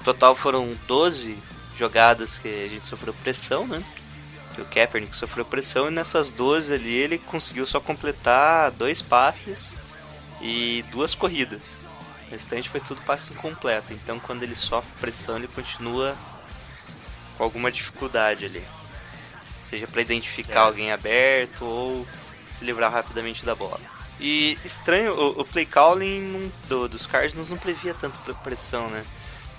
O 0.00 0.04
total 0.04 0.34
foram 0.34 0.74
12 0.86 1.36
jogadas 1.78 2.38
que 2.38 2.48
a 2.48 2.68
gente 2.68 2.86
sofreu 2.86 3.12
pressão, 3.14 3.66
né? 3.66 3.82
O 4.58 4.64
Kaepernick 4.64 5.16
sofreu 5.16 5.44
pressão 5.44 5.86
e 5.86 5.90
nessas 5.92 6.32
12 6.32 6.74
ali 6.74 6.92
ele 6.92 7.18
conseguiu 7.18 7.64
só 7.64 7.78
completar 7.78 8.72
dois 8.72 9.00
passes 9.00 9.74
e 10.40 10.84
duas 10.90 11.14
corridas. 11.14 11.76
O 12.26 12.30
restante 12.32 12.68
foi 12.68 12.80
tudo 12.80 13.00
passe 13.02 13.32
incompleto. 13.32 13.92
Então 13.92 14.18
quando 14.18 14.42
ele 14.42 14.56
sofre 14.56 14.90
pressão 15.00 15.36
ele 15.36 15.46
continua 15.46 16.16
com 17.36 17.44
alguma 17.44 17.70
dificuldade 17.70 18.46
ali. 18.46 18.64
Seja 19.70 19.86
para 19.86 20.00
identificar 20.02 20.54
É. 20.54 20.64
alguém 20.64 20.90
aberto 20.92 21.64
ou 21.64 22.04
se 22.50 22.64
livrar 22.64 22.90
rapidamente 22.90 23.44
da 23.44 23.54
bola. 23.54 23.80
E 24.18 24.58
estranho, 24.64 25.12
o, 25.14 25.42
o 25.42 25.44
play 25.44 25.64
calling 25.66 26.50
do- 26.68 26.88
dos 26.88 27.06
Cardinals 27.06 27.50
não 27.50 27.56
previa 27.56 27.94
tanto 27.94 28.18
pre- 28.20 28.34
pressão, 28.34 28.88
né? 28.88 29.04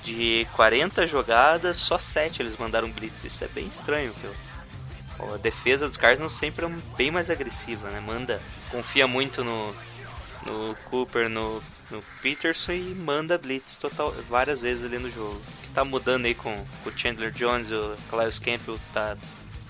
De 0.09 0.47
40 0.55 1.05
jogadas, 1.05 1.77
só 1.77 1.99
7 1.99 2.41
eles 2.41 2.57
mandaram 2.57 2.89
blitz. 2.89 3.23
Isso 3.23 3.43
é 3.43 3.47
bem 3.47 3.67
estranho, 3.67 4.11
viu? 4.13 4.31
A 5.33 5.37
defesa 5.37 5.85
dos 5.85 5.97
Cardinals 5.97 6.33
sempre 6.33 6.65
é 6.65 6.69
bem 6.97 7.11
mais 7.11 7.29
agressiva, 7.29 7.89
né? 7.91 7.99
Manda, 7.99 8.41
confia 8.71 9.05
muito 9.05 9.43
no, 9.43 9.75
no 10.47 10.75
Cooper, 10.85 11.29
no, 11.29 11.61
no 11.91 12.01
Peterson 12.23 12.71
e 12.71 12.95
manda 12.95 13.37
blitz 13.37 13.77
total, 13.77 14.11
várias 14.27 14.61
vezes 14.61 14.83
ali 14.83 14.97
no 14.97 15.11
jogo. 15.11 15.35
O 15.35 15.61
que 15.61 15.69
tá 15.75 15.85
mudando 15.85 16.25
aí 16.25 16.33
com, 16.33 16.55
com 16.83 16.89
o 16.89 16.97
Chandler 16.97 17.31
Jones, 17.31 17.69
o 17.69 17.95
Calais 18.09 18.39
Campbell 18.39 18.79
tá, 18.91 19.15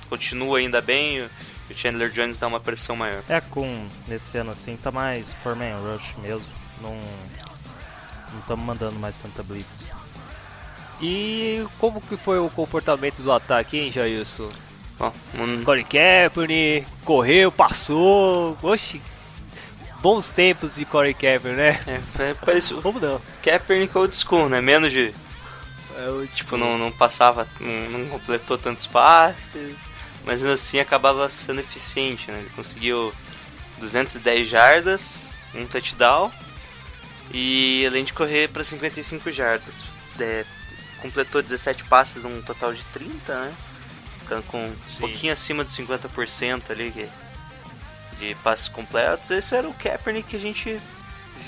continua 0.07 0.59
ainda 0.59 0.79
bem, 0.79 1.17
e 1.17 1.73
o 1.73 1.75
Chandler 1.75 2.11
Jones 2.11 2.39
dá 2.39 2.47
uma 2.47 2.61
pressão 2.61 2.95
maior. 2.95 3.23
É, 3.27 3.41
com 3.41 3.89
nesse 4.07 4.37
ano 4.37 4.51
assim, 4.51 4.77
tá 4.77 4.89
mais 4.89 5.33
Foreman 5.43 5.75
Rush 5.75 6.15
mesmo. 6.21 6.47
Não 6.81 6.97
não 8.31 8.39
estamos 8.39 8.63
mandando 8.63 8.99
mais 8.99 9.17
tanta 9.17 9.41
blitz. 9.43 9.91
E 11.01 11.65
como 11.79 12.01
que 12.01 12.17
foi 12.17 12.39
o 12.39 12.49
comportamento 12.49 13.21
do 13.21 13.31
ataque, 13.31 13.77
hein, 13.77 13.91
Jailson? 13.91 14.49
Bom, 14.97 15.13
um- 15.35 15.63
Corey 15.63 15.83
Kaepernick, 15.85 16.85
correu, 17.05 17.51
passou, 17.51 18.57
oxi. 18.61 19.01
Bons 20.01 20.29
tempos 20.29 20.75
de 20.75 20.85
Corey 20.85 21.13
Kaepernick, 21.13 21.57
né? 21.87 22.01
é, 22.19 22.23
é, 22.31 22.33
parece 22.33 22.73
Como 22.75 22.99
não? 22.99 23.21
Kaepernick 23.43 23.97
old 23.97 24.15
school, 24.15 24.49
né? 24.49 24.59
Menos 24.61 24.91
de, 24.91 25.13
É 25.97 26.09
o 26.09 26.25
tipo, 26.27 26.55
não, 26.57 26.77
não 26.77 26.91
passava, 26.91 27.47
não, 27.59 27.99
não 27.99 28.09
completou 28.09 28.57
tantos 28.57 28.85
passes, 28.87 29.77
mas 30.25 30.43
assim 30.45 30.79
acabava 30.79 31.29
sendo 31.29 31.59
eficiente, 31.61 32.29
né? 32.31 32.39
Ele 32.39 32.49
conseguiu 32.55 33.13
210 33.79 34.47
jardas, 34.47 35.33
um 35.55 35.65
touchdown 35.65 36.31
e 37.33 37.85
além 37.85 38.03
de 38.03 38.13
correr 38.13 38.49
para 38.49 38.63
55 38.63 39.29
jardas, 39.31 39.83
é, 40.19 40.45
completou 41.01 41.41
17 41.41 41.83
passes 41.85 42.23
num 42.23 42.41
total 42.41 42.73
de 42.73 42.85
30, 42.87 43.33
né? 43.45 43.53
Ficando 44.21 44.43
com 44.43 44.65
um 44.65 44.69
Sim. 44.87 44.99
pouquinho 44.99 45.33
acima 45.33 45.63
de 45.65 45.71
50% 45.71 46.71
ali 46.71 46.91
que- 46.91 47.09
de 48.19 48.35
passes 48.35 48.67
completos. 48.67 49.29
Esse 49.31 49.55
era 49.55 49.67
o 49.67 49.73
Kaepernick 49.73 50.27
que 50.29 50.35
a 50.35 50.39
gente 50.39 50.79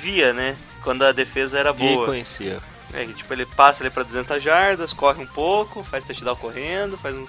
via, 0.01 0.33
né? 0.33 0.55
Quando 0.83 1.03
a 1.03 1.11
defesa 1.11 1.59
era 1.59 1.71
boa. 1.73 2.05
conhecia. 2.07 2.59
É, 2.93 3.05
tipo, 3.05 3.31
ele 3.33 3.45
passa 3.45 3.83
ali 3.83 3.89
pra 3.89 4.03
200 4.03 4.41
jardas, 4.43 4.91
corre 4.91 5.21
um 5.23 5.27
pouco, 5.27 5.83
faz 5.83 6.03
touchdown 6.05 6.35
correndo, 6.35 6.97
faz 6.97 7.15
um, 7.15 7.25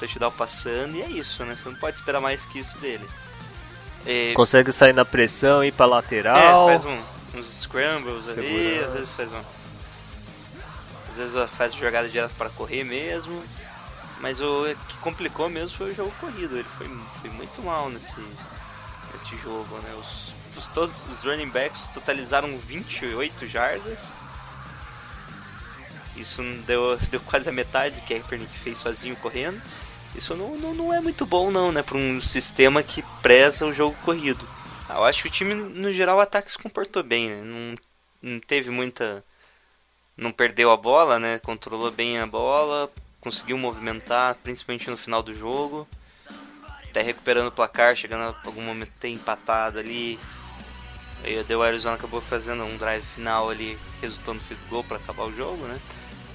touchdown 0.00 0.30
passando, 0.32 0.96
e 0.96 1.02
é 1.02 1.06
isso, 1.08 1.44
né? 1.44 1.54
Você 1.54 1.68
não 1.68 1.76
pode 1.76 1.96
esperar 1.96 2.20
mais 2.20 2.44
que 2.46 2.58
isso 2.58 2.76
dele. 2.78 3.06
É, 4.06 4.32
Consegue 4.34 4.72
sair 4.72 4.92
na 4.92 5.04
pressão, 5.04 5.62
ir 5.64 5.72
pra 5.72 5.86
lateral. 5.86 6.68
é, 6.68 6.72
faz 6.78 6.84
um- 6.84 7.00
uns 7.38 7.62
scrambles 7.62 8.28
ali, 8.36 8.80
às 8.84 8.92
vezes 8.92 9.14
faz 9.14 9.32
um... 9.32 9.40
Às 11.14 11.32
vezes 11.32 11.50
faz 11.52 11.72
jogada 11.74 12.08
direto 12.08 12.34
para 12.34 12.50
correr 12.50 12.82
mesmo. 12.84 13.42
Mas 14.20 14.40
o 14.40 14.64
que 14.88 14.96
complicou 14.98 15.48
mesmo 15.48 15.76
foi 15.76 15.90
o 15.90 15.94
jogo 15.94 16.12
corrido. 16.20 16.56
Ele 16.56 16.66
foi, 16.76 16.88
foi 17.20 17.30
muito 17.30 17.62
mal 17.62 17.88
nesse, 17.88 18.14
nesse 19.12 19.36
jogo, 19.42 19.78
né? 19.78 19.94
Os, 19.94 20.34
os- 20.58 20.68
todos 20.68 21.04
os 21.08 21.20
running 21.22 21.48
backs 21.50 21.86
totalizaram 21.94 22.56
28 22.58 23.46
jardas. 23.46 24.12
Isso 26.16 26.42
deu, 26.66 26.96
deu 27.10 27.20
quase 27.20 27.48
a 27.48 27.52
metade 27.52 27.96
do 27.96 28.02
que 28.02 28.14
a 28.14 28.18
Kaepernick 28.20 28.52
fez 28.58 28.78
sozinho 28.78 29.16
correndo. 29.16 29.60
Isso 30.14 30.34
não, 30.34 30.56
não, 30.56 30.74
não 30.74 30.94
é 30.94 31.00
muito 31.00 31.26
bom 31.26 31.50
não, 31.50 31.72
né? 31.72 31.82
Para 31.82 31.96
um 31.98 32.20
sistema 32.20 32.82
que 32.82 33.02
preza 33.22 33.66
o 33.66 33.72
jogo 33.72 33.96
corrido. 34.02 34.48
Eu 34.88 35.04
acho 35.04 35.22
que 35.22 35.28
o 35.28 35.30
time, 35.30 35.54
no 35.54 35.92
geral, 35.92 36.18
o 36.18 36.20
ataque 36.20 36.52
se 36.52 36.58
comportou 36.58 37.02
bem, 37.02 37.30
né? 37.30 37.42
Não, 37.42 37.76
não 38.34 38.40
teve 38.40 38.70
muita... 38.70 39.24
Não 40.16 40.30
perdeu 40.32 40.70
a 40.70 40.76
bola, 40.76 41.18
né? 41.18 41.38
Controlou 41.40 41.90
bem 41.90 42.18
a 42.18 42.26
bola, 42.26 42.90
conseguiu 43.20 43.58
movimentar, 43.58 44.36
principalmente 44.36 44.88
no 44.90 44.96
final 44.96 45.22
do 45.22 45.34
jogo. 45.34 45.88
Até 46.88 47.02
recuperando 47.02 47.48
o 47.48 47.52
placar, 47.52 47.96
chegando 47.96 48.30
a 48.32 48.36
algum 48.46 48.62
momento 48.62 48.92
ter 49.00 49.08
empatado 49.08 49.78
ali. 49.78 50.18
Aí 51.24 51.40
o 51.54 51.62
Arizona 51.62 51.96
acabou 51.96 52.20
fazendo 52.20 52.62
um 52.64 52.76
drive 52.76 53.02
final 53.14 53.50
ali, 53.50 53.78
resultando 54.00 54.38
no 54.38 54.44
field 54.44 54.62
goal 54.68 54.84
para 54.84 54.98
acabar 54.98 55.24
o 55.24 55.34
jogo, 55.34 55.64
né? 55.66 55.80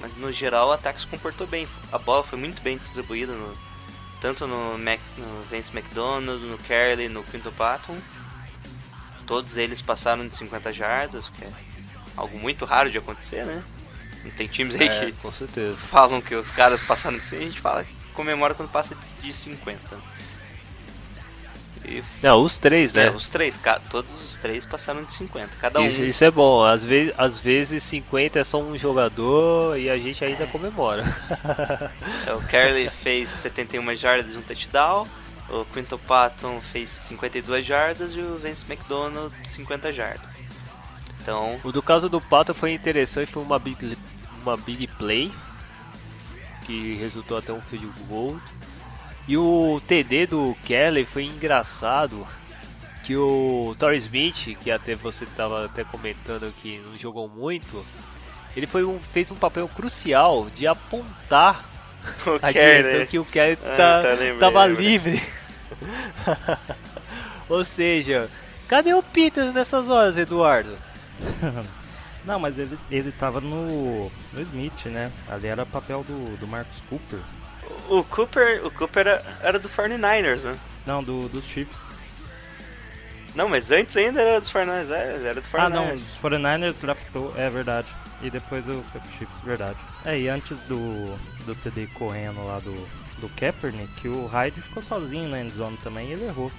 Mas 0.01 0.15
no 0.17 0.31
geral 0.31 0.69
o 0.69 0.71
ataque 0.71 0.99
se 1.01 1.07
comportou 1.07 1.45
bem. 1.47 1.67
A 1.91 1.97
bola 1.97 2.23
foi 2.23 2.37
muito 2.39 2.61
bem 2.61 2.77
distribuída, 2.77 3.31
no- 3.31 3.57
tanto 4.19 4.45
no, 4.47 4.77
Mac, 4.77 4.99
no 5.17 5.43
Vince 5.43 5.71
McDonald, 5.71 6.43
no 6.43 6.57
Carly, 6.59 7.07
no 7.07 7.23
Quinto 7.23 7.51
Patton. 7.51 7.97
Todos 9.25 9.57
eles 9.57 9.81
passaram 9.81 10.27
de 10.27 10.35
50 10.35 10.73
jardas, 10.73 11.27
o 11.27 11.31
que 11.33 11.45
é 11.45 11.51
algo 12.17 12.37
muito 12.37 12.65
raro 12.65 12.89
de 12.91 12.97
acontecer, 12.97 13.45
né? 13.45 13.63
Não 14.23 14.31
tem 14.31 14.47
times 14.47 14.75
aí 14.75 14.87
É, 14.87 15.05
que 15.05 15.11
com 15.13 15.31
certeza. 15.31 15.77
falam 15.77 16.21
que 16.21 16.35
os 16.35 16.51
caras 16.51 16.81
passaram 16.81 17.17
de 17.17 17.27
100, 17.27 17.39
a 17.39 17.41
gente 17.43 17.59
fala 17.61 17.83
que 17.83 17.93
comemora 18.13 18.53
quando 18.53 18.69
passa 18.69 18.93
de- 18.95 19.13
de 19.27 19.33
50. 19.33 19.79
E 21.85 22.03
Não, 22.21 22.43
os 22.43 22.57
três, 22.57 22.93
né? 22.93 23.07
é, 23.07 23.11
os 23.11 23.29
três, 23.29 23.57
todos 23.89 24.11
os 24.11 24.37
três 24.37 24.65
passaram 24.65 25.03
de 25.03 25.13
50. 25.13 25.55
Cada 25.59 25.79
um. 25.79 25.87
Isso, 25.87 26.03
isso 26.03 26.23
é 26.23 26.29
bom. 26.29 26.63
Às 26.63 26.83
vezes, 26.83 27.13
às 27.17 27.39
vezes 27.39 27.81
50 27.83 28.37
é 28.39 28.43
só 28.43 28.61
um 28.61 28.77
jogador 28.77 29.79
e 29.79 29.89
a 29.89 29.97
gente 29.97 30.23
ainda 30.23 30.45
comemora. 30.47 31.03
É, 32.27 32.33
O 32.33 32.41
Carly 32.41 32.89
fez 33.01 33.29
71 33.29 33.95
jardas 33.95 34.33
e 34.33 34.37
um 34.37 34.41
touchdown. 34.41 35.07
O 35.49 35.65
Quinton 35.65 35.97
Patton 35.97 36.61
fez 36.61 36.89
52 36.89 37.65
jardas 37.65 38.13
e 38.13 38.19
o 38.19 38.37
Vince 38.37 38.65
McDonald 38.69 39.33
50 39.45 39.91
jardas. 39.91 40.27
Então, 41.29 41.59
O 41.63 41.71
do 41.71 41.81
caso 41.81 42.09
do 42.09 42.19
Pato 42.19 42.55
foi 42.55 42.73
interessante, 42.73 43.31
foi 43.31 43.43
uma 43.43 43.59
big, 43.59 43.95
uma 44.41 44.57
big 44.57 44.87
play 44.87 45.31
que 46.65 46.95
resultou 46.95 47.37
até 47.37 47.53
um 47.53 47.61
field 47.61 47.87
goal. 48.07 48.39
E 49.27 49.37
o 49.37 49.79
TD 49.87 50.25
do 50.25 50.57
Kelly 50.65 51.05
foi 51.05 51.25
engraçado 51.25 52.25
que 53.03 53.15
o 53.15 53.75
Torrey 53.77 53.99
Smith, 53.99 54.57
que 54.59 54.71
até 54.71 54.95
você 54.95 55.23
estava 55.23 55.65
até 55.65 55.83
comentando 55.83 56.51
que 56.61 56.79
não 56.79 56.97
jogou 56.97 57.29
muito, 57.29 57.85
ele 58.57 58.65
foi 58.65 58.83
um, 58.83 58.99
fez 58.99 59.29
um 59.29 59.35
papel 59.35 59.67
crucial 59.67 60.47
de 60.55 60.65
apontar 60.65 61.63
o 62.25 62.35
a 62.37 62.39
Carly. 62.39 62.53
direção 62.53 63.05
que 63.05 63.19
o 63.19 63.25
Kelly 63.25 63.57
Ah, 63.63 63.75
tá, 63.77 64.01
tá, 64.01 64.15
tava 64.39 64.65
livre. 64.65 65.21
Ou 67.47 67.63
seja, 67.63 68.27
cadê 68.67 68.95
o 68.95 69.03
Peters 69.03 69.53
nessas 69.53 69.89
horas, 69.89 70.17
Eduardo? 70.17 70.88
Não, 72.25 72.39
mas 72.39 72.59
ele, 72.59 72.77
ele 72.91 73.11
tava 73.11 73.39
no, 73.39 74.11
no 74.33 74.41
Smith, 74.41 74.85
né? 74.85 75.11
Ali 75.27 75.47
era 75.47 75.65
papel 75.65 76.03
do, 76.03 76.37
do 76.37 76.47
Marcus 76.47 76.81
Cooper. 76.89 77.19
O 77.87 78.03
Cooper, 78.03 78.65
o 78.65 78.71
Cooper 78.71 79.07
era, 79.07 79.25
era 79.41 79.59
do 79.59 79.69
49ers, 79.69 80.43
né? 80.43 80.59
Não, 80.85 81.03
do, 81.03 81.29
dos 81.29 81.45
Chiefs. 81.45 81.99
Não, 83.35 83.47
mas 83.47 83.71
antes 83.71 83.95
ainda 83.95 84.21
era 84.21 84.39
dos 84.39 84.51
49ers, 84.51 84.91
é, 84.91 85.27
era 85.27 85.35
do 85.35 85.47
49ers. 85.47 85.65
Ah, 85.65 85.69
não, 85.69 85.93
os 85.93 86.15
49ers 86.21 86.75
draftou, 86.81 87.33
é 87.37 87.49
verdade. 87.49 87.87
E 88.21 88.29
depois 88.29 88.65
pro 88.65 89.01
Chiefs, 89.17 89.39
verdade. 89.43 89.77
É, 90.03 90.19
e 90.19 90.27
antes 90.27 90.57
do, 90.63 91.15
do 91.45 91.55
TD 91.55 91.87
correndo 91.93 92.43
lá 92.45 92.59
do, 92.59 92.73
do 93.19 93.29
Kaepernick, 93.29 94.07
o 94.07 94.25
Hyde 94.27 94.61
ficou 94.61 94.83
sozinho 94.83 95.29
na 95.29 95.41
endzone 95.41 95.77
também 95.77 96.09
e 96.09 96.13
ele 96.13 96.25
errou. 96.25 96.51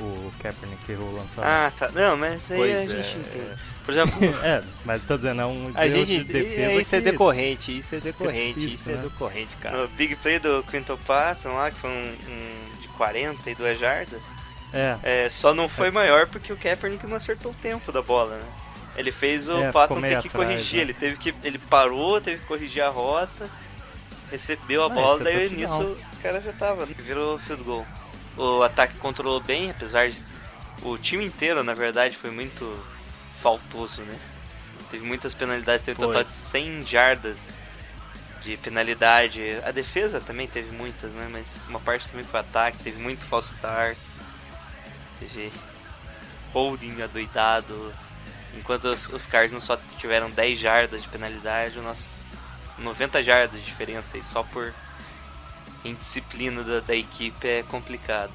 O 0.00 0.32
Kaepernick 0.40 0.92
errou 0.92 1.08
o 1.08 1.16
lançamento. 1.16 1.44
Ah, 1.50 1.72
tá. 1.76 1.88
Não, 1.92 2.16
mas 2.16 2.48
aí 2.52 2.56
Pois 2.58 2.72
a 2.76 2.78
é, 2.82 2.86
gente 2.88 3.16
entende. 3.18 3.56
Por 3.84 3.92
exemplo, 3.92 4.18
É, 4.44 4.62
mas 4.84 5.02
tô 5.02 5.16
dizendo, 5.16 5.40
é 5.42 5.46
um 5.46 5.72
A 5.74 5.88
gente, 5.88 6.18
de 6.18 6.32
defesa 6.32 6.72
isso 6.74 6.94
é 6.94 6.98
que- 7.00 7.10
decorrente, 7.10 7.78
isso 7.78 7.94
é 7.96 8.00
decorrente, 8.00 8.60
difícil, 8.60 8.76
isso 8.78 8.90
é 8.90 8.94
né? 8.94 9.00
decorrente, 9.02 9.56
cara. 9.56 9.76
no 9.82 9.88
big 9.88 10.14
play 10.16 10.38
do 10.38 10.62
Quinton 10.70 10.96
Patton 10.98 11.48
lá, 11.52 11.70
que 11.70 11.78
foi 11.78 11.90
um, 11.90 12.16
um 12.28 12.80
de 12.80 12.86
42 12.88 13.78
jardas, 13.80 14.32
É, 14.72 14.96
é, 15.02 15.30
só 15.30 15.52
não 15.54 15.68
foi 15.68 15.90
maior 15.90 16.26
porque 16.28 16.52
o 16.52 16.56
Kaepernick 16.56 17.06
não 17.06 17.16
acertou 17.16 17.50
o 17.50 17.54
tempo 17.56 17.90
da 17.90 18.02
bola, 18.02 18.36
né? 18.36 18.44
Ele 18.96 19.10
fez 19.10 19.48
o 19.48 19.58
É, 19.58 19.72
Patton 19.72 20.00
ter 20.00 20.08
que 20.22 20.28
atrás, 20.28 20.32
corrigir, 20.32 20.76
né? 20.76 20.82
ele 20.82 20.94
teve 20.94 21.16
que. 21.16 21.34
Ele 21.42 21.58
parou, 21.58 22.20
teve 22.20 22.40
que 22.40 22.46
corrigir 22.46 22.82
a 22.82 22.88
rota, 22.88 23.48
recebeu 24.30 24.82
a 24.82 24.86
Ah, 24.86 24.88
bola, 24.90 25.20
é 25.22 25.24
daí 25.24 25.50
nisso 25.50 25.80
o 25.82 26.22
cara 26.22 26.40
já 26.40 26.52
tava. 26.52 26.84
Virou 26.84 27.38
field 27.38 27.62
goal. 27.62 27.86
O 28.38 28.62
ataque 28.62 28.94
controlou 28.98 29.40
bem, 29.40 29.70
apesar 29.70 30.08
de. 30.08 30.22
O 30.82 30.96
time 30.96 31.24
inteiro, 31.24 31.64
na 31.64 31.74
verdade, 31.74 32.16
foi 32.16 32.30
muito 32.30 32.64
faltoso, 33.42 34.00
né? 34.02 34.16
Teve 34.90 35.04
muitas 35.04 35.34
penalidades, 35.34 35.84
teve 35.84 36.00
um 36.00 36.04
Foi. 36.04 36.14
total 36.14 36.24
de 36.24 36.34
100 36.34 36.86
jardas 36.86 37.52
de 38.42 38.56
penalidade. 38.56 39.42
A 39.64 39.72
defesa 39.72 40.20
também 40.20 40.46
teve 40.46 40.74
muitas, 40.74 41.10
né? 41.12 41.28
Mas 41.30 41.64
uma 41.68 41.80
parte 41.80 42.08
também 42.08 42.24
foi 42.24 42.40
ataque, 42.40 42.78
teve 42.78 43.00
muito 43.02 43.26
false 43.26 43.54
start. 43.54 43.98
Teve 45.18 45.52
holding 46.52 47.02
adoidado. 47.02 47.92
Enquanto 48.56 48.84
os, 48.84 49.08
os 49.08 49.26
Cardinals 49.26 49.64
só 49.64 49.76
tiveram 49.98 50.30
10 50.30 50.58
jardas 50.58 51.02
de 51.02 51.08
penalidade, 51.08 51.78
nosso 51.80 52.24
90 52.78 53.22
jardas 53.22 53.58
de 53.58 53.66
diferença 53.66 54.16
aí 54.16 54.22
só 54.22 54.42
por 54.44 54.72
indisciplina 55.84 56.62
da, 56.62 56.80
da 56.80 56.94
equipe 56.96 57.46
é 57.46 57.62
complicado. 57.62 58.32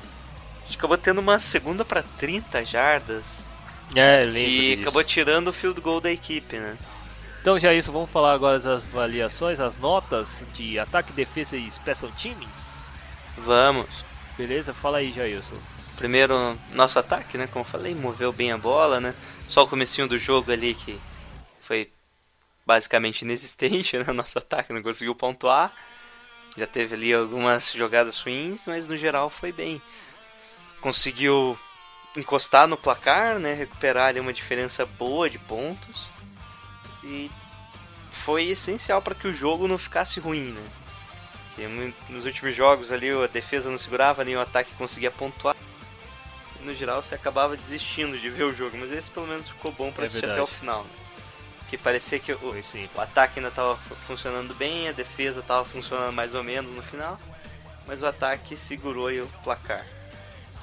A 0.62 0.66
gente 0.66 0.78
acabou 0.78 0.98
tendo 0.98 1.20
uma 1.20 1.40
segunda 1.40 1.86
pra 1.86 2.04
30 2.04 2.64
jardas 2.66 3.44
É, 3.96 4.24
lembro 4.26 4.64
que 4.64 4.74
acabou 4.74 5.04
tirando 5.04 5.50
o 5.50 5.54
field 5.54 5.80
goal 5.82 6.02
da 6.02 6.12
equipe, 6.12 6.58
né? 6.60 6.78
Então 7.42 7.60
já 7.60 7.74
isso, 7.74 7.92
vamos 7.92 8.10
falar 8.10 8.34
agora 8.34 8.60
das 8.60 8.84
avaliações, 8.84 9.60
as 9.60 9.78
notas 9.78 10.44
de 10.54 10.80
ataque, 10.80 11.14
defesa 11.14 11.58
e 11.58 11.70
special 11.70 12.12
teams. 12.12 12.90
Vamos. 13.38 14.06
Beleza? 14.38 14.74
Fala 14.74 15.00
aí, 15.00 15.12
Jailson. 15.12 15.62
Primeiro, 15.96 16.58
nosso 16.70 16.98
ataque, 17.00 17.38
né? 17.38 17.48
Como 17.48 17.62
eu 17.62 17.68
falei, 17.70 17.94
moveu 17.96 18.32
bem 18.34 18.52
a 18.52 18.58
bola, 18.58 19.00
né? 19.00 19.16
Só 19.48 19.64
o 19.64 19.68
comecinho 19.68 20.08
do 20.08 20.18
jogo 20.18 20.52
ali 20.52 20.76
que 20.76 21.04
foi 21.62 21.92
basicamente 22.66 23.24
inexistente, 23.24 23.98
né? 24.00 24.06
Nosso 24.14 24.40
ataque 24.40 24.74
não 24.74 24.84
conseguiu 24.84 25.16
pontuar. 25.16 25.74
Já 26.56 26.68
teve 26.68 26.96
ali 26.96 27.14
algumas 27.14 27.72
jogadas 27.72 28.20
ruins, 28.22 28.68
mas 28.68 28.88
no 28.88 28.96
geral 28.96 29.30
foi 29.30 29.52
bem. 29.52 29.82
Conseguiu 30.82 31.58
encostar 32.16 32.68
no 32.68 32.78
placar, 32.78 33.40
né? 33.40 33.54
Recuperar 33.54 34.10
ali 34.10 34.20
uma 34.20 34.34
diferença 34.34 34.86
boa 34.86 35.30
de 35.30 35.40
pontos. 35.40 36.08
E 37.04 37.30
foi 38.12 38.46
essencial 38.50 39.02
para 39.02 39.16
que 39.16 39.28
o 39.28 39.34
jogo 39.34 39.68
não 39.68 39.78
ficasse 39.78 40.20
ruim, 40.20 40.52
né? 40.52 40.64
Porque 41.48 41.68
nos 42.10 42.26
últimos 42.26 42.56
jogos 42.56 42.92
ali 42.92 43.10
a 43.10 43.28
defesa 43.28 43.70
não 43.70 43.78
segurava, 43.78 44.24
nem 44.24 44.36
o 44.36 44.42
ataque 44.42 44.76
conseguia 44.76 45.12
pontuar. 45.12 45.56
E, 46.60 46.64
no 46.64 46.74
geral 46.74 47.02
você 47.02 47.16
acabava 47.16 47.58
desistindo 47.58 48.18
de 48.18 48.30
ver 48.30 48.44
o 48.44 48.54
jogo, 48.54 48.78
mas 48.78 48.92
esse 48.92 49.10
pelo 49.10 49.28
menos 49.28 49.50
ficou 49.50 49.72
bom 49.72 49.92
para 49.92 50.04
É 50.04 50.06
assistir 50.06 50.22
verdade. 50.28 50.42
até 50.42 50.52
o 50.52 50.56
final. 50.56 50.84
Né? 50.84 50.90
Que 51.74 51.78
parecia 51.80 52.20
que 52.20 52.32
o, 52.32 52.38
o 52.96 53.02
ataque 53.02 53.40
ainda 53.40 53.50
estava 53.50 53.76
funcionando 54.06 54.54
bem, 54.54 54.90
a 54.90 54.92
defesa 54.92 55.40
estava 55.40 55.66
funcionando 55.66 56.14
mais 56.14 56.36
ou 56.36 56.44
menos 56.44 56.72
no 56.72 56.84
final, 56.84 57.20
mas 57.88 58.04
o 58.04 58.06
ataque 58.06 58.56
segurou 58.56 59.08
aí 59.08 59.20
o 59.20 59.28
placar. 59.44 59.84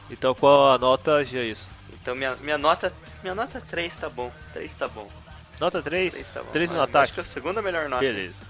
Então 0.08 0.32
qual 0.36 0.70
a 0.70 0.78
nota, 0.78 1.24
Jailson? 1.24 1.66
Então 1.94 2.14
minha, 2.14 2.36
minha 2.36 2.56
nota 2.56 2.94
minha 3.24 3.34
nota 3.34 3.60
3 3.60 3.96
tá 3.96 4.08
bom. 4.08 4.30
3 4.52 4.72
tá 4.72 4.86
bom. 4.86 5.10
Nota 5.58 5.82
3? 5.82 6.14
3 6.14 6.28
tá 6.28 6.44
bom. 6.44 6.52
3 6.52 6.70
no 6.70 6.80
Ah, 6.80 6.84
ataque? 6.84 7.02
Acho 7.02 7.12
que 7.14 7.18
é 7.18 7.22
a 7.22 7.26
segunda 7.26 7.60
melhor 7.60 7.88
nota. 7.88 8.02
Beleza. 8.02 8.42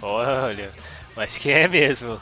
Olha, 0.00 0.72
mas 1.16 1.36
que 1.36 1.50
é 1.50 1.66
mesmo. 1.66 2.20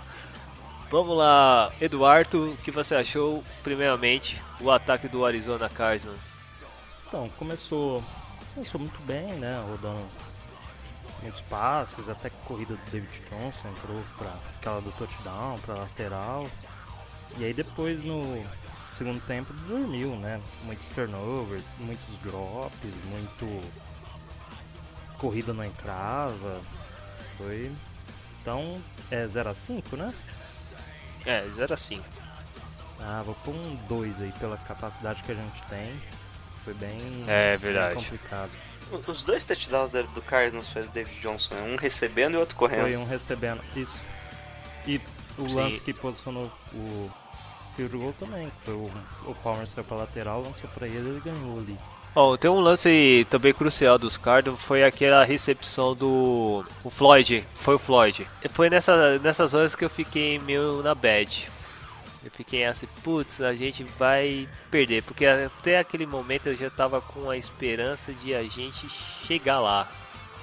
Vamos 0.90 1.18
lá, 1.18 1.70
Eduardo, 1.82 2.52
o 2.52 2.56
que 2.56 2.70
você 2.70 2.94
achou, 2.94 3.44
primeiramente, 3.62 4.40
o 4.58 4.70
ataque 4.70 5.06
do 5.06 5.22
Arizona 5.22 5.68
Cardinals? 5.68 6.18
Então, 7.06 7.28
começou, 7.36 8.02
começou 8.54 8.80
muito 8.80 9.00
bem, 9.02 9.32
né? 9.34 9.62
Rodando 9.68 10.06
muitos 11.20 11.40
passes, 11.42 12.08
até 12.08 12.30
que 12.30 12.36
a 12.36 12.46
corrida 12.46 12.76
do 12.76 12.90
David 12.90 13.22
Johnson 13.28 13.68
entrou 13.68 14.02
pra 14.16 14.34
aquela 14.56 14.80
do 14.80 14.92
touchdown, 14.92 15.58
pra 15.58 15.74
lateral. 15.74 16.46
E 17.36 17.44
aí 17.44 17.52
depois 17.52 18.02
no 18.04 18.44
segundo 18.92 19.20
tempo 19.26 19.52
dormiu, 19.66 20.14
né? 20.16 20.40
Muitos 20.64 20.88
turnovers, 20.90 21.64
muitos 21.78 22.18
drops, 22.18 22.94
muito 23.06 23.60
corrida 25.18 25.52
não 25.52 25.64
encrava. 25.64 26.60
Foi. 27.36 27.72
Então 28.40 28.80
é 29.10 29.26
0 29.26 29.50
a 29.50 29.54
5 29.54 29.96
né? 29.96 30.14
É, 31.26 31.48
0 31.54 31.74
a 31.74 31.76
5. 31.76 32.04
Ah, 33.00 33.22
vou 33.24 33.34
pôr 33.36 33.54
um 33.54 33.74
2 33.88 34.20
aí 34.20 34.32
pela 34.38 34.56
capacidade 34.58 35.22
que 35.22 35.32
a 35.32 35.34
gente 35.34 35.62
tem. 35.68 36.00
Foi 36.64 36.74
bem, 36.74 37.00
É 37.26 37.50
bem 37.50 37.58
verdade. 37.58 37.94
complicado. 37.96 38.50
O- 38.90 39.10
Os 39.10 39.24
dois 39.24 39.44
touchdowns 39.44 39.92
do 39.92 40.22
Cardinals 40.22 40.70
foi 40.70 40.82
do 40.82 40.88
David 40.88 41.20
Johnson, 41.20 41.54
um 41.56 41.76
recebendo 41.76 42.34
e 42.34 42.36
outro 42.38 42.56
correndo. 42.56 42.82
Foi 42.82 42.96
um 42.96 43.04
recebendo. 43.04 43.60
Isso. 43.76 43.98
E 44.86 45.00
o 45.38 45.48
Sim. 45.48 45.54
lance 45.56 45.80
que 45.80 45.92
posicionou 45.92 46.50
o 46.74 47.10
field 47.76 47.96
goal 47.96 48.14
também. 48.18 48.46
que 48.48 48.64
Foi 48.66 48.74
o, 48.74 48.90
o 49.26 49.34
Palmer 49.42 49.66
saiu 49.66 49.84
pra 49.84 49.96
lateral, 49.98 50.42
lançou 50.42 50.68
pra 50.74 50.86
ele 50.86 50.96
e 50.96 51.10
ele 51.10 51.22
ganhou 51.24 51.58
ali. 51.58 51.76
Bom, 52.14 52.36
tem 52.36 52.48
um 52.48 52.60
lance 52.60 53.26
também 53.28 53.52
crucial 53.52 53.98
dos 53.98 54.16
Cardinals, 54.16 54.62
foi 54.62 54.84
aquela 54.84 55.24
recepção 55.24 55.96
do 55.96 56.64
o 56.84 56.88
Floyd, 56.90 57.44
foi 57.56 57.74
o 57.74 57.78
Floyd. 57.78 58.24
E 58.44 58.48
Foi 58.48 58.70
nessa, 58.70 59.18
nessas 59.18 59.52
horas 59.52 59.74
que 59.74 59.84
eu 59.84 59.90
fiquei 59.90 60.38
meio 60.38 60.80
na 60.80 60.94
bad. 60.94 61.48
Eu 62.24 62.30
fiquei 62.30 62.64
assim, 62.64 62.88
putz, 63.02 63.40
a 63.40 63.52
gente 63.54 63.84
vai 63.98 64.48
perder, 64.70 65.02
porque 65.02 65.26
até 65.26 65.78
aquele 65.78 66.06
momento 66.06 66.46
eu 66.48 66.54
já 66.54 66.70
tava 66.70 67.00
com 67.00 67.28
a 67.28 67.36
esperança 67.36 68.12
de 68.12 68.34
a 68.34 68.42
gente 68.42 68.88
chegar 69.26 69.60
lá, 69.60 69.86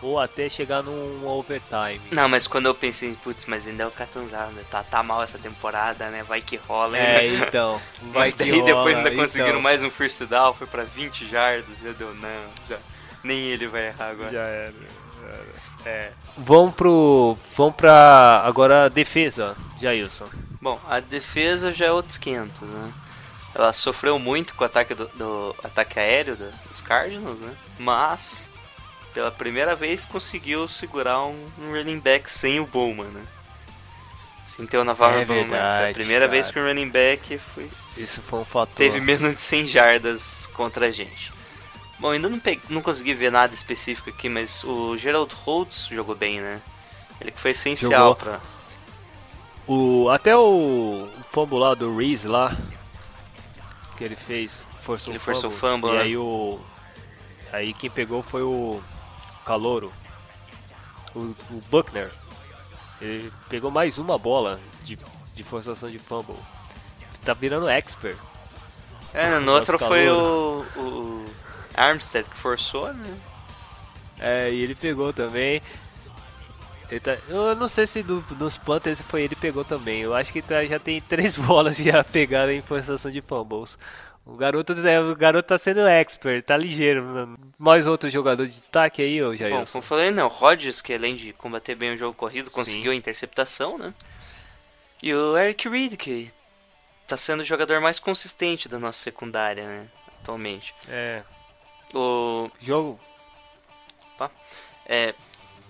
ou 0.02 0.20
até 0.20 0.48
chegar 0.48 0.84
num 0.84 1.28
overtime. 1.28 2.00
Não, 2.12 2.30
mas 2.30 2.48
quando 2.48 2.68
eu 2.68 2.76
pensei, 2.76 3.16
putz, 3.24 3.46
mas 3.46 3.68
ainda 3.68 3.84
é 3.84 3.88
o 3.88 3.92
Catanzaro, 3.92 4.52
né? 4.52 4.64
Tá, 4.70 4.84
tá 4.84 5.02
mal 5.02 5.24
essa 5.24 5.40
temporada, 5.40 6.10
né? 6.10 6.24
Vai 6.24 6.42
que 6.42 6.56
rola, 6.56 6.98
É, 6.98 7.28
então. 7.28 7.82
Mas 8.14 8.34
daí 8.34 8.62
depois 8.64 8.96
rola, 8.96 9.10
ainda 9.10 9.12
conseguiram 9.12 9.50
então. 9.50 9.62
mais 9.62 9.84
um 9.84 9.90
first 9.90 10.24
down, 10.26 10.54
foi 10.54 10.68
pra 10.68 10.84
20 10.84 11.28
jardas, 11.28 11.80
meu 11.82 11.94
Deus, 11.94 12.16
não, 12.20 12.30
já, 12.68 12.78
nem 13.24 13.40
ele 13.48 13.68
vai 13.68 13.88
errar 13.88 14.10
agora. 14.10 14.32
Já 14.32 14.44
era. 14.44 14.74
É. 15.86 16.12
Vamos 16.38 16.74
pro. 16.76 17.38
Vamos 17.56 17.76
pra. 17.76 18.42
Agora 18.44 18.86
a 18.86 18.90
defesa, 18.90 19.56
Jailson. 19.80 20.28
Bom, 20.62 20.80
a 20.88 21.00
defesa 21.00 21.72
já 21.72 21.88
é 21.88 21.92
outros 21.92 22.18
500, 22.18 22.62
né? 22.62 22.94
Ela 23.54 23.74
sofreu 23.74 24.18
muito 24.20 24.54
com 24.56 24.64
o 24.64 24.68
ataque 24.68 24.94
do, 24.94 25.08
do 25.10 25.56
ataque 25.64 26.00
aéreo 26.00 26.36
do- 26.38 26.52
dos 26.70 26.80
Cardinals, 26.80 27.40
né? 27.40 27.54
Mas 27.80 28.46
pela 29.14 29.32
primeira 29.32 29.76
vez 29.76 30.06
conseguiu 30.06 30.68
segurar 30.68 31.24
um, 31.26 31.46
um 31.60 31.72
running 31.72 32.00
back 32.00 32.32
sem 32.32 32.60
o 32.60 32.66
Bowman, 32.66 33.08
né? 33.10 33.24
Sem 34.48 34.66
ter 34.68 34.78
o 34.78 34.84
Navarro 34.84 35.18
É 35.20 35.26
Bowman. 35.26 35.48
Foi 35.50 35.58
a 35.58 35.62
verdade, 35.62 35.94
primeira 35.94 36.28
vez 36.28 36.48
cara. 36.48 36.54
que 36.54 36.60
o 36.60 36.68
running 36.68 36.90
back 36.90 37.38
foi, 37.40 37.70
Isso 37.98 38.22
foi 38.22 38.40
um 38.40 38.46
fator. 38.46 38.76
teve 38.76 39.00
menos 39.02 39.36
de 39.36 39.42
100 39.42 39.66
jardas 39.68 40.48
contra 40.54 40.88
a 40.88 40.92
gente. 40.92 41.32
Bom, 42.00 42.12
ainda 42.12 42.30
não, 42.30 42.40
peguei, 42.40 42.62
não 42.70 42.82
consegui 42.82 43.14
ver 43.14 43.32
nada 43.32 43.54
específico 43.54 44.10
aqui, 44.10 44.28
mas 44.30 44.64
o 44.64 44.96
Gerald 44.98 45.34
Holtz 45.36 45.88
jogou 45.92 46.16
bem, 46.16 46.40
né? 46.42 46.62
Ele 47.20 47.32
que 47.32 47.40
foi 47.40 47.52
essencial 47.52 47.92
Jogou. 48.10 48.16
O, 49.74 50.10
até 50.10 50.36
o, 50.36 50.42
o 51.06 51.24
fumble 51.32 51.58
lá 51.58 51.74
do 51.74 51.96
Reese 51.96 52.28
lá, 52.28 52.58
que 53.98 54.04
ele 54.04 54.18
fez, 54.18 54.66
forçou 54.82 55.14
Ele 55.14 55.18
o 55.18 55.22
forçou 55.22 55.50
fumble, 55.50 55.56
o 55.56 55.72
fumble, 55.72 55.90
e 55.92 55.94
né? 55.94 56.02
aí 56.04 56.18
o, 56.18 56.60
aí 57.54 57.74
quem 57.74 57.90
pegou 57.90 58.22
foi 58.22 58.42
o 58.42 58.82
Calouro, 59.46 59.94
o, 61.16 61.20
o 61.20 61.64
Buckner, 61.72 62.12
ele 63.00 63.32
pegou 63.48 63.72
mais 63.72 63.98
uma 63.98 64.18
bola 64.18 64.60
de, 64.84 65.00
de 65.34 65.44
forçação 65.44 65.90
de 65.90 66.00
fumble, 66.00 66.36
tá 67.24 67.34
virando 67.34 67.70
expert, 67.70 68.18
É, 69.14 69.40
no 69.40 69.54
outro 69.54 69.80
foi 69.80 70.10
o, 70.10 70.66
o 70.76 71.26
Armstead 71.78 72.30
que 72.30 72.38
forçou, 72.38 72.94
né? 72.94 73.18
é, 74.20 74.52
e 74.52 74.62
ele 74.64 74.76
pegou 74.76 75.14
também, 75.14 75.62
tá- 77.00 77.18
eu 77.30 77.56
não 77.56 77.68
sei 77.68 77.88
se 77.88 78.04
do, 78.04 78.20
dos 78.32 78.58
Panthers 78.58 79.02
foi 79.02 79.22
ele 79.24 79.36
que 79.36 79.42
pegou 79.42 79.64
também. 79.64 80.02
Eu 80.02 80.14
acho 80.14 80.32
que 80.34 80.42
tá- 80.42 80.64
já 80.66 80.78
tem 80.80 81.00
três 81.08 81.36
bolas 81.38 81.78
já 81.78 82.04
pegaram 82.04 82.52
em 82.52 82.62
forçação 82.62 83.10
de 83.10 83.22
fumbles. 83.22 83.78
O 84.26 84.36
garoto, 84.36 84.74
é, 84.88 85.00
o 85.02 85.16
garoto 85.16 85.48
tá 85.50 85.58
sendo 85.58 85.80
expert, 85.88 86.44
tá 86.46 86.56
ligeiro. 86.56 87.04
mano. 87.04 87.40
Mais 87.58 87.88
outro 87.88 88.10
jogador 88.10 88.46
de 88.46 88.54
destaque 88.54 89.02
aí, 89.02 89.22
ô 89.24 89.30
Bom, 89.32 89.36
Jair? 89.36 89.52
como 89.54 89.68
eu 89.76 89.82
falei, 89.82 90.12
né? 90.12 90.24
O 90.24 90.28
Rodgers, 90.28 90.80
que 90.82 90.94
além 90.94 91.16
de 91.16 91.34
combater 91.34 91.74
bem 91.76 91.94
o 91.94 91.98
jogo 91.98 92.14
corrido, 92.16 92.52
conseguiu 92.52 92.92
a 92.92 92.96
interceptação, 92.96 93.78
né? 93.80 93.94
E 95.02 95.12
o 95.14 95.36
Eric 95.36 95.68
Reed, 95.68 95.96
que 95.96 96.32
tá 97.08 97.18
sendo 97.18 97.40
o 97.40 97.44
jogador 97.44 97.82
mais 97.82 98.00
consistente 98.00 98.70
da 98.70 98.78
nossa 98.78 99.00
secundária, 99.00 99.64
né? 99.66 99.88
Atualmente. 100.22 100.74
É, 100.88 101.24
O, 101.96 102.50
jogo. 102.62 103.00
é, 104.86 105.14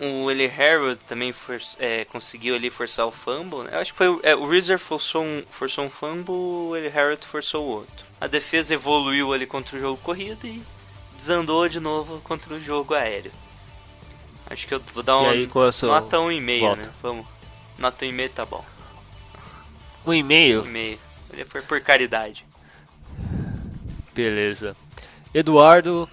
o 0.04 0.30
Eli 0.30 0.46
Harold 0.46 0.98
também 1.06 1.32
for- 1.32 1.60
é, 1.78 2.04
conseguiu 2.06 2.54
ali 2.56 2.70
forçar 2.70 3.06
o 3.06 3.12
fumble, 3.12 3.60
né? 3.64 3.70
Eu 3.74 3.78
acho 3.78 3.92
que 3.92 3.98
foi 3.98 4.08
o- 4.08 4.20
é, 4.22 4.34
o 4.34 4.48
Reeser 4.48 4.78
forçou 4.78 5.22
um, 5.22 5.42
forçou 5.48 5.84
um 5.84 5.90
fumble, 5.90 6.34
o 6.34 6.76
Eli 6.76 6.88
Harold 6.88 7.24
forçou 7.24 7.64
o 7.64 7.68
outro. 7.70 8.04
A 8.20 8.26
defesa 8.26 8.74
evoluiu 8.74 9.32
ali 9.32 9.46
contra 9.46 9.76
o 9.76 9.80
jogo 9.80 9.96
corrido 10.02 10.46
e 10.46 10.62
desandou 11.16 11.68
de 11.68 11.78
novo 11.80 12.20
contra 12.22 12.54
o 12.54 12.60
jogo 12.60 12.94
aéreo. 12.94 13.30
Acho 14.50 14.66
que 14.66 14.74
eu 14.74 14.80
vou 14.92 15.02
dar 15.02 15.12
E 15.12 15.16
uma 15.16 15.30
aí, 15.32 15.46
qual 15.46 15.68
é 15.68 15.72
nota 15.86 16.18
1,5, 16.18 16.60
volta? 16.60 16.82
né? 16.82 16.90
Vamos. 17.00 17.26
Nota 17.78 18.04
1,5 18.04 18.28
tá 18.34 18.44
bom. 18.44 18.64
Um 20.04 20.12
e-mail? 20.12 20.64
1,5. 20.64 20.98
Ele 21.32 21.44
foi 21.44 21.62
por 21.62 21.80
caridade. 21.80 22.44
Beleza. 24.14 24.76
Eduardo, 25.32 26.08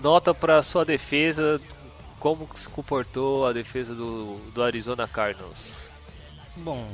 nota 0.00 0.32
pra 0.32 0.62
sua 0.62 0.84
defesa. 0.84 1.60
Como 2.20 2.46
se 2.54 2.68
comportou 2.68 3.46
a 3.46 3.52
defesa 3.52 3.94
do, 3.94 4.36
do 4.52 4.62
Arizona 4.62 5.08
Cardinals? 5.08 5.74
Bom, 6.56 6.86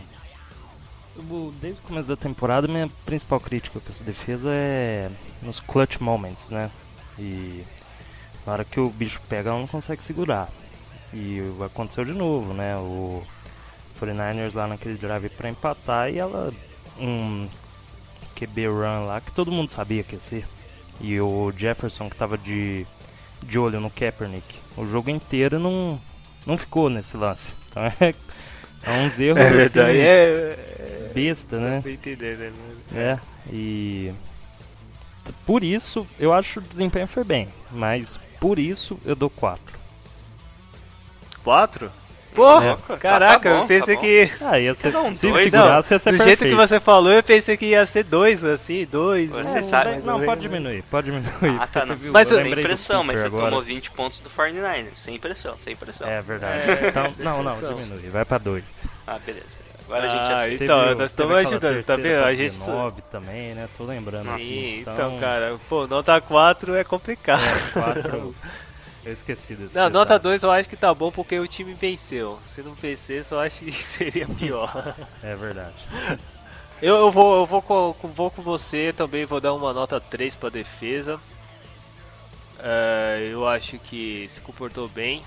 eu 1.17 1.53
desde 1.61 1.81
o 1.81 1.83
começo 1.83 2.07
da 2.07 2.17
temporada, 2.17 2.69
minha 2.69 2.89
principal 3.05 3.41
crítica 3.41 3.81
com 3.81 3.91
essa 3.91 4.05
defesa 4.05 4.49
é 4.53 5.11
nos 5.43 5.59
clutch 5.59 5.99
moments, 5.99 6.49
né? 6.49 6.71
E 7.19 7.65
na 8.47 8.53
hora 8.53 8.65
que 8.65 8.79
o 8.79 8.89
bicho 8.89 9.21
pega, 9.29 9.51
ela 9.51 9.59
não 9.59 9.67
consegue 9.67 10.03
segurar. 10.03 10.49
E 11.13 11.41
aconteceu 11.65 12.05
de 12.05 12.13
novo, 12.13 12.55
né? 12.55 12.77
O 12.77 13.27
49ers 14.01 14.55
lá 14.55 14.67
naquele 14.67 14.97
drive 14.97 15.29
pra 15.31 15.49
empatar 15.49 16.11
e 16.11 16.19
ela, 16.19 16.53
um 17.01 17.49
QB 18.37 18.69
run 18.69 19.07
lá, 19.07 19.21
que 19.21 19.33
todo 19.33 19.51
mundo 19.51 19.73
sabia 19.73 20.05
que 20.05 20.15
ia 20.15 20.21
ser. 20.21 20.47
E 21.01 21.21
o 21.21 21.53
Jefferson 21.57 22.09
que 22.09 22.17
tava 22.17 22.39
de, 22.39 22.87
de 23.43 23.59
olho 23.59 23.81
no 23.81 23.91
Kaepernick. 23.91 24.57
O 24.77 24.87
jogo 24.87 25.11
inteiro 25.11 25.59
não, 25.59 26.01
não 26.47 26.57
ficou 26.59 26.89
nesse 26.89 27.17
lance. 27.17 27.53
Então 27.69 27.85
é, 28.01 28.15
é 28.83 28.91
uns 29.05 29.19
erros 29.19 29.39
É 29.39 29.51
verdade, 29.51 29.91
assim, 29.91 30.01
é. 30.01 31.11
besta, 31.15 31.59
né? 31.59 31.83
Entender, 31.87 32.37
né? 32.39 32.53
É, 32.95 33.19
e 33.53 34.13
por 35.45 35.63
isso 35.65 36.07
eu 36.19 36.33
acho 36.33 36.61
que 36.61 36.67
o 36.67 36.71
desempenho 36.71 37.07
foi 37.07 37.25
bem, 37.25 37.49
mas 37.73 38.19
por 38.41 38.59
isso 38.59 38.99
eu 39.05 39.17
dou 39.17 39.31
4. 39.31 39.77
Quatro? 41.43 41.91
Porra, 42.37 42.77
Tá- 42.87 42.97
caraca, 42.99 43.41
tá 43.51 43.57
bom, 43.57 43.63
eu 43.63 43.67
pensei 43.67 43.95
tá 43.97 44.01
que. 44.01 44.31
Ah, 44.45 44.59
ia 44.61 44.75
ser, 44.75 44.95
um 44.97 45.13
se 45.15 45.29
dois, 45.29 45.51
segurasse 45.51 45.95
ia 45.95 45.99
ser 45.99 46.13
do 46.13 46.17
perfeito. 46.19 46.41
jeito 46.41 46.51
que 46.51 46.55
você 46.69 46.79
falou, 46.79 47.13
eu 47.13 47.23
pensei 47.23 47.57
que 47.57 47.67
ia 47.67 47.85
ser 47.87 48.05
dois, 48.05 48.45
assim, 48.45 48.87
dois. 48.91 49.31
Você 49.31 49.59
um, 49.59 49.63
sabe- 49.63 49.91
mais 49.93 50.07
ou 50.07 50.19
Não, 50.19 50.25
pode 50.25 50.41
diminuir, 50.43 50.83
pode 50.91 51.07
diminuir. 51.11 51.59
Ah, 51.61 51.67
tá, 51.67 51.85
não. 51.87 51.97
Viu? 51.97 52.13
Mas 52.13 52.31
Eu 52.31 52.39
sem 52.41 52.51
pressão, 52.55 53.03
mas 53.03 53.21
você 53.21 53.27
agora. 53.27 53.47
tomou 53.47 53.63
20 53.63 53.91
pontos 53.91 54.21
do 54.21 54.31
49ers. 54.31 54.97
Sem 54.97 55.19
pressão, 55.19 55.57
sem 55.65 55.75
pressão. 55.75 56.07
É 56.07 56.21
verdade. 56.23 56.61
É, 56.71 56.89
então, 56.89 57.13
não, 57.19 57.43
não, 57.43 57.59
diminui, 57.59 58.09
vai 58.11 58.25
pra 58.25 58.39
2. 58.39 58.63
Ah, 59.07 59.19
beleza. 59.25 59.47
beleza. 59.57 59.57
Agora 59.89 60.05
a 60.05 60.09
gente 60.09 60.19
Ah, 60.33 60.35
aceita. 60.35 60.65
Então, 60.65 60.95
nós 60.97 61.11
estamos 61.13 61.37
ajudando, 61.37 61.85
tá 61.85 61.97
vendo? 61.97 62.25
A 62.25 62.35
gente- 62.35 62.53
19 62.59 63.03
também, 63.03 63.55
né? 63.55 63.69
Tô 63.79 63.85
lembrando. 63.85 64.37
Sim, 64.37 64.81
então, 64.81 65.17
cara, 65.21 65.57
pô, 65.69 65.87
nota 65.87 66.21
4 66.21 66.75
é 66.75 66.83
complicado. 66.83 67.41
4, 67.73 68.35
eu 69.07 69.13
esqueci 69.13 69.55
desse 69.55 69.75
Não, 69.75 69.87
detalhe. 69.87 69.93
nota 69.93 70.19
2 70.19 70.43
eu 70.43 70.51
acho 70.51 70.69
que 70.69 70.77
tá 70.77 70.93
bom 70.93 71.11
porque 71.11 71.39
o 71.39 71.47
time 71.47 71.73
venceu. 71.73 72.39
Se 72.43 72.61
não 72.63 72.73
vencesse, 72.75 73.33
eu 73.33 73.39
acho 73.41 73.61
que 73.61 73.73
seria 73.85 74.27
pior. 74.27 74.95
É 75.23 75.35
verdade. 75.37 75.75
eu, 76.83 76.97
eu 76.97 77.11
vou, 77.11 77.37
eu 77.39 77.47
vou 77.47 77.63
com, 77.63 77.95
vou 78.09 78.31
com 78.31 78.43
você 78.43 78.93
também, 78.97 79.25
vou 79.25 79.41
dar 79.41 79.55
uma 79.55 79.73
nota 79.73 80.01
3 80.01 80.35
pra 80.35 80.49
defesa. 80.49 81.21
É, 82.59 83.29
eu 83.31 83.47
acho 83.47 83.79
que 83.79 84.27
se 84.29 84.41
comportou 84.41 84.89
bem. 84.89 85.23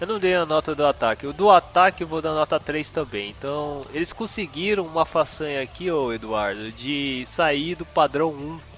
Eu 0.00 0.06
não 0.06 0.18
dei 0.18 0.34
a 0.34 0.46
nota 0.46 0.74
do 0.74 0.86
ataque. 0.86 1.26
O 1.26 1.32
do 1.32 1.50
ataque 1.50 2.02
eu 2.04 2.08
vou 2.08 2.22
dar 2.22 2.32
nota 2.32 2.58
3 2.58 2.90
também. 2.90 3.28
Então, 3.28 3.84
eles 3.92 4.14
conseguiram 4.14 4.86
uma 4.86 5.04
façanha 5.04 5.60
aqui, 5.60 5.90
ô 5.90 6.10
Eduardo, 6.10 6.72
de 6.72 7.26
sair 7.26 7.74
do 7.74 7.84
padrão 7.84 8.30
1 8.30 8.69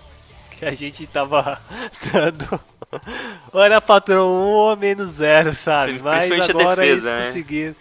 que 0.62 0.66
a 0.66 0.74
gente 0.74 1.06
tava 1.08 1.60
dando. 2.12 2.60
Era 3.52 3.80
padrão 3.80 4.28
1 4.28 4.30
ou 4.30 4.76
menos 4.76 5.12
0, 5.12 5.54
sabe? 5.54 5.98
Mas 5.98 6.30
a 6.30 6.44
agora 6.44 6.82
defesa, 6.82 6.82
eles 6.82 7.04
né? 7.04 7.26
conseguiram. 7.26 7.74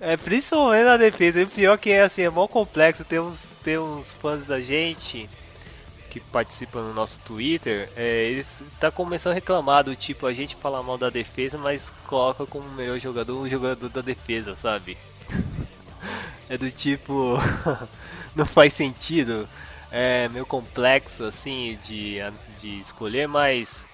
É, 0.00 0.16
principalmente 0.16 0.84
na 0.84 0.96
defesa. 0.96 1.40
E 1.40 1.44
o 1.44 1.48
pior 1.48 1.78
que 1.78 1.90
é 1.90 2.02
assim, 2.02 2.22
é 2.22 2.30
mó 2.30 2.48
complexo. 2.48 3.04
Tem 3.04 3.18
uns, 3.18 3.42
tem 3.62 3.76
uns 3.76 4.10
fãs 4.12 4.46
da 4.46 4.58
gente 4.58 5.28
que 6.08 6.18
participam 6.18 6.80
no 6.80 6.92
nosso 6.92 7.20
Twitter, 7.20 7.88
é, 7.94 8.24
eles 8.24 8.60
tá 8.80 8.90
começando 8.90 9.30
a 9.30 9.34
reclamar 9.36 9.84
do 9.84 9.94
tipo, 9.94 10.26
a 10.26 10.34
gente 10.34 10.56
fala 10.56 10.82
mal 10.82 10.98
da 10.98 11.08
defesa, 11.08 11.56
mas 11.56 11.88
coloca 12.04 12.44
como 12.46 12.68
melhor 12.70 12.98
jogador 12.98 13.40
um 13.40 13.48
jogador 13.48 13.88
da 13.88 14.00
defesa, 14.00 14.56
sabe? 14.56 14.98
é 16.50 16.58
do 16.58 16.68
tipo, 16.68 17.38
não 18.34 18.44
faz 18.44 18.74
sentido, 18.74 19.48
é 19.90 20.28
meio 20.28 20.46
complexo 20.46 21.24
assim 21.24 21.78
de, 21.86 22.18
de 22.60 22.80
escolher, 22.80 23.26
mas 23.26 23.86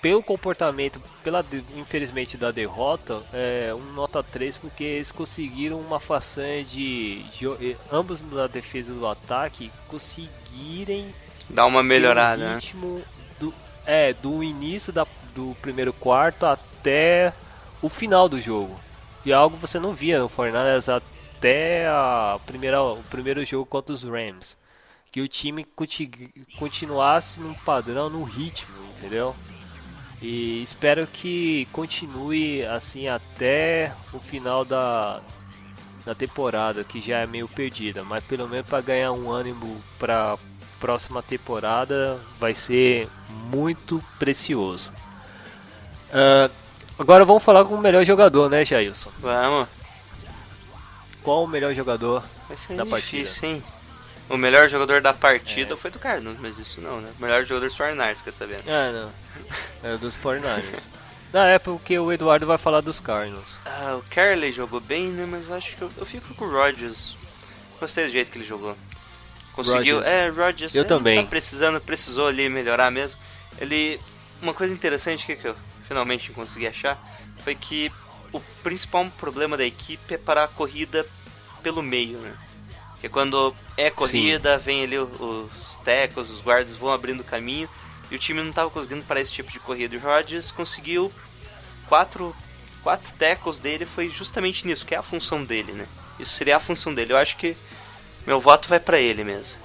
pelo 0.00 0.22
comportamento, 0.22 1.00
pela 1.22 1.44
infelizmente 1.76 2.36
da 2.36 2.50
derrota, 2.50 3.22
é 3.32 3.72
um 3.72 3.92
nota 3.92 4.20
3 4.20 4.56
porque 4.56 4.82
eles 4.82 5.12
conseguiram 5.12 5.78
uma 5.78 6.00
façanha 6.00 6.64
de, 6.64 7.22
de 7.24 7.76
ambos 7.90 8.20
da 8.22 8.48
defesa 8.48 8.90
e 8.90 8.94
do 8.94 9.06
ataque 9.06 9.70
conseguirem 9.86 11.06
Dá 11.48 11.66
uma 11.66 11.82
melhorada, 11.82 12.42
um 12.42 12.48
né? 12.48 12.54
ritmo 12.56 13.02
do, 13.38 13.54
é, 13.86 14.12
do 14.14 14.42
início 14.42 14.92
da, 14.92 15.06
do 15.34 15.56
primeiro 15.62 15.92
quarto 15.92 16.46
até 16.46 17.32
o 17.80 17.88
final 17.88 18.28
do 18.28 18.40
jogo. 18.40 18.74
E 19.24 19.30
é 19.30 19.34
algo 19.34 19.56
você 19.56 19.78
não 19.78 19.94
via 19.94 20.18
no 20.18 20.28
Fortnite 20.28 20.90
até 20.90 21.86
a 21.86 22.40
primeira, 22.44 22.82
o 22.82 23.02
primeiro 23.04 23.44
jogo 23.44 23.66
contra 23.66 23.92
os 23.92 24.02
Rams. 24.02 24.56
Que 25.12 25.20
o 25.20 25.28
time 25.28 25.64
conti- 25.76 26.10
continuasse 26.58 27.38
num 27.38 27.52
padrão, 27.54 28.08
num 28.08 28.24
ritmo, 28.24 28.74
entendeu? 28.96 29.36
E 30.22 30.62
espero 30.62 31.06
que 31.06 31.66
continue 31.72 32.64
assim 32.64 33.08
até 33.08 33.92
o 34.12 34.18
final 34.18 34.64
da, 34.64 35.20
da 36.06 36.14
temporada, 36.14 36.82
que 36.82 37.00
já 37.00 37.18
é 37.18 37.26
meio 37.26 37.46
perdida. 37.46 38.02
Mas 38.02 38.24
pelo 38.24 38.48
menos 38.48 38.66
para 38.66 38.80
ganhar 38.80 39.12
um 39.12 39.30
ânimo 39.30 39.82
para 39.98 40.38
próxima 40.80 41.22
temporada 41.22 42.18
vai 42.40 42.54
ser 42.54 43.08
muito 43.50 44.02
precioso. 44.18 44.90
Ah, 46.12 46.48
agora 46.98 47.24
vamos 47.24 47.42
falar 47.42 47.64
com 47.64 47.74
o 47.74 47.80
melhor 47.80 48.04
jogador, 48.04 48.48
né, 48.48 48.64
Jailson? 48.64 49.10
Vamos. 49.18 49.68
Qual 51.22 51.44
o 51.44 51.48
melhor 51.48 51.74
jogador? 51.74 52.22
Vai 52.48 52.56
ser 52.56 52.76
Da 52.76 52.84
difícil, 52.84 53.48
hein? 53.48 53.62
O 54.32 54.38
melhor 54.38 54.66
jogador 54.66 55.02
da 55.02 55.12
partida 55.12 55.76
foi 55.76 55.90
do 55.90 55.98
Cardinals, 55.98 56.38
mas 56.40 56.58
isso 56.58 56.80
não, 56.80 57.02
né? 57.02 57.12
O 57.18 57.22
melhor 57.22 57.44
jogador 57.44 57.68
do 57.68 57.74
Fortnite, 57.76 58.24
quer 58.24 58.32
saber? 58.32 58.56
Ah, 58.66 58.90
não. 58.90 59.12
É 59.82 59.94
o 59.94 59.98
dos 59.98 60.16
49ers. 60.16 60.84
Não, 61.30 61.42
é 61.42 61.58
porque 61.58 61.98
o 61.98 62.10
Eduardo 62.10 62.46
vai 62.46 62.56
falar 62.56 62.80
dos 62.80 62.98
Cardinals. 62.98 63.58
Ah, 63.66 63.96
o 63.98 64.04
Carley 64.08 64.50
jogou 64.50 64.80
bem, 64.80 65.08
né? 65.08 65.26
Mas 65.26 65.50
acho 65.50 65.76
que 65.76 65.82
eu, 65.82 65.90
eu 65.98 66.06
fico 66.06 66.34
com 66.34 66.46
o 66.46 66.50
Rodgers. 66.50 67.14
Gostei 67.78 68.06
do 68.06 68.10
jeito 68.10 68.30
que 68.30 68.38
ele 68.38 68.46
jogou. 68.46 68.74
Conseguiu. 69.52 69.96
Rodgers. 69.96 70.14
É, 70.14 70.28
Rodgers. 70.30 70.74
Eu 70.74 70.80
ele 70.82 70.88
também. 70.88 71.22
Tá 71.22 71.28
precisando, 71.28 71.78
precisou 71.78 72.26
ali 72.26 72.48
melhorar 72.48 72.90
mesmo. 72.90 73.18
Ele. 73.58 74.00
Uma 74.40 74.54
coisa 74.54 74.72
interessante 74.72 75.26
que, 75.26 75.36
que 75.36 75.48
eu 75.48 75.56
finalmente 75.86 76.32
consegui 76.32 76.66
achar 76.66 76.98
foi 77.44 77.54
que 77.54 77.92
o 78.32 78.40
principal 78.62 79.06
problema 79.18 79.58
da 79.58 79.64
equipe 79.64 80.14
é 80.14 80.18
para 80.18 80.44
a 80.44 80.48
corrida 80.48 81.06
pelo 81.62 81.82
meio, 81.82 82.16
né? 82.16 82.34
Porque 83.02 83.12
quando 83.12 83.52
é 83.76 83.90
corrida, 83.90 84.56
vem 84.58 84.84
ali 84.84 84.96
os 84.96 85.76
tecos, 85.84 86.30
os 86.30 86.40
guardas 86.40 86.76
vão 86.76 86.92
abrindo 86.92 87.24
caminho 87.24 87.68
e 88.08 88.14
o 88.14 88.18
time 88.18 88.40
não 88.40 88.50
estava 88.50 88.70
conseguindo 88.70 89.04
para 89.04 89.20
esse 89.20 89.32
tipo 89.32 89.50
de 89.50 89.58
corrida. 89.58 89.96
E 89.96 89.98
o 89.98 90.00
Rodgers 90.00 90.52
conseguiu 90.52 91.12
quatro, 91.88 92.32
quatro 92.80 93.12
tackles 93.18 93.58
dele 93.58 93.84
foi 93.84 94.08
justamente 94.08 94.64
nisso, 94.64 94.86
que 94.86 94.94
é 94.94 94.98
a 94.98 95.02
função 95.02 95.44
dele, 95.44 95.72
né? 95.72 95.86
Isso 96.16 96.30
seria 96.30 96.56
a 96.58 96.60
função 96.60 96.94
dele. 96.94 97.12
Eu 97.12 97.16
acho 97.16 97.36
que 97.36 97.56
meu 98.24 98.38
voto 98.40 98.68
vai 98.68 98.78
pra 98.78 99.00
ele 99.00 99.24
mesmo. 99.24 99.60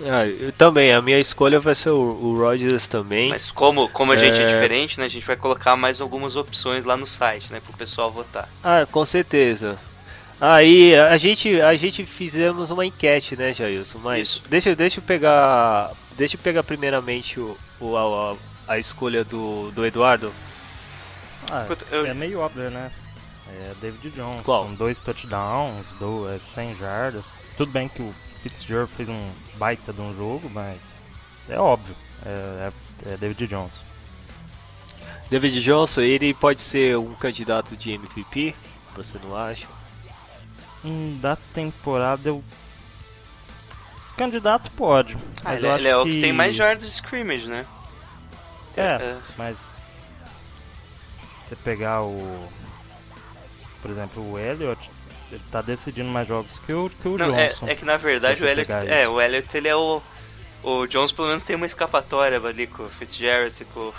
Ah, 0.00 0.26
eu 0.26 0.50
também, 0.50 0.92
a 0.92 1.00
minha 1.00 1.20
escolha 1.20 1.60
vai 1.60 1.76
ser 1.76 1.90
o, 1.90 2.00
o 2.00 2.36
Rodgers 2.36 2.88
também. 2.88 3.28
Mas 3.28 3.52
como, 3.52 3.88
como 3.90 4.10
a 4.10 4.16
gente 4.16 4.40
é 4.40 4.42
É. 4.42 4.52
diferente, 4.54 4.98
né? 4.98 5.06
A 5.06 5.08
gente 5.08 5.24
vai 5.24 5.36
colocar 5.36 5.76
mais 5.76 6.00
algumas 6.00 6.34
opções 6.34 6.84
lá 6.84 6.96
no 6.96 7.06
site, 7.06 7.52
né? 7.52 7.60
Pro 7.60 7.72
pessoal 7.74 8.10
votar. 8.10 8.48
Ah, 8.64 8.84
com 8.90 9.06
certeza. 9.06 9.78
Aí 10.46 10.94
a 10.96 11.16
gente 11.16 11.60
a 11.60 11.74
gente 11.74 12.04
fizemos 12.04 12.70
uma 12.70 12.84
enquete, 12.84 13.34
né, 13.36 13.52
Jailson? 13.54 13.98
Mas 14.00 14.28
Isso. 14.28 14.42
deixa 14.48 14.74
deixa 14.76 14.98
eu 15.00 15.02
pegar 15.04 15.92
deixa 16.18 16.36
eu 16.36 16.40
pegar 16.40 16.62
primeiramente 16.62 17.40
o, 17.40 17.56
o- 17.80 17.96
a, 17.96 18.36
a 18.74 18.78
escolha 18.78 19.24
do, 19.24 19.70
do 19.70 19.86
Eduardo. 19.86 20.32
Ah, 21.50 21.66
eu- 21.90 22.04
É 22.06 22.12
meio 22.12 22.40
óbvio, 22.40 22.68
né? 22.70 22.90
É 23.48 23.72
David 23.80 24.10
Johnson, 24.10 24.42
Qual? 24.42 24.66
dois 24.68 25.00
touchdowns, 25.00 25.92
do, 25.98 26.28
é, 26.30 26.38
100 26.38 26.74
jardas. 26.76 27.24
Tudo 27.56 27.70
bem 27.70 27.88
que 27.88 28.02
o 28.02 28.14
Fitzgerald 28.42 28.90
fez 28.96 29.08
um 29.08 29.30
baita 29.56 29.92
de 29.92 30.00
um 30.00 30.14
jogo, 30.14 30.50
mas 30.52 30.78
é 31.48 31.58
óbvio. 31.58 31.94
É, 32.24 32.70
é- 33.08 33.12
é 33.12 33.16
David 33.16 33.46
Johnson. 33.46 33.78
David 35.30 35.62
Johnson, 35.62 36.00
ele 36.02 36.34
pode 36.34 36.60
ser 36.60 36.96
um 36.98 37.14
candidato 37.14 37.76
de 37.76 37.92
MVP? 37.92 38.54
Você 38.96 39.18
não 39.22 39.34
acha? 39.36 39.66
Hum, 40.84 41.18
da 41.20 41.36
temporada 41.54 42.28
eu. 42.28 42.42
Candidato 44.16 44.70
pode. 44.72 45.16
Ah, 45.44 45.50
mas 45.50 45.58
ele, 45.62 45.66
eu 45.66 45.70
é- 45.70 45.74
acho 45.74 45.82
ele 45.82 45.88
é 45.88 45.96
o 45.96 46.04
que 46.04 46.12
que 46.12 46.20
tem 46.20 46.32
mais 46.32 46.54
jardas 46.54 46.84
de 46.84 46.90
scrimmage, 46.90 47.46
né? 47.48 47.66
É, 48.76 48.82
É. 48.82 49.16
mas. 49.36 49.70
Você 51.42 51.56
pegar 51.56 52.02
o. 52.02 52.48
Por 53.82 53.90
exemplo, 53.90 54.32
o 54.32 54.38
Elliott, 54.38 54.90
ele 55.30 55.42
tá 55.50 55.60
decidindo 55.60 56.08
mais 56.10 56.26
jogos 56.26 56.58
que 56.58 56.72
o, 56.72 56.88
que 56.88 57.06
o 57.08 57.18
Não, 57.18 57.34
é, 57.36 57.48
Johnson. 57.48 57.68
é 57.68 57.74
que 57.74 57.84
na 57.84 57.96
verdade 57.98 58.42
o 58.42 58.48
Elliot, 58.48 58.72
é, 58.72 59.02
isso. 59.02 59.10
o 59.12 59.20
Elliot 59.20 59.56
ele 59.56 59.68
é 59.68 59.76
o 59.76 60.00
o 60.62 60.86
Jones 60.86 61.12
pelo 61.12 61.28
menos 61.28 61.42
tem 61.44 61.54
uma 61.56 61.66
escapatória 61.66 62.38
ali 62.38 62.66
com 62.66 62.84
o 62.84 62.88
Fitzgerald, 62.88 63.54
e 63.60 63.64
com 63.66 63.80
o 63.80 63.94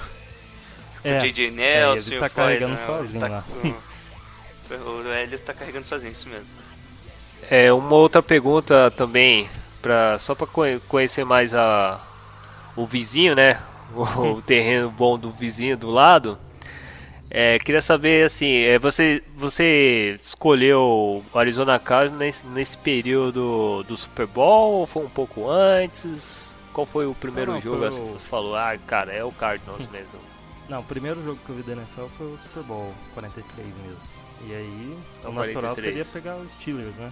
É, 1.04 1.20
JJ 1.20 1.52
Nelson, 1.52 2.08
ele 2.08 2.16
e 2.16 2.20
tá 2.20 2.26
o 2.26 2.30
Floyd, 2.30 2.60
carregando 2.60 2.72
né? 2.82 2.86
sozinho 2.88 3.20
Tá 3.20 3.28
lá. 3.28 3.44
o 4.82 5.14
Elliot 5.14 5.44
tá 5.44 5.54
carregando 5.54 5.86
sozinho, 5.86 6.12
isso 6.14 6.28
mesmo. 6.28 6.56
É, 7.50 7.72
uma 7.72 7.96
outra 7.96 8.22
pergunta 8.24 8.90
também, 8.92 9.50
pra, 9.82 10.18
só 10.20 10.34
para 10.34 10.48
conhecer 10.88 11.24
mais 11.24 11.54
a, 11.54 12.00
o 12.76 12.86
vizinho, 12.86 13.36
né? 13.36 13.60
O, 13.96 14.02
o 14.38 14.42
terreno 14.42 14.90
bom 14.90 15.18
do 15.18 15.30
vizinho 15.32 15.78
do 15.78 15.90
lado. 15.90 16.38
É, 17.30 17.60
queria 17.60 17.82
saber, 17.82 18.26
assim, 18.26 18.52
é, 18.64 18.78
você, 18.80 19.24
você 19.38 20.18
escolheu 20.20 21.24
o 21.34 21.38
Arizona 21.38 21.78
Cardinals 21.80 22.18
nesse, 22.20 22.48
nesse 22.48 22.78
período 22.78 23.84
do 23.88 23.96
Super 23.96 24.26
Bowl 24.26 24.80
ou 24.80 24.88
foi 24.88 25.04
um 25.04 25.10
pouco 25.10 25.50
antes? 25.50 26.54
Qual 26.74 26.86
foi 26.86 27.06
o 27.06 27.14
primeiro 27.14 27.52
Não, 27.52 27.58
não, 27.58 27.64
jogo 27.64 27.86
assim, 27.86 28.02
o- 28.02 28.06
que 28.08 28.14
você 28.14 28.28
falou, 28.28 28.56
ah, 28.56 28.76
cara, 28.86 29.14
é 29.14 29.24
o 29.24 29.32
Cardinals 29.32 29.88
mesmo? 29.92 30.20
Não, 30.70 30.80
o 30.80 30.84
primeiro 30.84 31.24
jogo 31.24 31.40
que 31.46 31.50
eu 31.50 31.56
vi 31.56 31.64
da 31.64 31.74
NFL 31.74 32.08
foi 32.18 32.28
o 32.28 32.38
Super 32.40 32.64
Bowl 32.64 32.94
43 33.14 33.68
mesmo. 33.84 33.98
E 34.48 34.54
aí, 34.54 34.98
Então, 35.20 35.32
o 35.32 35.34
natural 35.36 35.76
43. 35.76 35.76
seria 35.76 36.06
pegar 36.06 36.36
os 36.38 36.52
Steelers, 36.54 36.96
né? 36.96 37.12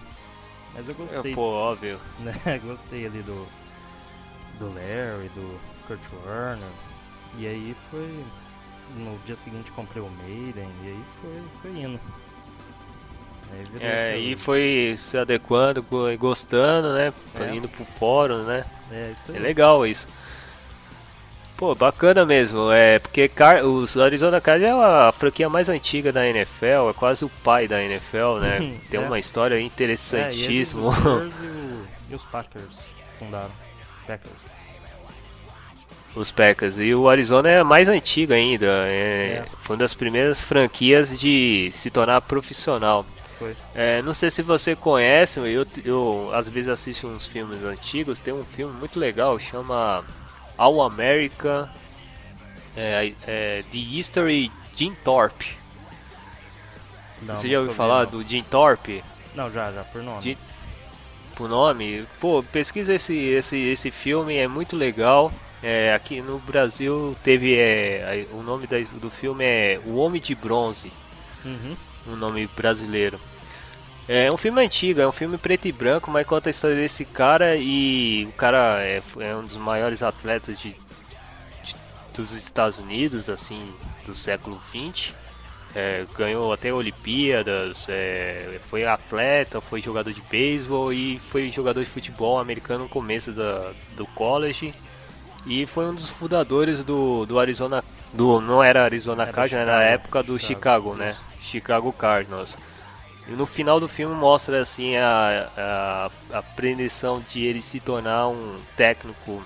Mas 0.74 0.88
eu 0.88 0.94
É, 0.94 0.96
gostei, 0.98 1.34
pô, 1.34 1.42
óbvio. 1.52 1.98
né? 2.20 2.60
Gostei 2.64 3.06
ali 3.06 3.22
do, 3.22 3.46
do 4.58 4.66
Larry, 4.74 5.28
do 5.34 5.58
Kurt 5.86 6.00
Warner. 6.26 6.68
E 7.38 7.46
aí 7.46 7.76
foi. 7.90 8.24
No 8.96 9.18
dia 9.24 9.34
seguinte 9.34 9.70
comprei 9.72 10.02
o 10.02 10.08
Maiden 10.10 10.68
e 10.84 10.88
aí 10.88 11.04
foi, 11.20 11.42
foi 11.62 11.80
indo. 11.80 11.98
É, 13.80 14.18
e 14.18 14.36
foi 14.36 14.96
se 14.98 15.16
adequando, 15.16 15.82
go- 15.82 16.16
gostando, 16.18 16.92
né? 16.92 17.12
É. 17.38 17.54
Indo 17.54 17.68
pro 17.68 17.84
fórum, 17.84 18.42
né? 18.42 18.64
É, 18.90 19.12
isso 19.12 19.30
aí. 19.30 19.36
É 19.36 19.40
legal 19.40 19.86
isso. 19.86 20.06
Pô, 21.64 21.74
bacana 21.74 22.26
mesmo. 22.26 22.70
É 22.70 22.98
porque 22.98 23.26
Car 23.26 23.64
os 23.64 23.96
Arizona 23.96 24.38
Cardinals 24.38 24.82
é 24.82 25.08
a 25.08 25.12
franquia 25.12 25.48
mais 25.48 25.70
antiga 25.70 26.12
da 26.12 26.26
NFL, 26.26 26.90
é 26.90 26.92
quase 26.94 27.24
o 27.24 27.30
pai 27.42 27.66
da 27.66 27.82
NFL, 27.82 28.38
né? 28.38 28.58
Tem 28.90 29.00
É. 29.00 29.02
uma 29.02 29.18
história 29.18 29.54
É, 29.54 29.60
interessantíssima. 29.62 30.88
os 30.88 30.94
Bears 30.98 31.32
e, 31.42 31.46
o- 31.46 31.86
e 32.10 32.14
os 32.16 32.22
Packers 32.24 32.76
fundaram. 33.18 33.50
Packers. 34.06 34.34
os 36.14 36.30
Packers. 36.30 36.76
E 36.78 36.94
o 36.94 37.08
Arizona 37.08 37.48
é 37.48 37.58
a 37.60 37.64
mais 37.64 37.88
antiga 37.88 38.34
ainda. 38.34 38.66
É, 38.86 39.42
É. 39.42 39.44
Foi 39.62 39.74
uma 39.74 39.80
das 39.80 39.94
primeiras 39.94 40.38
franquias 40.42 41.18
de 41.18 41.70
se 41.72 41.90
tornar 41.90 42.20
profissional. 42.20 43.06
É, 43.74 44.02
não 44.02 44.12
sei 44.12 44.30
se 44.30 44.42
você 44.42 44.76
conhece, 44.76 45.40
eu, 45.40 45.66
eu 45.82 46.30
às 46.34 46.46
vezes 46.48 46.68
assisto 46.68 47.06
uns 47.06 47.24
filmes 47.26 47.64
antigos. 47.64 48.20
Tem 48.20 48.34
um 48.34 48.44
filme 48.44 48.74
muito 48.78 48.98
legal, 48.98 49.38
chama 49.38 50.04
All 50.56 50.82
America 50.82 51.70
é, 52.76 53.12
é, 53.26 53.64
The 53.70 53.76
History 53.78 54.50
Jim 54.76 54.94
Thorpe. 55.04 55.56
Não, 57.22 57.36
você 57.36 57.48
já 57.48 57.58
ouviu 57.60 57.74
falar 57.74 58.04
não. 58.04 58.10
do 58.10 58.22
Jim 58.28 58.42
Thorpe? 58.42 59.02
Não, 59.34 59.50
já, 59.50 59.72
já, 59.72 59.82
por 59.84 60.02
nome. 60.02 60.22
De- 60.22 60.38
Por 61.34 61.48
nome? 61.48 62.04
Pô, 62.20 62.42
pesquisa 62.44 62.94
esse, 62.94 63.14
esse, 63.16 63.56
esse 63.56 63.90
filme, 63.90 64.36
é 64.36 64.46
muito 64.46 64.76
legal. 64.76 65.32
É, 65.62 65.94
aqui 65.94 66.20
no 66.20 66.38
Brasil 66.38 67.16
teve. 67.24 67.56
É, 67.56 68.26
o 68.32 68.42
nome 68.42 68.66
da- 68.66 68.78
do 69.00 69.10
filme 69.10 69.44
é 69.44 69.80
O 69.86 69.96
Homem 69.96 70.20
de 70.20 70.34
Bronze. 70.34 70.92
Uhum. 71.44 71.76
um 72.08 72.16
nome 72.16 72.46
brasileiro. 72.56 73.18
É 74.08 74.30
um 74.30 74.36
filme 74.36 74.62
antigo, 74.64 75.00
é 75.00 75.06
um 75.08 75.12
filme 75.12 75.38
preto 75.38 75.66
e 75.66 75.72
branco, 75.72 76.10
mas 76.10 76.26
conta 76.26 76.48
a 76.48 76.52
história 76.52 76.76
desse 76.76 77.04
cara 77.06 77.56
e 77.56 78.26
o 78.28 78.32
cara 78.32 78.82
é, 78.82 79.02
é 79.20 79.34
um 79.34 79.42
dos 79.42 79.56
maiores 79.56 80.02
atletas 80.02 80.60
de, 80.60 80.70
de- 81.62 81.76
dos 82.14 82.32
Estados 82.32 82.78
Unidos, 82.78 83.30
assim, 83.30 83.66
do 84.04 84.14
século 84.14 84.60
XX. 84.68 85.14
É, 85.74 86.04
ganhou 86.16 86.52
até 86.52 86.72
Olimpíadas, 86.72 87.86
é, 87.88 88.60
foi 88.68 88.84
atleta, 88.84 89.60
foi 89.60 89.80
jogador 89.80 90.12
de 90.12 90.20
beisebol 90.20 90.92
e 90.92 91.18
foi 91.30 91.50
jogador 91.50 91.80
de 91.82 91.90
futebol 91.90 92.38
americano 92.38 92.84
no 92.84 92.88
começo 92.90 93.32
da, 93.32 93.72
do 93.96 94.06
college. 94.08 94.72
E 95.46 95.64
foi 95.66 95.86
um 95.86 95.94
dos 95.94 96.08
fundadores 96.10 96.84
do, 96.84 97.24
do 97.26 97.38
Arizona. 97.40 97.82
Do, 98.12 98.40
não 98.40 98.62
era 98.62 98.84
Arizona 98.84 99.26
Cardinals, 99.26 99.68
era 99.68 99.78
na 99.78 99.82
época 99.82 100.22
do 100.22 100.38
Chicago, 100.38 100.92
Chicago, 100.92 100.94
né? 100.94 101.16
Chicago 101.40 101.92
Cardinals. 101.92 102.56
E 103.26 103.32
no 103.32 103.46
final 103.46 103.80
do 103.80 103.88
filme 103.88 104.14
mostra 104.14 104.60
assim 104.60 104.96
a, 104.96 105.48
a, 105.56 106.38
a 106.38 106.42
predição 106.42 107.24
de 107.30 107.44
ele 107.44 107.62
se 107.62 107.80
tornar 107.80 108.28
um 108.28 108.58
técnico 108.76 109.42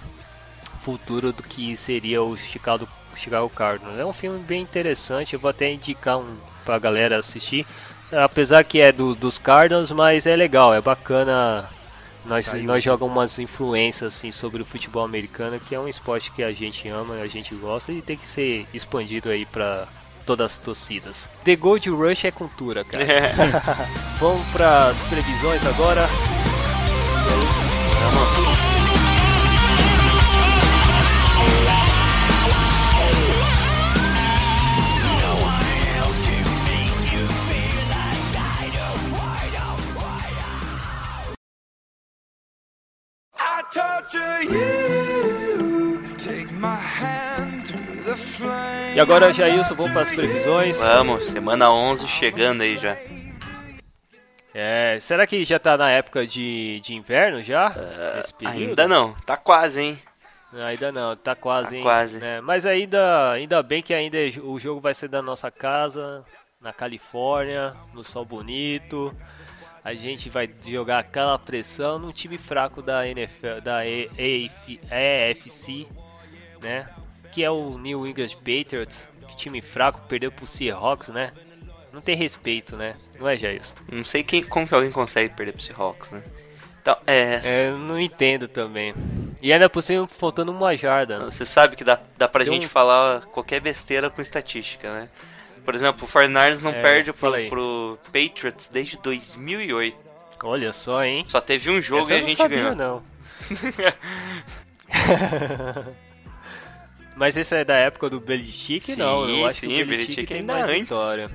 futuro 0.83 1.33
do 1.33 1.43
que 1.43 1.77
seria 1.77 2.23
o 2.23 2.37
Chicago, 2.37 2.89
Chicago 3.15 3.49
Cardinals. 3.51 3.99
É 3.99 4.05
um 4.05 4.13
filme 4.13 4.39
bem 4.41 4.63
interessante, 4.63 5.35
eu 5.35 5.41
vou 5.41 5.51
até 5.51 5.73
indicar 5.73 6.19
um 6.19 6.37
pra 6.65 6.79
galera 6.79 7.19
assistir. 7.19 7.67
Apesar 8.11 8.65
que 8.65 8.81
é 8.81 8.91
do, 8.91 9.15
dos 9.15 9.39
Cardinals, 9.39 9.93
mas 9.93 10.27
é 10.27 10.35
legal, 10.35 10.75
é 10.75 10.81
bacana. 10.81 11.69
Nós, 12.25 12.49
Caiu. 12.49 12.65
nós 12.65 12.83
jogamos 12.83 13.15
umas 13.15 13.39
influências 13.39 14.15
assim 14.15 14.33
sobre 14.33 14.61
o 14.61 14.65
futebol 14.65 15.05
americano, 15.05 15.59
que 15.61 15.75
é 15.75 15.81
um 15.81 15.89
esporte 15.89 16.33
que 16.33 16.43
a 16.43 16.53
gente 16.53 16.89
ama, 16.89 17.15
a 17.15 17.27
gente 17.27 17.55
gosta 17.55 17.93
e 17.93 18.03
tem 18.03 18.17
que 18.17 18.27
ser 18.27 18.67
expandido 18.75 19.31
aí 19.31 19.47
pra 19.47 19.87
todas 20.29 20.53
as 20.53 20.59
torcidas. 20.59 21.27
The 21.43 21.57
Gold 21.57 21.89
Rush 21.89 22.27
é 22.27 22.31
cultura, 22.31 22.85
cara. 22.85 23.07
Vamos 24.21 24.47
para 24.49 24.89
as 24.89 24.99
previsões 25.09 25.67
agora. 25.67 26.07
E 48.99 49.01
agora, 49.01 49.33
Jailson, 49.33 49.77
vamos 49.77 49.93
para 49.93 50.03
as 50.03 50.11
previsões. 50.11 50.81
Vamos, 50.81 51.27
semana 51.29 51.71
11 51.71 52.09
chegando 52.09 52.63
aí 52.63 52.77
já. 52.77 52.97
É, 54.53 54.99
será 55.01 55.25
que 55.25 55.45
já 55.45 55.57
tá 55.57 55.77
na 55.77 55.89
época 55.89 56.27
de, 56.27 56.81
de 56.81 56.95
inverno 56.97 57.41
já? 57.41 57.71
Período? 58.37 58.71
Ainda 58.71 58.89
não, 58.89 59.15
tá 59.25 59.37
quase, 59.37 59.81
hein? 59.81 60.03
Ainda 60.53 60.91
não, 60.91 61.15
tá 61.15 61.37
quase, 61.37 61.71
Tá 61.71 61.77
hein? 61.77 61.83
quase. 61.85 62.25
É, 62.25 62.41
mas 62.41 62.67
ainda, 62.67 63.31
ainda 63.31 63.63
bem 63.63 63.85
que 63.85 63.95
ainda 63.95 64.19
é- 64.19 64.33
o 64.43 64.59
jogo 64.59 64.81
vai 64.81 64.95
ser 64.95 65.07
da 65.07 65.23
nossa 65.23 65.49
casa, 65.49 66.25
na 66.61 66.73
Califórnia, 66.73 67.77
no 67.95 68.03
sol 68.03 68.25
bonito. 68.25 69.15
A 69.85 69.95
gente 69.95 70.29
vai 70.29 70.51
jogar 70.67 70.99
aquela 70.99 71.39
pressão 71.39 72.01
num 72.01 72.11
time 72.11 72.37
fraco 72.37 72.83
da 72.83 73.07
NFL, 73.07 73.61
da 73.63 73.87
EF 73.87 74.81
EFC, 74.91 75.87
né? 76.61 76.89
Que 77.39 77.45
é 77.45 77.51
o 77.53 77.79
New 77.79 78.05
England 78.05 78.31
Patriots. 78.39 79.07
Que 79.29 79.37
time 79.37 79.61
fraco, 79.61 80.01
perdeu 80.09 80.33
pro 80.33 80.45
Seahawks, 80.45 81.07
né? 81.11 81.31
Não 81.93 82.01
tem 82.01 82.17
respeito, 82.17 82.75
né? 82.75 82.97
Não 83.17 83.29
é, 83.29 83.37
Jailson? 83.37 83.75
Não 83.93 84.03
sei 84.03 84.25
quem, 84.25 84.43
como 84.43 84.67
que 84.67 84.75
alguém 84.75 84.91
consegue 84.91 85.33
perder 85.37 85.53
pro 85.53 85.63
Seahawks, 85.63 86.11
né? 86.11 86.25
Então, 86.83 86.97
é, 87.07 87.41
É, 87.45 87.69
eu 87.69 87.79
não 87.79 88.01
entendo 88.01 88.49
também. 88.49 88.93
E 89.41 89.53
ainda 89.53 89.71
por 89.71 89.83
cima 89.83 90.05
faltando 90.09 90.51
uma 90.51 90.77
jarda. 90.77 91.17
né? 91.21 91.25
Você 91.27 91.47
sabe 91.47 91.77
que 91.77 91.85
dá, 91.85 92.01
dá 92.17 92.27
pra 92.27 92.43
Tem 92.45 92.55
gente 92.55 92.67
um- 92.67 92.69
falar 92.69 93.21
qualquer 93.27 93.61
besteira 93.61 94.11
com 94.11 94.21
estatística, 94.21 94.93
né? 94.93 95.09
Por 95.65 95.77
exemplo, 95.77 96.07
o 96.07 96.09
49ers 96.11 96.61
não 96.61 96.73
É, 96.73 96.83
perde 96.83 97.13
pro, 97.13 97.31
pro 97.49 97.99
Patriots 98.07 98.69
desde 98.69 98.99
2008. 98.99 99.97
Olha 100.43 100.73
só, 100.73 101.05
hein? 101.05 101.25
Só 101.29 101.41
teve 101.41 101.71
um 101.71 101.81
jogo 101.81 102.03
Essa 102.03 102.15
e 102.15 102.19
a 102.19 102.23
gente 102.23 102.35
sabia, 102.37 102.75
ganhou. 102.75 102.75
não. 102.75 103.03
Mas 107.19 107.37
esse 107.37 107.55
é 107.55 107.65
da 107.65 107.75
época 107.77 108.09
do 108.09 108.21
Belichick? 108.21 108.95
Não, 108.97 109.29
eu 109.29 109.45
acho 109.47 109.61
sim, 109.61 109.69
que 109.69 109.83
o 109.83 109.87
Belichick, 109.87 110.27
tem 110.27 110.39
ainda 110.39 110.65
antes. 110.65 110.81
vitória. 110.81 111.31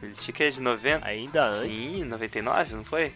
Belichick 0.00 0.42
é 0.42 0.48
de 0.50 0.62
90? 0.62 1.06
Ainda 1.06 1.44
antes? 1.44 1.80
Sim, 1.80 2.04
99, 2.04 2.74
não 2.76 2.84
foi? 2.84 3.12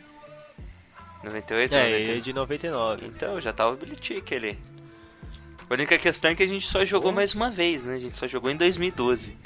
98, 1.23 1.75
É, 1.75 1.79
99. 1.79 2.03
ele 2.11 2.19
é 2.19 2.21
de 2.21 2.33
99. 2.33 3.07
Então, 3.07 3.41
já 3.41 3.53
tava 3.53 3.73
o 3.73 3.77
Belichick 3.77 4.35
ali. 4.35 4.59
A 5.69 5.75
única 5.75 5.97
questão 5.99 6.31
é 6.31 6.35
que 6.35 6.43
a 6.43 6.47
gente 6.47 6.67
só 6.67 6.85
jogou 6.85 7.13
mais 7.13 7.35
uma 7.35 7.51
vez, 7.51 7.83
né? 7.83 7.95
A 7.95 7.99
gente 7.99 8.17
só 8.17 8.27
jogou 8.27 8.51
em 8.51 8.57
2012. 8.57 9.37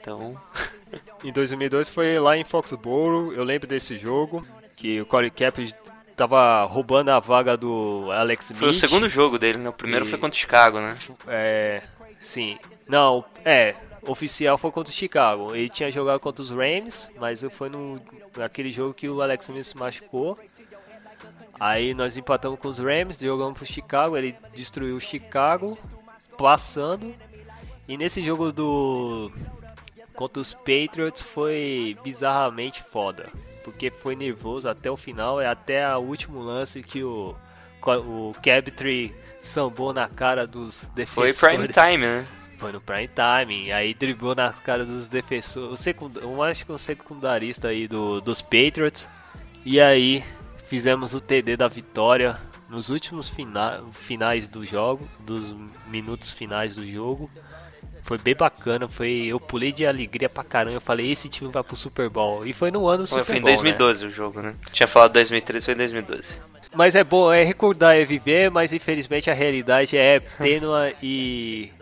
Então, 0.00 0.40
Em 1.24 1.32
2002 1.32 1.88
foi 1.88 2.18
lá 2.18 2.36
em 2.36 2.44
Foxborough, 2.44 3.32
eu 3.32 3.42
lembro 3.42 3.66
desse 3.66 3.98
jogo, 3.98 4.46
que 4.76 5.00
o 5.00 5.06
Corey 5.06 5.30
Cap 5.30 5.60
tava 6.16 6.64
roubando 6.64 7.10
a 7.10 7.20
vaga 7.20 7.56
do 7.56 8.08
Alex 8.12 8.46
Smith. 8.46 8.58
foi 8.58 8.70
o 8.70 8.74
segundo 8.74 9.08
jogo 9.08 9.38
dele, 9.38 9.58
né? 9.58 9.68
O 9.68 9.72
primeiro 9.72 10.06
E- 10.06 10.08
foi 10.08 10.18
contra 10.18 10.36
o 10.36 10.40
Chicago, 10.40 10.78
né? 10.80 10.96
É, 11.28 11.82
sim. 12.22 12.58
Não, 12.88 13.24
é, 13.44 13.74
oficial 14.02 14.56
foi 14.56 14.70
contra 14.70 14.90
o 14.90 14.96
Chicago. 14.96 15.54
Ele 15.54 15.68
tinha 15.68 15.90
jogado 15.90 16.20
contra 16.20 16.42
os 16.42 16.50
Rams, 16.50 17.08
mas 17.20 17.44
foi 17.50 17.68
no, 17.68 18.00
naquele 18.36 18.68
jogo 18.70 18.94
que 18.94 19.08
o 19.08 19.20
Alex 19.20 19.48
Smith 19.48 19.64
se 19.64 19.76
machucou. 19.76 20.38
Aí 21.58 21.94
nós 21.94 22.16
empatamos 22.16 22.58
com 22.58 22.68
os 22.68 22.78
Rams, 22.78 23.18
jogamos 23.18 23.56
pro 23.56 23.66
Chicago, 23.66 24.16
ele 24.16 24.36
destruiu 24.54 24.96
o 24.96 25.00
Chicago, 25.00 25.76
passando. 26.36 27.14
E 27.88 27.96
nesse 27.96 28.20
jogo 28.22 28.52
do 28.52 29.30
contra 30.14 30.40
os 30.40 30.52
Patriots 30.54 31.20
foi 31.22 31.96
bizarramente 32.02 32.82
foda, 32.82 33.28
porque 33.66 33.90
foi 33.90 34.14
nervoso 34.14 34.68
até 34.68 34.88
o 34.88 34.96
final, 34.96 35.40
é 35.40 35.48
até 35.48 35.84
o 35.96 36.00
último 36.00 36.40
lance 36.40 36.84
que 36.84 37.02
o 37.02 37.34
o 37.84 38.34
Cabtree 38.42 39.14
sambou 39.42 39.92
na 39.92 40.08
cara 40.08 40.46
dos 40.46 40.80
Foi 40.80 40.90
defensores. 40.94 41.40
prime 41.40 41.68
time, 41.68 41.98
né? 41.98 42.26
Foi 42.56 42.72
no 42.72 42.80
prime 42.80 43.08
time, 43.08 43.70
aí 43.70 43.92
driblou 43.92 44.34
na 44.34 44.52
cara 44.52 44.84
dos 44.84 45.08
defensores, 45.08 45.70
o 45.70 45.76
secund... 45.76 46.16
eu 46.16 46.42
acho 46.42 46.64
que 46.64 46.72
o 46.72 46.78
secundarista 46.78 47.68
aí 47.68 47.86
do, 47.86 48.20
dos 48.20 48.40
Patriots. 48.40 49.06
E 49.64 49.80
aí 49.80 50.24
fizemos 50.66 51.12
o 51.12 51.20
TD 51.20 51.56
da 51.56 51.68
vitória 51.68 52.40
nos 52.68 52.88
últimos 52.88 53.28
fina... 53.28 53.84
finais 53.92 54.48
do 54.48 54.64
jogo, 54.64 55.06
dos 55.20 55.54
minutos 55.86 56.30
finais 56.30 56.76
do 56.76 56.86
jogo. 56.86 57.30
Foi 58.06 58.18
bem 58.18 58.36
bacana, 58.36 58.86
foi 58.88 59.26
eu 59.26 59.40
pulei 59.40 59.72
de 59.72 59.84
alegria 59.84 60.28
pra 60.28 60.44
caramba, 60.44 60.76
eu 60.76 60.80
falei 60.80 61.10
esse 61.10 61.28
time 61.28 61.50
vai 61.50 61.64
pro 61.64 61.74
Super 61.74 62.08
Bowl. 62.08 62.46
E 62.46 62.52
foi 62.52 62.70
no 62.70 62.86
ano 62.86 63.04
Super 63.04 63.24
foi 63.24 63.38
em 63.38 63.40
Bowl, 63.40 63.50
né? 63.50 63.56
2012 63.56 64.06
o 64.06 64.10
jogo, 64.10 64.40
né? 64.40 64.54
Tinha 64.70 64.86
falado 64.86 65.12
2013, 65.14 65.64
foi 65.64 65.74
em 65.74 65.76
2012. 65.76 66.38
Mas 66.72 66.94
é 66.94 67.02
bom, 67.02 67.32
é 67.32 67.42
recordar, 67.42 67.96
é 67.96 68.04
viver, 68.04 68.48
mas 68.48 68.72
infelizmente 68.72 69.28
a 69.28 69.34
realidade 69.34 69.98
é 69.98 70.20
tênua 70.20 70.92
e, 71.02 71.72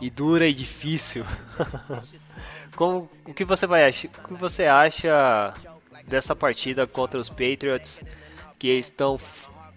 e 0.00 0.08
dura 0.08 0.46
e 0.46 0.54
difícil. 0.54 1.24
Como, 2.76 3.10
o 3.24 3.34
que 3.34 3.44
você 3.44 3.66
vai 3.66 3.88
achar? 3.88 4.08
O 4.24 4.28
que 4.28 4.34
você 4.34 4.66
acha 4.66 5.52
dessa 6.06 6.36
partida 6.36 6.86
contra 6.86 7.18
os 7.18 7.28
Patriots 7.28 8.00
que 8.56 8.68
estão 8.68 9.18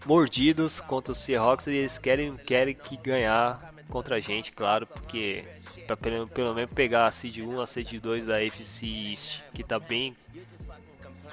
mordidos 0.06 0.80
contra 0.80 1.14
os 1.14 1.18
Seahawks 1.18 1.66
e 1.66 1.72
eles 1.72 1.98
querem 1.98 2.38
querem 2.38 2.76
que 2.76 2.96
ganhar 2.96 3.74
contra 3.90 4.18
a 4.18 4.20
gente, 4.20 4.52
claro, 4.52 4.86
porque 4.86 5.44
pra 5.90 5.98
pelo, 5.98 6.28
pelo 6.28 6.54
menos 6.54 6.72
pegar 6.72 7.06
a 7.06 7.12
seed 7.12 7.40
1, 7.40 7.62
a 7.62 7.68
seed 7.68 8.00
2 8.00 8.26
da 8.26 8.38
AFC 8.38 8.86
East, 8.86 9.42
que 9.54 9.64
tá 9.64 9.80
bem 9.80 10.16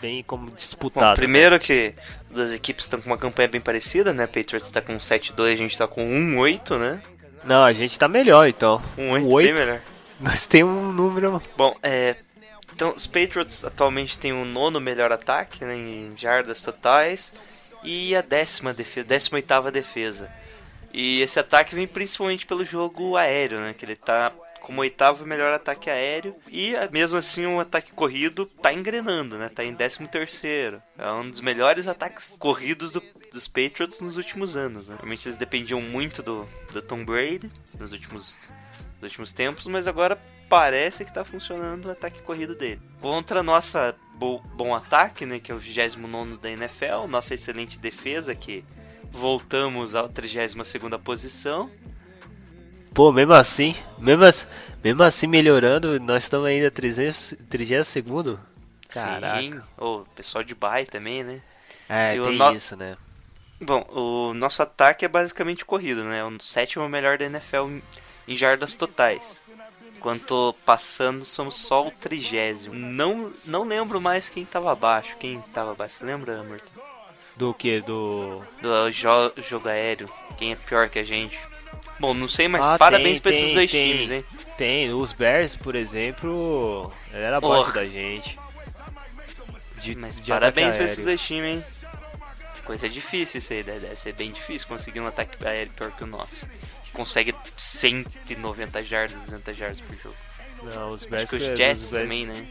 bem 0.01 0.23
como 0.23 0.47
Bom, 0.51 0.55
disputado. 0.55 1.07
né? 1.07 1.15
primeiro 1.15 1.59
que 1.59 1.95
duas 2.31 2.53
equipes 2.53 2.85
estão 2.85 3.01
com 3.01 3.09
uma 3.09 3.19
campanha 3.19 3.49
bem 3.49 3.61
parecida, 3.61 4.13
né? 4.13 4.27
Patriots 4.27 4.71
tá 4.71 4.81
com 4.81 4.97
7-2, 4.97 5.53
a 5.53 5.57
gente 5.57 5.77
tá 5.77 5.89
com 5.89 6.07
1-8, 6.07 6.79
né? 6.79 7.03
Não, 7.45 7.63
a 7.63 7.73
gente 7.73 7.99
tá 7.99 8.09
melhor 8.09 8.47
então. 8.47 8.83
1-8, 8.99 9.23
Um 9.23 9.37
bem 9.37 9.53
melhor. 9.55 9.81
Nós 10.21 10.47
temos 10.47 10.83
um 10.83 10.93
número. 10.93 11.41
Bom, 11.57 11.77
é. 11.83 12.17
Então, 12.75 12.93
os 12.95 13.07
Patriots 13.07 13.65
atualmente 13.65 14.19
têm 14.19 14.33
o 14.33 14.45
nono 14.45 14.81
melhor 14.81 15.11
ataque, 15.11 15.65
né, 15.65 15.75
em 15.75 16.13
jardas 16.15 16.61
totais, 16.61 17.33
e 17.83 18.15
a 18.15 18.21
décima 18.21 18.75
defesa, 18.75 19.09
décima 19.09 19.37
oitava 19.37 19.71
defesa. 19.71 20.31
E 20.93 21.23
esse 21.23 21.39
ataque 21.39 21.75
vem 21.75 21.87
principalmente 21.87 22.45
pelo 22.45 22.67
jogo 22.67 23.17
aéreo, 23.17 23.61
né, 23.61 23.75
que 23.77 23.85
ele 23.85 23.97
tá 23.97 24.31
como 24.67 24.81
oitavo 24.81 25.25
melhor 25.25 25.53
ataque 25.55 25.89
aéreo, 25.89 26.35
e 26.51 26.73
mesmo 26.91 27.17
assim 27.17 27.47
o 27.47 27.61
ataque 27.61 27.93
corrido 27.93 28.45
tá 28.47 28.73
engrenando, 28.73 29.39
né, 29.39 29.49
tá 29.49 29.63
em 29.65 29.73
décimo 29.73 30.09
terceiro. 30.09 30.83
É 30.99 31.09
um 31.13 31.31
dos 31.31 31.41
melhores 31.41 31.87
ataques 31.87 32.37
corridos 32.37 32.91
do- 32.91 33.01
dos 33.33 33.47
Patriots 33.47 34.01
nos 34.01 34.17
últimos 34.17 34.57
anos, 34.57 34.89
né. 34.89 34.97
Realmente 34.97 35.29
eles 35.29 35.39
dependiam 35.39 35.81
muito 35.81 36.21
do, 36.21 36.49
do 36.73 36.83
Tom 36.83 37.05
Brady 37.05 37.49
nos 37.79 37.93
últimos 37.93 38.37
nos 39.01 39.11
últimos 39.11 39.31
tempos, 39.31 39.67
mas 39.69 39.87
agora 39.87 40.19
parece 40.49 41.05
que 41.05 41.13
tá 41.15 41.23
funcionando 41.25 41.85
o 41.85 41.91
ataque 41.91 42.23
corrido 42.23 42.55
dele. 42.57 42.81
Contra 43.01 43.41
a 43.41 43.43
nossa 43.45 43.95
bo- 44.15 44.41
bom 44.55 44.75
ataque, 44.75 45.25
né, 45.27 45.39
que 45.39 45.53
é 45.53 45.55
o 45.55 45.59
29 45.59 46.39
da 46.39 46.51
NFL, 46.51 47.07
nossa 47.07 47.35
excelente 47.35 47.79
defesa, 47.79 48.35
que 48.35 48.65
voltamos 49.13 49.95
à 49.95 50.09
32 50.09 50.55
posição. 51.05 51.71
Pô, 52.97 53.13
mesmo 53.13 53.35
assim, 53.35 53.77
mesmo, 53.99 54.25
as- 54.25 54.49
mesmo 54.83 55.03
assim 55.03 55.27
melhorando, 55.27 56.01
nós 56.01 56.25
estamos 56.25 56.47
ainda 56.47 56.71
30 56.71 57.85
segundo. 57.85 58.41
Caraca. 58.89 59.39
Sim, 59.39 59.61
o 59.77 59.99
pessoal 60.15 60.43
de 60.43 60.55
bye 60.55 60.87
também, 60.87 61.23
né? 61.23 61.43
É, 61.91 62.17
E 62.17 62.23
tem 62.23 62.39
no- 62.39 62.55
isso, 62.55 62.75
né? 62.75 62.97
Bom, 63.61 63.87
o 63.91 64.33
nosso 64.33 64.63
ataque 64.63 65.05
é 65.05 65.09
basicamente 65.09 65.63
corrido, 65.63 66.05
né? 66.05 66.25
O 66.25 66.41
sétimo 66.41 66.89
melhor 66.89 67.19
da 67.19 67.27
NFL 67.27 67.69
em- 68.27 68.35
jardas 68.35 68.75
totais. 68.77 69.43
Enquanto 69.97 70.55
passando 70.65 71.25
somos 71.27 71.55
só 71.57 71.87
o 71.87 71.91
trigésimo. 71.91 72.75
Não, 72.75 73.31
não 73.45 73.65
lembro 73.65 74.01
mais 74.01 74.29
quem 74.31 74.45
tava 74.47 74.73
abaixo. 74.73 75.17
Quem 75.21 75.39
tava 75.53 75.73
abaixo? 75.73 75.97
Você 75.99 76.05
lembra, 76.07 76.41
Amorto? 76.41 76.73
Do 77.37 77.53
que? 77.53 77.81
Do. 77.83 78.43
do 78.63 78.91
jo- 78.91 79.33
jogo 79.47 79.69
aéreo. 79.69 80.09
Quem 80.39 80.53
é 80.53 80.57
pior 80.57 80.89
que 80.89 80.99
a 80.99 81.05
gente? 81.05 81.39
Bom, 81.99 82.13
não 82.13 82.29
sei, 82.29 82.47
mas 82.49 82.65
Ah, 82.65 82.77
parabéns 82.79 83.15
tem, 83.15 83.21
pra 83.23 83.31
esses 83.31 83.45
tem, 83.45 83.55
dois 83.55 83.71
tem. 83.71 83.93
times, 83.93 84.11
hein? 84.11 84.25
Tem, 84.59 84.93
os 84.93 85.13
Bears, 85.13 85.55
por 85.57 85.75
exemplo, 85.75 86.93
era 87.13 87.39
abaixo 87.39 87.71
Oh. 87.71 87.73
da 87.73 87.87
gente. 87.87 88.39
De, 89.83 89.97
Mas 89.97 90.21
de 90.21 90.29
parabéns 90.31 90.75
pra 90.77 90.85
esses 90.85 91.05
dois 91.05 91.21
times, 91.21 91.57
hein? 91.59 91.65
Coisa 92.65 92.89
difícil 92.89 93.39
isso 93.39 93.53
aí, 93.53 93.63
deve 93.63 93.81
deve 93.81 93.97
ser 93.97 94.13
bem 94.13 94.33
difícil 94.33 94.67
conseguir 94.67 95.01
um 95.01 95.07
ataque 95.07 95.43
aéreo 95.47 95.73
pior 95.73 95.91
que 95.93 96.03
o 96.03 96.07
nosso. 96.07 96.45
Que 96.85 96.91
consegue 96.93 97.33
190 97.57 98.83
jardas, 98.83 99.17
200 99.27 99.57
jardas 99.57 99.81
por 99.81 99.97
jogo. 99.97 100.17
Não, 100.75 100.91
os 100.91 101.03
Acho 101.03 101.11
Bears, 101.11 101.31
que 101.31 101.37
os 101.37 101.43
é, 101.43 101.57
Jets 101.57 101.91
Bears- 101.91 101.91
também, 102.03 102.27
né? 102.27 102.47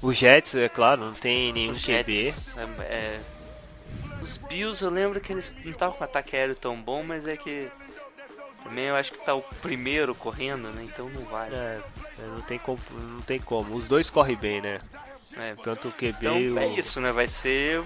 Os 0.00 0.16
Jets, 0.16 0.54
é 0.56 0.68
claro, 0.68 1.00
não 1.02 1.12
tem 1.12 1.52
nenhum 1.52 1.72
Os 1.74 1.84
QB. 1.84 2.12
Jets, 2.12 2.56
é, 2.56 2.82
é, 2.82 3.20
Os 4.20 4.36
Bills 4.36 4.82
eu 4.84 4.90
lembro 4.90 5.20
que 5.20 5.32
eles 5.32 5.54
não 5.64 5.70
estavam 5.70 5.94
com 5.96 6.02
ataque 6.04 6.34
aéreo 6.34 6.56
tão 6.56 6.80
bom, 6.80 7.02
mas 7.04 7.26
é 7.28 7.36
que 7.36 7.68
também 8.64 8.84
eu 8.84 8.96
acho 8.96 9.12
que 9.12 9.24
tá 9.24 9.34
o 9.34 9.42
primeiro 9.60 10.14
correndo, 10.14 10.68
né? 10.68 10.84
Então 10.84 11.08
não 11.08 11.22
vale. 11.22 11.54
É, 11.54 11.80
é, 12.18 12.26
não, 12.26 12.40
tem 12.42 12.58
como, 12.58 12.78
não 12.90 13.20
tem 13.20 13.40
como. 13.40 13.74
Os 13.74 13.86
dois 13.88 14.08
correm 14.08 14.36
bem, 14.36 14.60
né? 14.60 14.78
É, 15.36 15.54
Tanto 15.62 15.88
o 15.88 15.92
QB 15.92 16.08
Então 16.18 16.36
o... 16.36 16.58
é 16.58 16.66
isso, 16.68 17.00
né? 17.00 17.10
Vai 17.12 17.28
ser. 17.28 17.82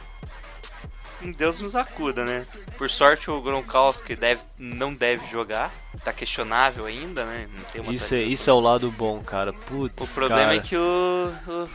Deus 1.36 1.60
nos 1.60 1.74
acuda, 1.74 2.24
né? 2.24 2.46
Por 2.76 2.90
sorte 2.90 3.30
o 3.30 3.40
Gronkowski 3.40 4.14
deve, 4.14 4.42
não 4.58 4.92
deve 4.92 5.26
jogar. 5.28 5.72
Tá 6.04 6.12
questionável 6.12 6.84
ainda, 6.86 7.24
né? 7.24 7.48
Não 7.56 7.64
tem 7.64 7.80
uma 7.80 7.92
Isso, 7.92 8.14
é, 8.14 8.22
isso 8.22 8.50
é 8.50 8.52
o 8.52 8.60
lado 8.60 8.90
bom, 8.90 9.22
cara. 9.22 9.52
Putz, 9.52 10.08
O 10.10 10.14
problema 10.14 10.42
cara. 10.42 10.56
é 10.56 10.60
que 10.60 10.76
o, 10.76 11.28
o 11.48 11.68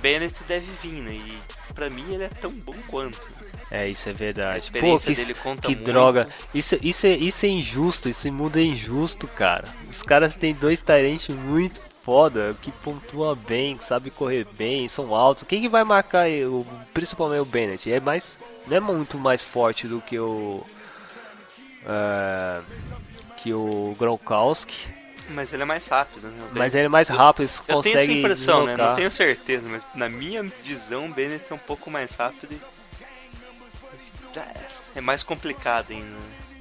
Bennett 0.00 0.42
deve 0.44 0.66
vir, 0.82 1.02
né? 1.02 1.12
E 1.12 1.38
pra 1.74 1.90
mim 1.90 2.14
ele 2.14 2.24
é 2.24 2.28
tão 2.28 2.50
bom 2.50 2.74
quanto. 2.88 3.20
É, 3.70 3.88
isso 3.88 4.08
é 4.08 4.12
verdade. 4.12 4.70
Pô, 4.70 4.98
que, 4.98 5.14
que 5.60 5.74
droga. 5.74 6.28
Isso, 6.54 6.78
isso, 6.80 7.06
é, 7.06 7.10
isso 7.10 7.46
é 7.46 7.48
injusto, 7.48 8.08
esse 8.08 8.30
mundo 8.30 8.58
é 8.58 8.62
injusto, 8.62 9.26
cara. 9.26 9.64
Os 9.90 10.02
caras 10.02 10.34
têm 10.34 10.54
dois 10.54 10.80
tarentes 10.80 11.34
muito 11.34 11.80
foda, 12.02 12.54
que 12.62 12.70
pontuam 12.70 13.34
bem, 13.34 13.76
que 13.76 13.84
sabe 13.84 14.10
correr 14.10 14.46
bem, 14.56 14.86
são 14.86 15.12
altos. 15.12 15.46
Quem 15.48 15.60
que 15.60 15.68
vai 15.68 15.82
marcar 15.82 16.28
o, 16.28 16.64
principalmente 16.94 17.40
o 17.40 17.44
Bennett? 17.44 17.92
É 17.92 17.98
mais, 17.98 18.38
não 18.68 18.76
é 18.76 18.80
muito 18.80 19.18
mais 19.18 19.42
forte 19.42 19.88
do 19.88 20.00
que 20.00 20.16
o 20.16 20.64
é, 21.84 22.60
que 23.38 23.52
o 23.52 23.96
Gronkowski, 23.98 24.74
Mas 25.30 25.52
ele 25.52 25.62
é 25.62 25.66
mais 25.66 25.86
rápido, 25.88 26.28
né? 26.28 26.48
Mas 26.52 26.74
ele 26.74 26.86
é 26.86 26.88
mais 26.88 27.08
rápido, 27.08 27.42
ele 27.42 27.52
Eu 27.52 27.64
tenho 27.64 27.96
consegue 27.96 27.98
essa 27.98 28.12
impressão, 28.12 28.58
né? 28.60 28.66
Não 28.66 28.74
deslocar. 28.74 28.96
tenho 28.96 29.10
certeza, 29.10 29.68
mas 29.68 29.82
na 29.94 30.08
minha 30.08 30.42
visão 30.62 31.06
o 31.06 31.12
Bennett 31.12 31.50
é 31.50 31.54
um 31.54 31.58
pouco 31.58 31.90
mais 31.90 32.14
rápido 32.14 32.52
e. 32.52 32.75
É 34.94 35.00
mais 35.00 35.22
complicado 35.22 35.90
ainda. 35.90 36.06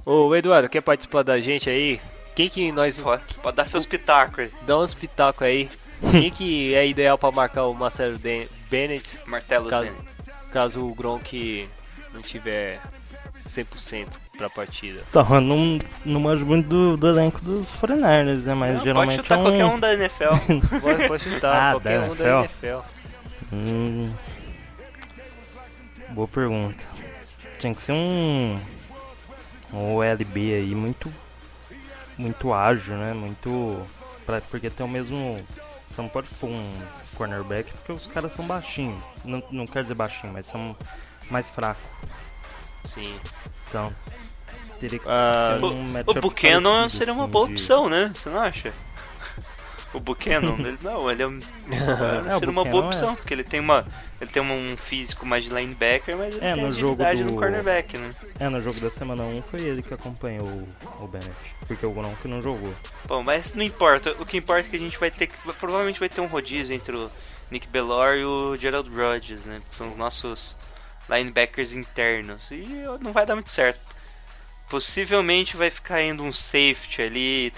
Ô, 0.06 0.36
Eduardo, 0.36 0.70
quer 0.70 0.82
participar 0.82 1.24
da 1.24 1.40
gente 1.40 1.70
aí? 1.70 2.00
Quem 2.36 2.50
que 2.50 2.72
nós 2.72 3.00
Pode, 3.00 3.24
pode 3.42 3.56
dar 3.58 3.66
seus 3.68 3.86
pitacos 3.86 4.40
aí. 4.40 4.52
Dá 4.64 4.78
uns 4.78 4.94
pitacos 4.94 5.42
aí. 5.42 5.70
Quem 6.12 6.30
que 6.30 6.76
é 6.76 6.86
ideal 6.86 7.18
pra 7.18 7.32
marcar 7.32 7.64
o 7.66 7.74
Marcelo 7.74 8.18
Den- 8.18 8.48
Bennett 8.70 9.18
Martelo 9.26 9.70
caso, 9.70 9.86
Bennett. 9.86 10.14
caso 10.52 10.86
o 10.86 10.94
Gronk 10.94 11.70
não 12.14 12.22
tiver 12.22 12.80
100% 13.48 14.08
pra 14.38 14.50
partida? 14.50 15.02
Então, 15.10 15.26
eu 15.36 15.40
não, 15.42 15.80
não 16.04 16.20
manjo 16.20 16.46
muito 16.46 16.68
do, 16.68 16.98
do 16.98 17.08
elenco 17.08 17.40
dos 17.42 17.74
49ers, 17.76 18.44
né? 18.44 18.54
Mas 18.54 18.76
Não, 18.78 18.84
geralmente 18.84 19.16
pode 19.16 19.24
chutar 19.24 19.36
é 19.36 19.40
um... 19.40 19.44
qualquer 19.44 19.66
um 19.66 19.80
da 19.80 19.94
NFL. 19.94 20.24
Pode, 20.82 21.08
pode 21.08 21.24
chutar, 21.24 21.56
Ah, 21.56 21.72
qualquer 21.72 22.02
da 22.02 22.12
um 22.12 22.16
da 22.16 22.40
NFL. 22.42 22.68
NFL. 22.68 22.90
Hum, 23.54 24.14
boa 26.10 26.28
pergunta. 26.28 26.84
Tinha 27.66 27.74
que 27.74 27.82
ser 27.82 27.94
um. 27.94 28.60
Um 29.74 30.04
LB 30.04 30.54
aí 30.54 30.76
muito. 30.76 31.12
Muito 32.16 32.54
ágil, 32.54 32.96
né? 32.96 33.12
Muito. 33.14 33.82
Pra, 34.24 34.40
porque 34.40 34.70
tem 34.70 34.86
o 34.86 34.90
mesmo. 34.90 35.44
Você 35.90 36.00
não 36.00 36.08
pode 36.08 36.28
pôr 36.40 36.48
um 36.52 36.82
cornerback 37.16 37.72
porque 37.72 37.92
os 37.92 38.06
caras 38.06 38.34
são 38.34 38.46
baixinhos. 38.46 38.96
Não, 39.24 39.42
não 39.50 39.66
quero 39.66 39.86
dizer 39.86 39.96
baixinho, 39.96 40.32
mas 40.32 40.46
são 40.46 40.78
mais 41.32 41.50
fracos. 41.50 41.82
Sim. 42.84 43.16
Então. 43.68 43.92
Teria 44.80 45.00
que 45.00 45.06
Ah, 45.10 45.58
ser 45.60 45.66
um 45.66 45.80
O 45.80 45.84
matchup 45.86 46.20
Buchanan 46.22 46.88
seria 46.90 47.14
uma 47.14 47.24
assim, 47.24 47.32
boa 47.32 47.48
de- 47.48 47.54
opção, 47.54 47.90
né? 47.90 48.12
Você 48.14 48.30
não 48.30 48.42
acha? 48.42 48.72
O 49.96 50.00
Buchanan, 50.00 50.56
ele, 50.60 50.78
não, 50.82 51.10
ele 51.10 51.24
é 51.24 51.28
um, 51.28 51.40
É, 52.28 52.34
seria 52.38 52.50
uma 52.50 52.66
boa 52.66 52.84
é. 52.84 52.88
opção, 52.88 53.16
porque 53.16 53.34
ele 53.34 53.44
tem 53.44 53.60
uma, 53.60 53.86
ele 54.20 54.30
tem 54.30 54.42
um 54.44 54.76
físico 54.78 55.26
mais 55.26 55.44
de 55.46 55.50
linebacker, 55.50 56.18
mas 56.18 56.36
ele 56.36 56.46
É, 56.46 56.54
tem 56.54 56.64
no 56.64 56.72
jogo 56.72 57.02
agilidade 57.02 57.24
do- 57.24 57.32
no 57.32 57.38
cornerback, 57.40 57.98
né? 57.98 58.12
É, 58.40 58.50
no 58.50 58.62
jogo 58.62 58.80
da 58.80 58.90
semana 58.92 59.24
1 59.24 59.42
foi 59.44 59.62
ele 59.62 59.82
que 59.82 59.94
acompanhou 59.94 60.46
o, 61.00 61.08
Bennett. 61.08 61.32
Porque 61.68 61.86
o 61.86 61.92
Gronk 61.92 62.28
não 62.28 62.42
jogou. 62.42 62.74
Bom, 63.06 63.24
mas 63.24 63.54
não 63.54 63.64
importa. 63.64 64.12
O 64.20 64.26
que 64.26 64.38
importa 64.38 64.68
é 64.68 64.70
que 64.70 64.76
a 64.76 64.80
gente 64.80 64.98
vai 65.00 65.10
ter 65.10 65.28
que. 65.28 65.36
Provavelmente 65.54 66.00
vai 66.00 66.10
ter 66.10 66.22
um 66.22 66.28
rodízio 66.28 66.76
entre 66.76 66.96
o 66.96 67.10
Nick 67.50 67.68
Bellor 67.68 68.16
e 68.16 68.26
o 68.26 68.56
Gerald 68.56 68.90
Rogers, 68.90 69.46
né? 69.46 69.62
Que 69.70 69.76
são 69.76 69.90
os 69.90 69.96
nossos 69.98 70.56
linebackers 71.10 71.74
internos. 71.74 72.52
E 72.52 72.66
não 73.02 73.12
vai 73.14 73.26
dar 73.26 73.36
muito 73.36 73.50
certo. 73.52 73.80
Possivelmente 74.70 75.56
vai 75.56 75.70
ficar 75.70 76.02
indo 76.02 76.24
um 76.24 76.34
safety 76.34 77.02
ali, 77.02 77.54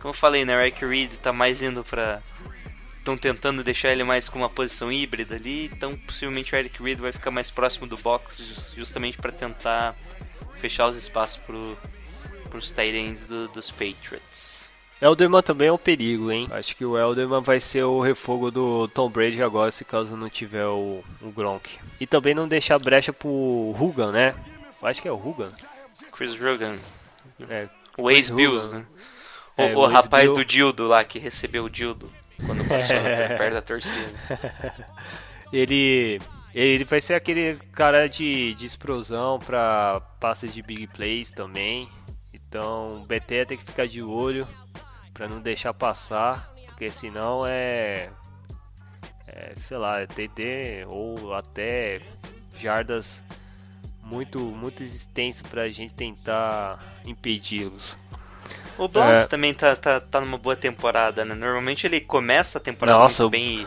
como 0.00 0.10
eu 0.10 0.18
falei, 0.18 0.44
né? 0.44 0.56
O 0.56 0.60
Eric 0.60 0.84
Reed 0.84 1.12
tá 1.22 1.32
mais 1.32 1.60
indo 1.62 1.82
pra. 1.84 2.20
Estão 2.98 3.16
tentando 3.16 3.64
deixar 3.64 3.90
ele 3.90 4.04
mais 4.04 4.28
com 4.28 4.38
uma 4.38 4.50
posição 4.50 4.92
híbrida 4.92 5.34
ali, 5.36 5.66
então 5.72 5.96
possivelmente 5.96 6.54
o 6.54 6.58
Eric 6.58 6.82
Reed 6.82 6.98
vai 6.98 7.10
ficar 7.10 7.30
mais 7.30 7.50
próximo 7.50 7.86
do 7.86 7.96
box 7.96 8.36
jus- 8.36 8.72
justamente 8.76 9.16
para 9.16 9.32
tentar 9.32 9.94
fechar 10.60 10.86
os 10.88 10.96
espaços 10.96 11.38
pro, 11.38 11.74
pros 12.50 12.70
tight 12.70 12.94
ends 12.94 13.26
do- 13.26 13.48
dos 13.48 13.70
Patriots. 13.70 14.68
Elderman 15.00 15.40
também 15.42 15.68
é 15.68 15.72
um 15.72 15.78
perigo, 15.78 16.30
hein? 16.30 16.48
Acho 16.50 16.76
que 16.76 16.84
o 16.84 16.98
Elderman 16.98 17.40
vai 17.40 17.60
ser 17.60 17.84
o 17.84 18.00
refogo 18.00 18.50
do 18.50 18.88
Tom 18.88 19.08
Brady 19.08 19.42
agora, 19.42 19.70
se 19.70 19.84
caso 19.86 20.14
não 20.16 20.28
tiver 20.28 20.66
o, 20.66 21.02
o 21.22 21.30
Gronk. 21.30 21.70
E 21.98 22.06
também 22.06 22.34
não 22.34 22.46
deixar 22.48 22.78
brecha 22.78 23.12
pro 23.12 23.30
Hugan, 23.78 24.10
né? 24.12 24.34
Eu 24.82 24.86
Acho 24.88 25.00
que 25.00 25.08
é 25.08 25.12
o 25.12 25.14
Hugan. 25.16 25.50
Chris 26.12 26.36
Rogan, 26.38 26.76
É, 27.48 27.68
o 27.96 28.10
ex-Bills, 28.10 28.66
Hogan. 28.74 28.78
né? 28.80 28.86
O, 29.58 29.62
É, 29.62 29.76
o 29.76 29.86
rapaz 29.86 30.32
do 30.32 30.44
Dildo 30.44 30.86
lá, 30.86 31.04
que 31.04 31.18
recebeu 31.18 31.64
o 31.64 31.70
Dildo 31.70 32.10
quando 32.46 32.64
passou 32.66 32.96
perto 33.36 33.54
da 33.54 33.62
torcida. 33.62 34.14
ele 35.52 36.20
ele 36.54 36.84
vai 36.84 37.00
ser 37.00 37.14
aquele 37.14 37.56
cara 37.72 38.08
de, 38.08 38.54
de 38.54 38.66
explosão 38.66 39.38
pra 39.38 40.00
passes 40.18 40.52
de 40.54 40.62
big 40.62 40.86
plays 40.86 41.30
também. 41.30 41.88
Então 42.32 43.02
o 43.02 43.06
BT 43.06 43.46
tem 43.46 43.58
que 43.58 43.64
ficar 43.64 43.86
de 43.86 44.02
olho 44.02 44.46
pra 45.12 45.28
não 45.28 45.40
deixar 45.40 45.74
passar, 45.74 46.52
porque 46.66 46.90
senão 46.90 47.44
é, 47.46 48.10
é 49.26 49.52
sei 49.56 49.76
lá, 49.76 50.00
é 50.00 50.06
TD 50.06 50.86
ou 50.88 51.34
até 51.34 51.98
jardas 52.56 53.22
muito 54.02 54.38
muito 54.38 54.82
extensas 54.82 55.42
pra 55.42 55.68
gente 55.68 55.94
tentar 55.94 56.78
impedi-los. 57.04 57.96
O 58.78 58.86
Browns 58.88 59.22
É. 59.22 59.26
também 59.26 59.52
tá, 59.52 59.74
tá, 59.74 60.00
tá 60.00 60.20
numa 60.20 60.38
boa 60.38 60.54
temporada, 60.56 61.24
né? 61.24 61.34
Normalmente 61.34 61.86
ele 61.86 62.00
começa 62.00 62.58
a 62.58 62.60
temporada 62.60 62.96
Nossa, 62.98 63.24
muito 63.24 63.32
bem 63.32 63.66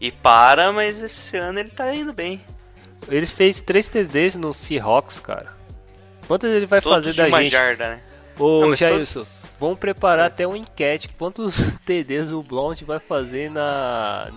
e, 0.00 0.08
e 0.08 0.12
para, 0.12 0.70
mas 0.72 1.02
esse 1.02 1.36
ano 1.36 1.58
ele 1.60 1.70
tá 1.70 1.92
indo 1.94 2.12
bem. 2.12 2.40
Eles 3.08 3.30
fez 3.30 3.60
três 3.62 3.88
TDs 3.88 4.34
no 4.34 4.52
Seahawks, 4.52 5.18
cara. 5.18 5.52
Quantas 6.28 6.52
ele 6.52 6.66
vai 6.66 6.80
Todos 6.80 7.06
fazer 7.06 7.16
da 7.16 7.26
uma 7.28 7.42
gente? 7.42 7.50
jarda, 7.52 7.88
né? 7.88 8.00
Ô, 8.38 8.60
Não, 8.66 8.76
Jailson, 8.76 9.20
todos- 9.20 9.42
vamos 9.58 9.78
preparar 9.78 10.26
até 10.26 10.46
uma 10.46 10.56
enquete. 10.58 11.08
Quantos 11.18 11.56
TDs 11.84 12.30
o 12.30 12.42
Blount 12.42 12.82
vai 12.82 12.98
fazer 13.00 13.50
na. 13.50 14.28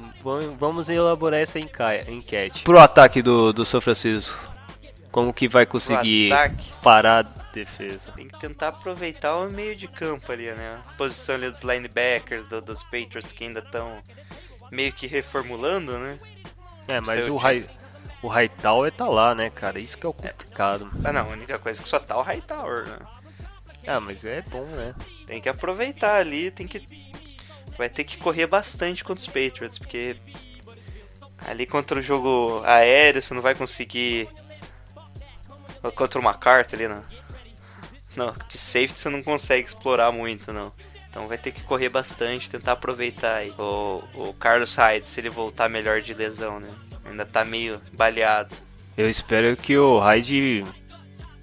Vamos- 0.59 0.89
elaborar 0.89 1.41
essa 1.41 1.59
enquete. 1.59 2.63
Pro 2.63 2.80
ataque 2.80 3.21
do, 3.21 3.51
do 3.53 3.63
São 3.65 3.82
Francisco. 3.82 4.53
Como 5.14 5.32
que 5.32 5.47
vai 5.47 5.64
conseguir 5.64 6.30
parar 6.82 7.20
a 7.24 7.51
defesa? 7.53 8.11
Tem 8.14 8.28
que 8.28 8.39
tentar 8.39 8.70
aproveitar 8.70 9.36
o 9.38 9.47
meio 9.47 9.76
de 9.76 9.88
campo 9.88 10.32
ali, 10.32 10.51
né? 10.51 10.82
A 10.88 10.91
posição 10.93 11.36
ali 11.36 11.51
dos 11.51 11.61
linebackers, 11.61 12.49
do- 12.49 12.59
dos 12.59 12.82
Patriots 12.84 13.32
que 13.32 13.43
ainda 13.43 13.59
estão 13.59 14.01
meio 14.72 14.91
que 14.91 15.05
reformulando, 15.05 15.99
né? 15.99 16.18
É, 16.88 16.99
mas 16.99 17.26
Seu 17.26 17.36
o. 17.36 17.38
High, 17.38 17.70
o 18.24 18.28
Hightower 18.28 18.91
tá 18.91 19.07
lá, 19.07 19.36
né, 19.36 19.51
cara? 19.51 19.80
Isso 19.80 19.99
que 19.99 20.05
é 20.05 20.09
o 20.09 20.14
complicado. 20.14 20.91
Ah 21.03 21.14
não, 21.14 21.22
a 21.22 21.34
única 21.34 21.59
coisa 21.59 21.80
é 21.80 21.84
que 21.84 21.89
só 21.89 21.99
tá 21.99 22.18
o 22.18 22.24
Hightower, 22.24 22.89
né? 22.89 22.97
Ah, 23.86 23.99
mas 23.99 24.26
é 24.26 24.41
bom, 24.41 24.66
né? 24.66 24.95
Tem 25.28 25.39
que 25.39 25.47
aproveitar 25.47 26.16
ali, 26.16 26.49
tem 26.49 26.66
que. 26.66 26.84
Vai 27.78 27.88
ter 27.88 28.03
que 28.03 28.18
correr 28.18 28.47
bastante 28.47 29.03
contra 29.03 29.22
os 29.22 29.28
Patriots, 29.28 29.78
porque 29.78 30.18
ali 31.45 31.68
contra 31.68 31.99
o 31.99 32.01
jogo 32.01 32.64
aéreo 32.66 33.22
você 33.22 33.34
não 33.36 33.43
vai 33.43 33.53
conseguir. 33.53 34.28
Contra 35.92 36.20
uma 36.20 36.34
carta 36.34 36.76
ali, 36.76 36.88
não. 36.88 37.02
Não, 38.16 38.34
de 38.48 38.58
safety 38.58 39.00
você 39.00 39.10
não 39.10 39.24
consegue 39.24 39.68
explorar 39.68 40.12
muito, 40.12 40.54
não. 40.54 40.72
Então 41.10 41.28
vai 41.28 41.38
ter 41.38 41.52
que 41.52 41.64
correr 41.64 41.90
bastante, 41.90 42.50
tentar 42.50 42.72
aproveitar 42.74 43.36
aí. 43.38 43.54
O, 43.58 44.04
o 44.16 44.34
Carlos 44.34 44.76
Hyde, 44.76 45.08
se 45.08 45.20
ele 45.20 45.30
voltar 45.30 45.70
melhor 45.70 46.02
de 46.02 46.14
lesão, 46.14 46.60
né? 46.60 46.70
Ainda 47.06 47.26
tá 47.26 47.44
meio 47.46 47.82
baleado. 47.92 48.56
Eu 48.98 49.10
espero 49.10 49.56
que 49.58 49.78
o 49.78 50.00
Hyde. 50.00 50.64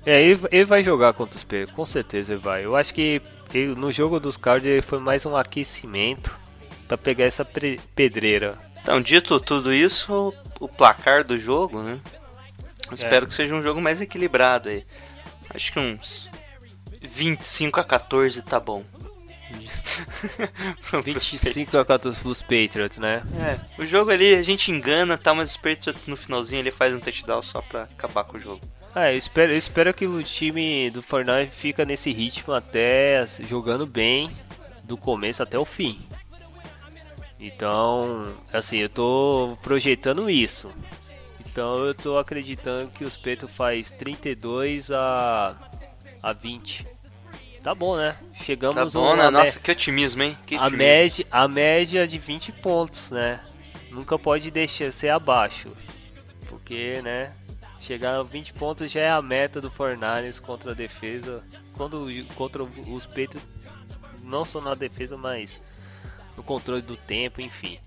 É, 0.07 0.21
ele, 0.23 0.41
ele 0.51 0.65
vai 0.65 0.83
jogar 0.83 1.13
contra 1.13 1.37
os 1.37 1.43
Patriots, 1.45 1.75
com 1.75 1.85
certeza 1.85 2.33
ele 2.33 2.41
vai. 2.41 2.65
Eu 2.65 2.75
acho 2.75 2.95
que 2.95 3.21
ele- 3.53 3.75
no 3.75 3.93
jogo 3.93 4.19
dos 4.19 4.37
Cards 4.37 4.67
ele 4.67 4.81
foi 4.83 4.99
mais 4.99 5.27
um 5.27 5.37
aquecimento 5.37 6.35
pra 6.89 6.97
pegar 6.97 7.25
essa 7.25 7.45
pedreira. 7.95 8.57
Então, 8.81 9.01
dito 9.01 9.39
tudo 9.39 9.73
isso, 9.75 10.33
o 10.59 10.67
placar 10.69 11.23
do 11.23 11.37
jogo, 11.39 11.83
né? 11.83 12.01
Eu 12.91 12.95
Espero 12.95 13.27
que 13.27 13.35
seja 13.35 13.55
um 13.55 13.63
jogo 13.63 13.81
mais 13.81 14.01
equilibrado 14.01 14.69
aí. 14.69 14.85
Acho 15.55 15.73
que 15.73 15.79
uns 15.79 16.29
25 17.01 17.81
a 17.81 17.85
14 17.85 18.43
tá 18.43 18.59
bom. 18.61 18.85
Pro- 20.89 21.03
pros 21.03 21.29
25 21.29 21.77
a 21.79 21.85
14 21.85 22.21
pros 22.21 22.41
Patriots, 22.41 22.99
né? 22.99 23.23
É, 23.37 23.83
o 23.83 23.87
jogo 23.87 24.11
ali 24.11 24.35
a 24.35 24.43
gente 24.43 24.71
engana, 24.71 25.19
tá? 25.19 25.35
Mas 25.35 25.51
os 25.51 25.57
Patriots 25.57 26.07
no 26.07 26.17
finalzinho 26.17 26.61
ele 26.61 26.71
faz 26.71 26.95
um 26.95 27.01
touchdown 27.01 27.43
só 27.43 27.61
pra 27.61 27.83
acabar 27.83 28.23
com 28.25 28.37
o 28.37 28.41
jogo. 28.41 28.61
Ah, 28.95 29.11
eu 29.13 29.19
espero, 29.19 29.53
eu 29.53 29.57
espero 29.59 29.93
que 29.95 30.07
o 30.07 30.23
time 30.23 30.91
do 30.91 31.03
Fortnite 31.03 31.51
fica 31.53 31.85
nesse 31.85 32.11
ritmo 32.13 32.53
até 32.55 33.27
jogando 33.41 33.87
bem 33.87 34.31
do 34.85 34.97
começo 34.97 35.43
até 35.43 35.59
o 35.59 35.65
fim. 35.65 36.01
Então, 37.39 38.35
assim, 38.53 38.79
eu 38.79 38.89
tô 38.89 39.57
projetando 39.63 40.29
isso. 40.29 40.73
Então 41.51 41.85
eu 41.85 41.95
tô 41.95 42.17
acreditando 42.19 42.91
que 42.91 43.05
os 43.05 43.17
Patriots 43.17 43.55
faz 43.55 43.91
32 43.91 44.91
a 44.91 45.57
a 46.23 46.33
20. 46.33 46.87
Tá 47.63 47.75
bom, 47.75 47.97
né? 47.97 48.17
Chegamos 48.35 48.75
Tá 48.77 48.87
bom, 48.99 49.13
a 49.13 49.17
né? 49.17 49.25
me- 49.27 49.31
Nossa, 49.31 49.59
que 49.61 49.71
otimismo, 49.71 50.23
hein? 50.23 50.37
Que 50.47 50.55
a, 50.55 50.59
otimismo. 50.67 50.79
média, 50.79 51.27
a 51.31 51.49
média 51.49 52.07
de 52.07 52.19
20 52.19 52.53
pontos, 52.53 53.11
né? 53.11 53.41
Nunca 53.91 54.19
pode 54.19 54.51
deixar 54.51 54.93
ser 54.93 55.09
abaixo. 55.11 55.71
Porque, 56.49 57.01
né? 57.03 57.33
Chegar 57.81 58.17
a 58.19 58.23
20 58.23 58.53
pontos 58.53 58.91
já 58.91 59.01
é 59.01 59.11
a 59.11 59.21
meta 59.23 59.61
do 59.61 59.71
Fornares 59.71 60.39
contra 60.39 60.71
a 60.73 60.75
defesa. 60.75 61.43
Quando, 61.75 62.05
contra 62.35 62.63
os 62.63 63.07
peitos, 63.07 63.43
não 64.23 64.45
só 64.45 64.61
na 64.61 64.75
defesa, 64.75 65.17
mas 65.17 65.59
no 66.37 66.43
controle 66.43 66.83
do 66.83 66.97
tempo, 66.97 67.41
enfim. 67.41 67.79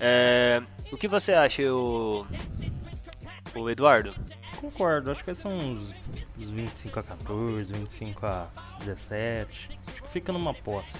É, 0.00 0.62
o 0.92 0.96
que 0.96 1.06
você 1.08 1.32
acha, 1.32 1.62
o, 1.72 2.24
o 3.62 3.70
Eduardo? 3.70 4.14
Concordo, 4.60 5.10
acho 5.10 5.20
que 5.20 5.26
vai 5.26 5.34
ser 5.34 5.48
uns, 5.48 5.94
uns 6.38 6.50
25 6.50 7.00
a 7.00 7.02
14, 7.02 7.72
25 7.72 8.26
a 8.26 8.48
17. 8.80 9.78
Acho 9.86 10.02
que 10.02 10.08
fica 10.10 10.32
numa 10.32 10.54
posse. 10.54 10.98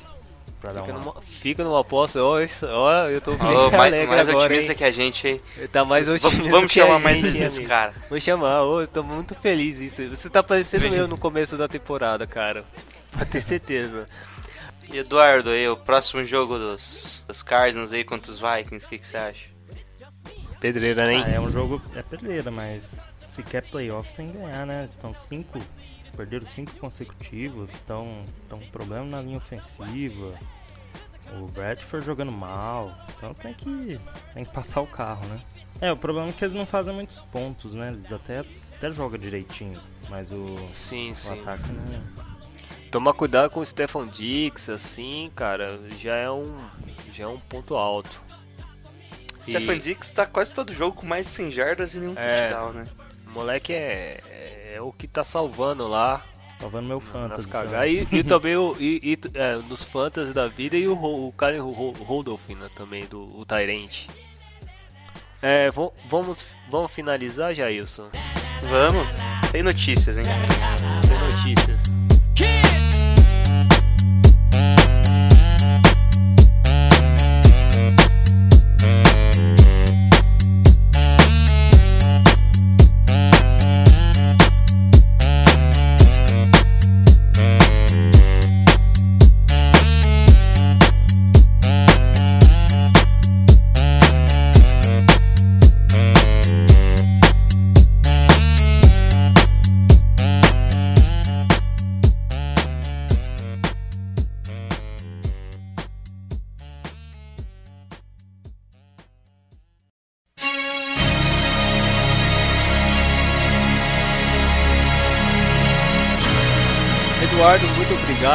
Pra 0.61 0.73
dar 0.73 0.81
Fica 0.83 0.93
uma... 0.95 1.05
numa, 1.05 1.23
fica 1.23 1.65
numa 1.65 1.85
posse, 1.85 2.19
ó, 2.19 2.41
isso- 2.41 2.67
ó, 2.67 3.07
eu 3.09 3.21
tô 3.21 3.33
bem 3.33 3.39
mais, 3.71 4.09
mais 4.09 4.29
agora, 4.29 4.47
otimista 4.47 4.73
hein? 4.73 4.79
que 4.79 4.85
a 4.85 4.91
gente, 4.91 5.29
hein? 5.29 5.41
Tá 5.71 5.85
mais 5.85 6.07
Vamos, 6.07 6.25
otimista 6.25 6.51
vamos 6.51 6.73
chamar 6.73 6.99
mais 6.99 7.21
gente, 7.21 7.33
vezes 7.39 7.59
amigo. 7.59 7.69
cara. 7.69 7.95
Vou 8.09 8.19
chamar, 8.21 8.63
ô, 8.63 8.81
eu 8.81 8.89
tô 8.89 9.03
muito 9.03 9.35
feliz 9.35 9.79
isso. 9.79 10.09
Você 10.09 10.31
tá 10.31 10.43
parecendo 10.43 10.87
eu 10.87 11.07
no 11.07 11.19
começo 11.19 11.57
da 11.59 11.69
temporada, 11.69 12.27
cara. 12.27 12.65
Pra 13.13 13.27
ter 13.27 13.43
certeza. 13.43 14.07
E 14.91 14.97
Eduardo, 14.99 15.51
aí, 15.51 15.69
o 15.69 15.77
próximo 15.77 16.25
jogo 16.25 16.59
dos, 16.59 17.23
dos 17.29 17.43
Cardinals 17.43 17.93
aí 17.93 18.03
contra 18.03 18.31
os 18.33 18.39
Vikings, 18.41 18.87
o 18.87 18.89
que, 18.89 18.99
que 18.99 19.07
você 19.07 19.17
acha? 19.19 19.54
Pedreira, 20.65 21.12
hein? 21.12 21.23
Ah, 21.27 21.29
é 21.29 21.39
um 21.39 21.51
jogo. 21.51 21.83
É 21.95 22.03
pedreira, 22.03 22.51
mas 22.51 22.99
se 23.29 23.43
quer 23.43 23.69
playoff 23.69 24.11
tem 24.15 24.27
que 24.27 24.33
ganhar, 24.33 24.65
né? 24.65 24.83
Estão 24.89 25.12
cinco. 25.12 25.59
Perderam 26.17 26.47
cinco 26.47 26.75
consecutivos, 26.77 27.71
estão 27.71 28.25
tão 28.49 28.59
com 28.59 28.69
problema 28.69 29.05
na 29.05 29.21
linha 29.21 29.37
ofensiva. 29.37 30.33
O 31.39 31.49
Bradford 31.49 32.07
jogando 32.07 32.33
mal. 32.33 32.97
Então 33.15 33.35
tem 33.35 33.53
que, 33.53 34.01
tem 34.33 34.43
que 34.43 34.51
passar 34.55 34.81
o 34.81 34.87
carro, 34.87 35.27
né? 35.27 35.43
É, 35.83 35.93
o 35.93 35.99
problema 35.99 36.29
é 36.29 36.33
que 36.33 36.43
eles 36.43 36.55
não 36.55 36.65
fazem 36.65 36.95
muitos 36.95 37.21
pontos, 37.31 37.75
né? 37.75 37.91
Eles 37.93 38.11
até, 38.11 38.43
até 38.75 38.91
jogam 38.91 39.19
direitinho, 39.19 39.79
mas 40.09 40.33
o, 40.33 40.47
Sim, 40.73 41.12
o 41.12 41.17
sim. 41.17 41.33
ataque 41.35 41.71
não. 41.73 42.25
Tomar 42.91 43.12
cuidado 43.12 43.51
com 43.51 43.61
o 43.61 43.67
Stefan 43.67 44.07
Dix, 44.09 44.71
assim, 44.71 45.31
cara, 45.37 45.79
já 45.99 46.17
é 46.17 46.31
um, 46.31 46.65
já 47.12 47.25
é 47.25 47.29
um 47.29 47.39
ponto 47.39 47.75
alto. 47.77 48.24
E 49.47 49.53
Stefan 49.53 49.79
Dix 49.79 50.11
tá 50.11 50.27
quase 50.27 50.53
todo 50.53 50.73
jogo 50.73 50.97
com 51.01 51.07
mais 51.07 51.27
de 51.27 51.33
100 51.33 51.51
jardas 51.53 51.95
e 51.95 51.99
nenhum 51.99 52.15
É. 52.17 52.49
touchdown, 52.49 52.73
né? 52.73 52.85
O 53.27 53.31
moleque 53.31 53.73
é, 53.73 54.21
é 54.75 54.81
o 54.81 54.93
que 54.93 55.07
tá 55.09 55.25
salvando 55.25 55.87
lá 55.89 56.25
Salvando 56.61 56.89
meu 56.89 56.99
nas 57.01 57.09
fantasy. 57.09 57.49
cagadas. 57.49 57.89
E, 57.91 58.09
e 58.17 58.23
também 58.25 58.57
o, 58.57 58.77
e, 58.79 59.01
e, 59.03 59.19
é, 59.39 59.57
nos 59.57 59.83
fantasy 59.83 60.33
da 60.33 60.47
vida 60.49 60.77
e 60.77 60.87
o, 60.89 60.95
o 60.95 61.33
Karen 61.33 61.59
Ro- 61.61 61.93
Rodolph 61.93 62.49
né, 62.51 62.69
também, 62.75 63.05
do 63.07 63.27
o 63.37 63.45
Tyrant. 63.45 64.07
É, 65.43 65.71
vamos, 66.09 66.47
vamos 66.71 66.91
finalizar, 66.93 67.53
Jailson? 67.55 68.09
Vamos, 68.63 69.07
tem 69.53 69.63
notícias, 69.63 70.17
hein? 70.17 70.25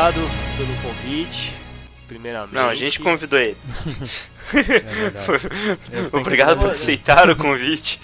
Obrigado 0.10 0.58
pelo 0.58 0.76
convite. 0.82 1.54
Primeiramente. 2.08 2.56
Não, 2.56 2.68
a 2.68 2.74
gente 2.74 3.00
convidou 3.00 3.38
ele. 3.38 3.56
É 4.52 6.10
Obrigado 6.18 6.60
por 6.60 6.72
aceitar 6.72 7.30
o 7.30 7.36
convite. 7.36 8.02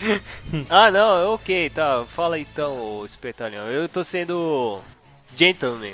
Ah, 0.70 0.92
não, 0.92 1.34
ok, 1.34 1.72
tá. 1.72 2.06
Fala 2.08 2.38
então, 2.38 2.78
ô 2.80 3.06
espertalhão. 3.06 3.66
Eu 3.68 3.90
tô 3.90 4.04
sendo 4.04 4.80
gentleman. 5.36 5.94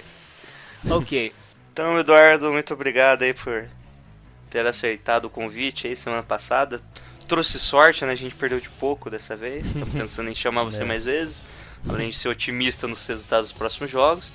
Ok. 0.90 1.34
Então, 1.72 1.98
Eduardo, 1.98 2.52
muito 2.52 2.74
obrigado 2.74 3.24
aí 3.24 3.34
por 3.34 3.66
ter 4.50 4.66
aceitado 4.68 5.26
o 5.26 5.30
convite 5.30 5.88
aí 5.88 5.96
semana 5.96 6.24
passada. 6.24 6.82
Trouxe 7.30 7.58
sorte, 7.58 8.04
né? 8.04 8.12
A 8.12 8.16
gente 8.16 8.36
perdeu 8.36 8.60
de 8.60 8.68
pouco 8.68 9.10
dessa 9.10 9.38
vez. 9.38 9.68
Estamos 9.68 9.94
pensando 9.94 10.30
em 10.30 10.36
chamar 10.36 10.66
você 10.66 10.82
É. 10.84 10.86
mais 10.86 11.06
vezes. 11.06 11.46
Além 11.88 12.10
de 12.10 12.18
ser 12.18 12.28
otimista 12.28 12.88
nos 12.90 13.08
resultados 13.08 13.50
dos 13.50 13.58
próximos 13.58 13.90
jogos. 13.90 14.30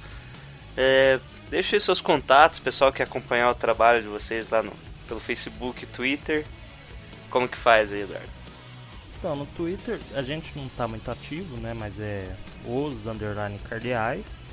É, 0.74 1.20
deixa 1.51 1.76
aí 1.76 1.80
seus 1.80 2.01
contatos, 2.01 2.59
pessoal 2.59 2.92
que 2.92 3.03
acompanhar 3.03 3.51
o 3.51 3.55
trabalho 3.55 4.03
de 4.03 4.09
vocês 4.09 4.49
lá 4.49 4.62
no, 4.62 4.72
pelo 5.09 5.20
Facebook 5.20 5.84
e 5.84 5.86
Twitter. 5.86 6.44
Como 7.30 7.49
que 7.49 7.57
faz 7.57 7.92
aí, 7.92 8.03
Eduardo? 8.03 8.28
Então, 9.18 9.34
no 9.34 9.47
Twitter 9.47 9.99
a 10.14 10.22
gente 10.22 10.57
não 10.57 10.68
tá 10.70 10.86
muito 10.86 11.11
ativo, 11.11 11.57
né? 11.57 11.74
Mas 11.74 11.99
é 11.99 12.34
os 12.64 13.07
underline 13.07 13.59
cardeais. 13.68 14.44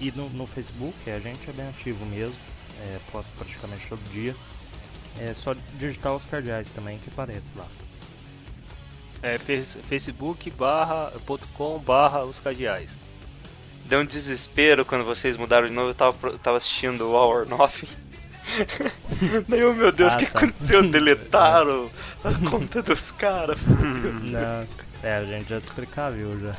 E 0.00 0.10
no, 0.12 0.28
no 0.30 0.46
Facebook 0.46 1.10
a 1.10 1.18
gente 1.20 1.48
é 1.48 1.52
bem 1.52 1.68
ativo 1.68 2.04
mesmo. 2.06 2.38
É, 2.80 2.98
posto 3.10 3.32
praticamente 3.38 3.86
todo 3.88 4.00
dia. 4.10 4.34
É 5.20 5.32
só 5.34 5.54
digitar 5.78 6.14
os 6.14 6.24
cardeais 6.24 6.70
também 6.70 6.98
que 6.98 7.08
aparece 7.08 7.50
lá. 7.54 7.66
É 9.22 9.38
face- 9.38 9.78
facebook 9.88 10.50
barra, 10.50 11.12
ponto 11.24 11.46
com 11.54 11.78
barra 11.78 12.24
os 12.24 12.40
cadeais. 12.40 12.98
Deu 13.92 14.00
um 14.00 14.06
desespero 14.06 14.86
quando 14.86 15.04
vocês 15.04 15.36
mudaram 15.36 15.66
de 15.66 15.72
novo. 15.74 15.90
Eu 15.90 15.94
tava, 15.94 16.14
pro- 16.14 16.38
tava 16.38 16.56
assistindo 16.56 17.08
o 17.08 17.12
or 17.12 17.46
Nothing. 17.46 17.88
Daí, 19.46 19.62
oh 19.66 19.74
meu 19.74 19.92
Deus, 19.92 20.14
o 20.14 20.16
Ah, 20.16 20.18
que 20.18 20.24
tá. 20.24 20.38
aconteceu? 20.38 20.82
Deletaram 20.90 21.90
a 22.24 22.32
conta 22.50 22.80
dos 22.80 23.10
caras. 23.12 23.58
Não, 23.68 24.66
é, 25.02 25.16
a 25.18 25.24
gente 25.26 25.50
já 25.50 25.60
se 25.60 25.70
precaveu 25.72 26.40
já. 26.40 26.56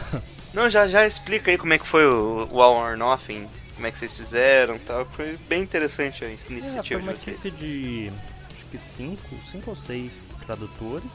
Não, 0.54 0.70
já, 0.70 0.86
já 0.86 1.08
explica 1.08 1.50
aí 1.50 1.58
como 1.58 1.74
é 1.74 1.80
que 1.80 1.88
foi 1.88 2.06
o, 2.06 2.48
o 2.52 2.62
All 2.62 2.76
or 2.76 2.96
Nothing, 2.96 3.48
como 3.74 3.88
é 3.88 3.92
que 3.92 3.98
vocês 3.98 4.16
fizeram 4.16 4.76
e 4.76 4.80
tal. 4.80 5.04
Foi 5.16 5.36
bem 5.50 5.64
interessante 5.64 6.24
a 6.24 6.30
É, 6.30 6.38
foi 6.38 6.56
iniciativa 6.58 7.02
uma 7.02 7.14
de 7.16 7.20
vocês. 7.20 7.44
equipe 7.46 7.58
de 7.58 8.12
acho 8.54 8.66
que 8.70 8.78
cinco, 8.78 9.36
cinco 9.52 9.72
ou 9.72 9.76
seis 9.76 10.22
tradutores. 10.46 11.10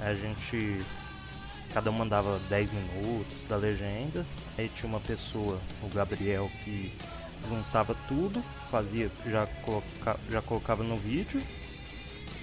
A 0.00 0.14
gente. 0.14 0.80
Cada 1.78 1.90
um 1.92 1.94
mandava 1.94 2.40
10 2.48 2.70
minutos 2.72 3.44
da 3.48 3.54
legenda. 3.54 4.26
Aí 4.58 4.68
tinha 4.68 4.88
uma 4.88 4.98
pessoa, 4.98 5.60
o 5.80 5.88
Gabriel, 5.94 6.50
que 6.64 6.92
juntava 7.48 7.94
tudo, 8.08 8.42
fazia, 8.68 9.08
já, 9.24 9.46
coloca, 9.62 10.18
já 10.28 10.42
colocava 10.42 10.82
no 10.82 10.96
vídeo. 10.96 11.40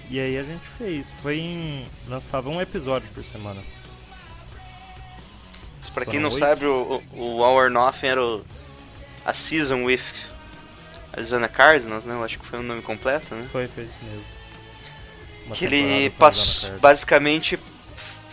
E 0.08 0.18
aí 0.18 0.38
a 0.38 0.42
gente 0.42 0.64
fez. 0.78 1.06
Foi 1.20 1.38
em. 1.38 1.86
lançava 2.08 2.48
um 2.48 2.62
episódio 2.62 3.06
por 3.12 3.22
semana. 3.22 3.60
Mas 5.80 5.90
pra 5.90 6.06
quem 6.06 6.14
Foram 6.14 6.22
não 6.22 6.30
oito? 6.30 6.38
sabe, 6.38 6.64
o, 6.64 7.02
o, 7.12 7.44
All 7.44 7.56
or 7.56 7.70
Nothing 7.70 8.06
era 8.06 8.24
o, 8.24 8.42
a 9.22 9.34
Season 9.34 9.84
with 9.84 10.00
Arizona 11.12 11.46
Cardinals, 11.46 12.06
né? 12.06 12.14
Eu 12.14 12.24
acho 12.24 12.38
que 12.38 12.46
foi 12.46 12.60
o 12.60 12.62
nome 12.62 12.80
completo, 12.80 13.34
né? 13.34 13.46
Foi, 13.52 13.66
foi 13.66 13.84
isso 13.84 13.98
mesmo. 14.02 14.24
Uma 15.44 15.54
que 15.54 15.66
ele 15.66 16.08
passou, 16.08 16.78
basicamente 16.78 17.58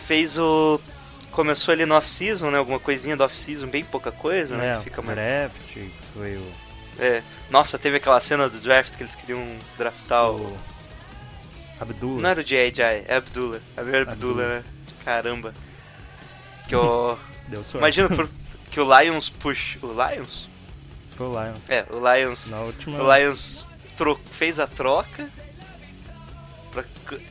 fez 0.06 0.38
o 0.38 0.80
começou 1.34 1.72
ali 1.72 1.84
no 1.84 1.94
off-season, 1.94 2.50
né? 2.50 2.58
Alguma 2.58 2.78
coisinha 2.80 3.16
do 3.16 3.24
off-season, 3.24 3.66
bem 3.66 3.84
pouca 3.84 4.10
coisa, 4.12 4.56
né? 4.56 4.72
É, 4.74 4.76
que 4.78 4.84
fica 4.84 5.02
mais... 5.02 5.16
draft, 5.18 5.76
foi 6.14 6.36
o. 6.36 6.52
é. 6.98 7.22
Nossa, 7.50 7.78
teve 7.78 7.96
aquela 7.98 8.20
cena 8.20 8.48
do 8.48 8.58
draft 8.60 8.96
que 8.96 9.02
eles 9.02 9.14
queriam 9.14 9.42
draftar 9.76 10.30
o... 10.30 10.36
o 10.36 10.58
Abdul. 11.80 12.20
Não 12.20 12.30
era 12.30 12.40
o 12.40 12.44
J.J., 12.44 13.04
é 13.08 13.16
Abdullah. 13.16 13.58
O 13.76 13.80
Abdullah, 13.80 14.12
Abdullah. 14.12 14.48
né? 14.48 14.64
Caramba. 15.04 15.54
Que 16.68 16.76
o... 16.76 17.16
Deu 17.48 17.62
sorte. 17.62 17.78
Imagina 17.78 18.08
por- 18.08 18.30
que 18.70 18.80
o 18.80 19.00
Lions 19.00 19.28
push... 19.28 19.76
O 19.82 19.88
Lions? 19.88 20.48
Foi 21.16 21.26
o 21.26 21.30
Lion. 21.30 21.54
É, 21.68 21.84
o 21.90 21.98
Lions... 22.14 22.48
Na 22.50 22.60
última. 22.60 23.02
O 23.02 23.14
Lions 23.16 23.66
tro- 23.96 24.18
fez 24.32 24.58
a 24.58 24.66
troca 24.66 25.28
pra, 26.72 26.84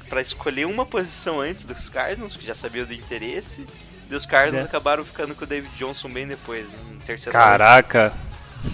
pra 0.07 0.21
escolher 0.21 0.65
uma 0.65 0.85
posição 0.85 1.41
antes 1.41 1.65
dos 1.65 1.89
Cardinals, 1.89 2.35
que 2.35 2.45
já 2.45 2.53
sabiam 2.53 2.85
do 2.85 2.93
interesse. 2.93 3.65
E 4.13 4.15
os 4.15 4.25
Cardinals 4.25 4.65
É. 4.65 4.67
acabaram 4.67 5.03
ficando 5.03 5.33
com 5.33 5.43
o 5.43 5.47
David 5.47 5.71
Johnson 5.77 6.07
bem 6.09 6.27
depois, 6.27 6.65
né, 6.67 6.77
em 6.93 6.97
terceiro 6.99 7.31
Caraca, 7.37 8.13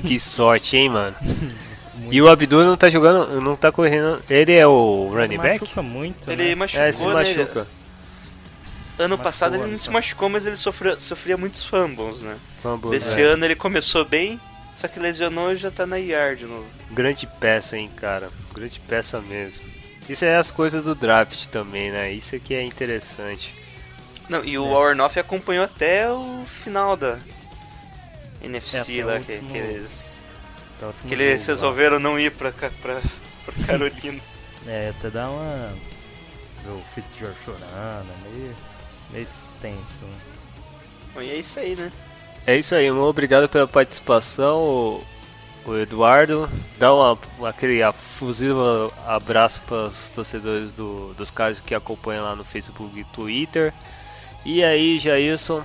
que 0.05 0.19
sorte, 0.19 0.75
hein, 0.77 0.89
mano. 0.89 1.15
E 2.11 2.21
o 2.21 2.29
Abdul 2.29 2.63
não 2.63 2.77
tá 2.77 2.89
jogando, 2.89 3.41
não 3.41 3.57
tá 3.57 3.73
correndo. 3.73 4.23
Ele 4.29 4.53
é 4.53 4.65
o 4.65 5.09
running 5.13 5.37
back? 5.37 5.59
Machuca 5.61 5.81
muito. 5.81 6.31
Ele 6.31 6.49
né? 6.49 6.55
machucou, 6.55 6.85
É, 6.85 6.91
se 6.93 7.05
né? 7.05 7.13
machuca. 7.13 7.67
Ano 8.97 9.09
Machucou 9.09 9.17
passado 9.17 9.55
ele 9.55 9.63
ano 9.63 9.71
não 9.73 9.77
se 9.77 9.83
passado. 9.83 9.93
machucou, 9.93 10.29
mas 10.29 10.45
ele 10.45 10.55
sofreu, 10.55 10.97
sofria 10.99 11.35
muitos 11.37 11.63
fumbles, 11.65 12.21
né? 12.21 12.37
Fumble, 12.63 12.91
Desse 12.91 13.21
é. 13.21 13.25
ano 13.25 13.43
ele 13.43 13.55
começou 13.55 14.05
bem, 14.05 14.39
só 14.77 14.87
que 14.87 14.97
lesionou 14.97 15.51
e 15.51 15.57
já 15.57 15.69
tá 15.69 15.85
na 15.85 15.99
IR 15.99 16.37
de 16.37 16.45
novo. 16.45 16.65
Grande 16.89 17.27
peça, 17.39 17.77
hein, 17.77 17.89
cara. 17.97 18.29
Grande 18.53 18.79
peça 18.79 19.19
mesmo. 19.19 19.63
Isso 20.07 20.23
é 20.23 20.37
as 20.37 20.49
coisas 20.51 20.81
do 20.83 20.95
draft 20.95 21.47
também, 21.47 21.91
né? 21.91 22.11
Isso 22.13 22.33
aqui 22.33 22.55
é 22.55 22.63
interessante. 22.63 23.53
Não, 24.29 24.45
e 24.45 24.57
o 24.57 24.65
É. 24.65 24.69
Warnoff 24.69 25.19
acompanhou 25.19 25.65
até 25.65 26.09
o 26.09 26.43
final 26.45 26.95
da 26.95 27.17
NFC 28.43 28.99
É, 28.99 29.05
lá, 29.05 29.19
que, 29.19 29.33
último- 29.33 29.51
que 29.51 29.57
eles, 29.57 30.21
que 31.07 31.13
eles 31.13 31.41
jogo 31.41 31.51
lá. 31.51 31.53
resolveram 31.55 31.99
não 31.99 32.19
ir 32.19 32.31
pra, 32.31 32.51
pra, 32.51 32.69
pra 32.81 33.01
Carolina. 33.65 34.19
É, 34.67 34.93
até 34.97 35.09
dá 35.09 35.29
uma. 35.29 35.73
O 36.67 36.81
Fitzgerald 36.93 37.37
chorando, 37.43 37.65
é 37.65 38.29
meio. 38.29 38.55
meio 39.11 39.27
tenso. 39.61 40.03
né? 40.03 40.17
Bom, 41.13 41.21
e 41.21 41.31
é 41.31 41.35
isso 41.35 41.59
aí, 41.59 41.75
né? 41.75 41.91
É 42.45 42.55
isso 42.55 42.75
aí, 42.75 42.89
muito 42.91 43.05
obrigado 43.05 43.49
pela 43.49 43.67
participação, 43.67 44.57
o, 44.59 45.03
o 45.65 45.75
Eduardo. 45.77 46.49
Dá 46.77 46.93
uma, 46.93 47.17
aquele 47.47 47.81
afusivo 47.81 48.93
abraço 49.07 49.61
para 49.67 49.85
os 49.85 50.09
torcedores 50.09 50.71
do, 50.71 51.13
dos 51.15 51.31
caras 51.31 51.59
que 51.59 51.73
acompanham 51.73 52.23
lá 52.25 52.35
no 52.35 52.43
Facebook 52.43 52.99
e 52.99 53.03
Twitter. 53.05 53.73
E 54.45 54.63
aí, 54.63 54.97
Jailson, 54.97 55.63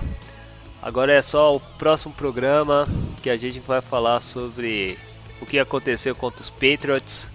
agora 0.81 1.13
é 1.13 1.21
só 1.21 1.55
o 1.55 1.59
próximo 1.59 2.13
programa 2.13 2.87
que 3.21 3.29
a 3.29 3.37
gente 3.37 3.59
vai 3.59 3.81
falar 3.81 4.19
sobre 4.19 4.97
o 5.41 5.45
que 5.45 5.57
aconteceu 5.59 6.15
contra 6.15 6.41
os 6.41 6.49
Patriots. 6.49 7.27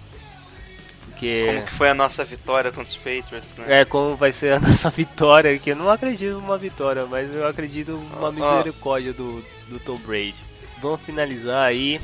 Porque 1.07 1.43
Como 1.45 1.65
que 1.65 1.71
foi 1.73 1.89
a 1.89 1.93
nossa 1.93 2.23
vitória 2.23 2.71
contra 2.71 2.89
os 2.89 2.95
Patriots, 2.97 3.55
né? 3.57 3.81
é 3.81 3.85
como 3.85 4.15
vai 4.15 4.31
ser 4.31 4.53
a 4.53 4.59
nossa 4.61 4.89
vitória, 4.89 5.57
que 5.57 5.71
eu 5.71 5.75
não 5.75 5.89
acredito 5.89 6.33
numa 6.33 6.57
vitória, 6.57 7.05
mas 7.05 7.33
eu 7.35 7.47
acredito 7.47 7.91
numa 7.91 8.29
ó. 8.29 8.31
misericórdia 8.31 9.13
do, 9.13 9.43
do 9.67 9.79
Tom 9.79 9.97
Brady. 9.97 10.35
Vamos 10.81 11.01
finalizar 11.01 11.63
aí 11.67 11.99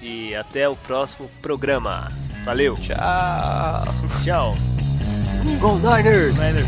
e 0.00 0.34
até 0.34 0.68
o 0.68 0.76
próximo 0.76 1.30
programa. 1.42 2.08
Valeu, 2.44 2.74
Tchau! 2.74 2.96
tchau. 4.24 4.54
Go 5.60 5.78
Niners! 5.78 6.36
Snyder. 6.36 6.64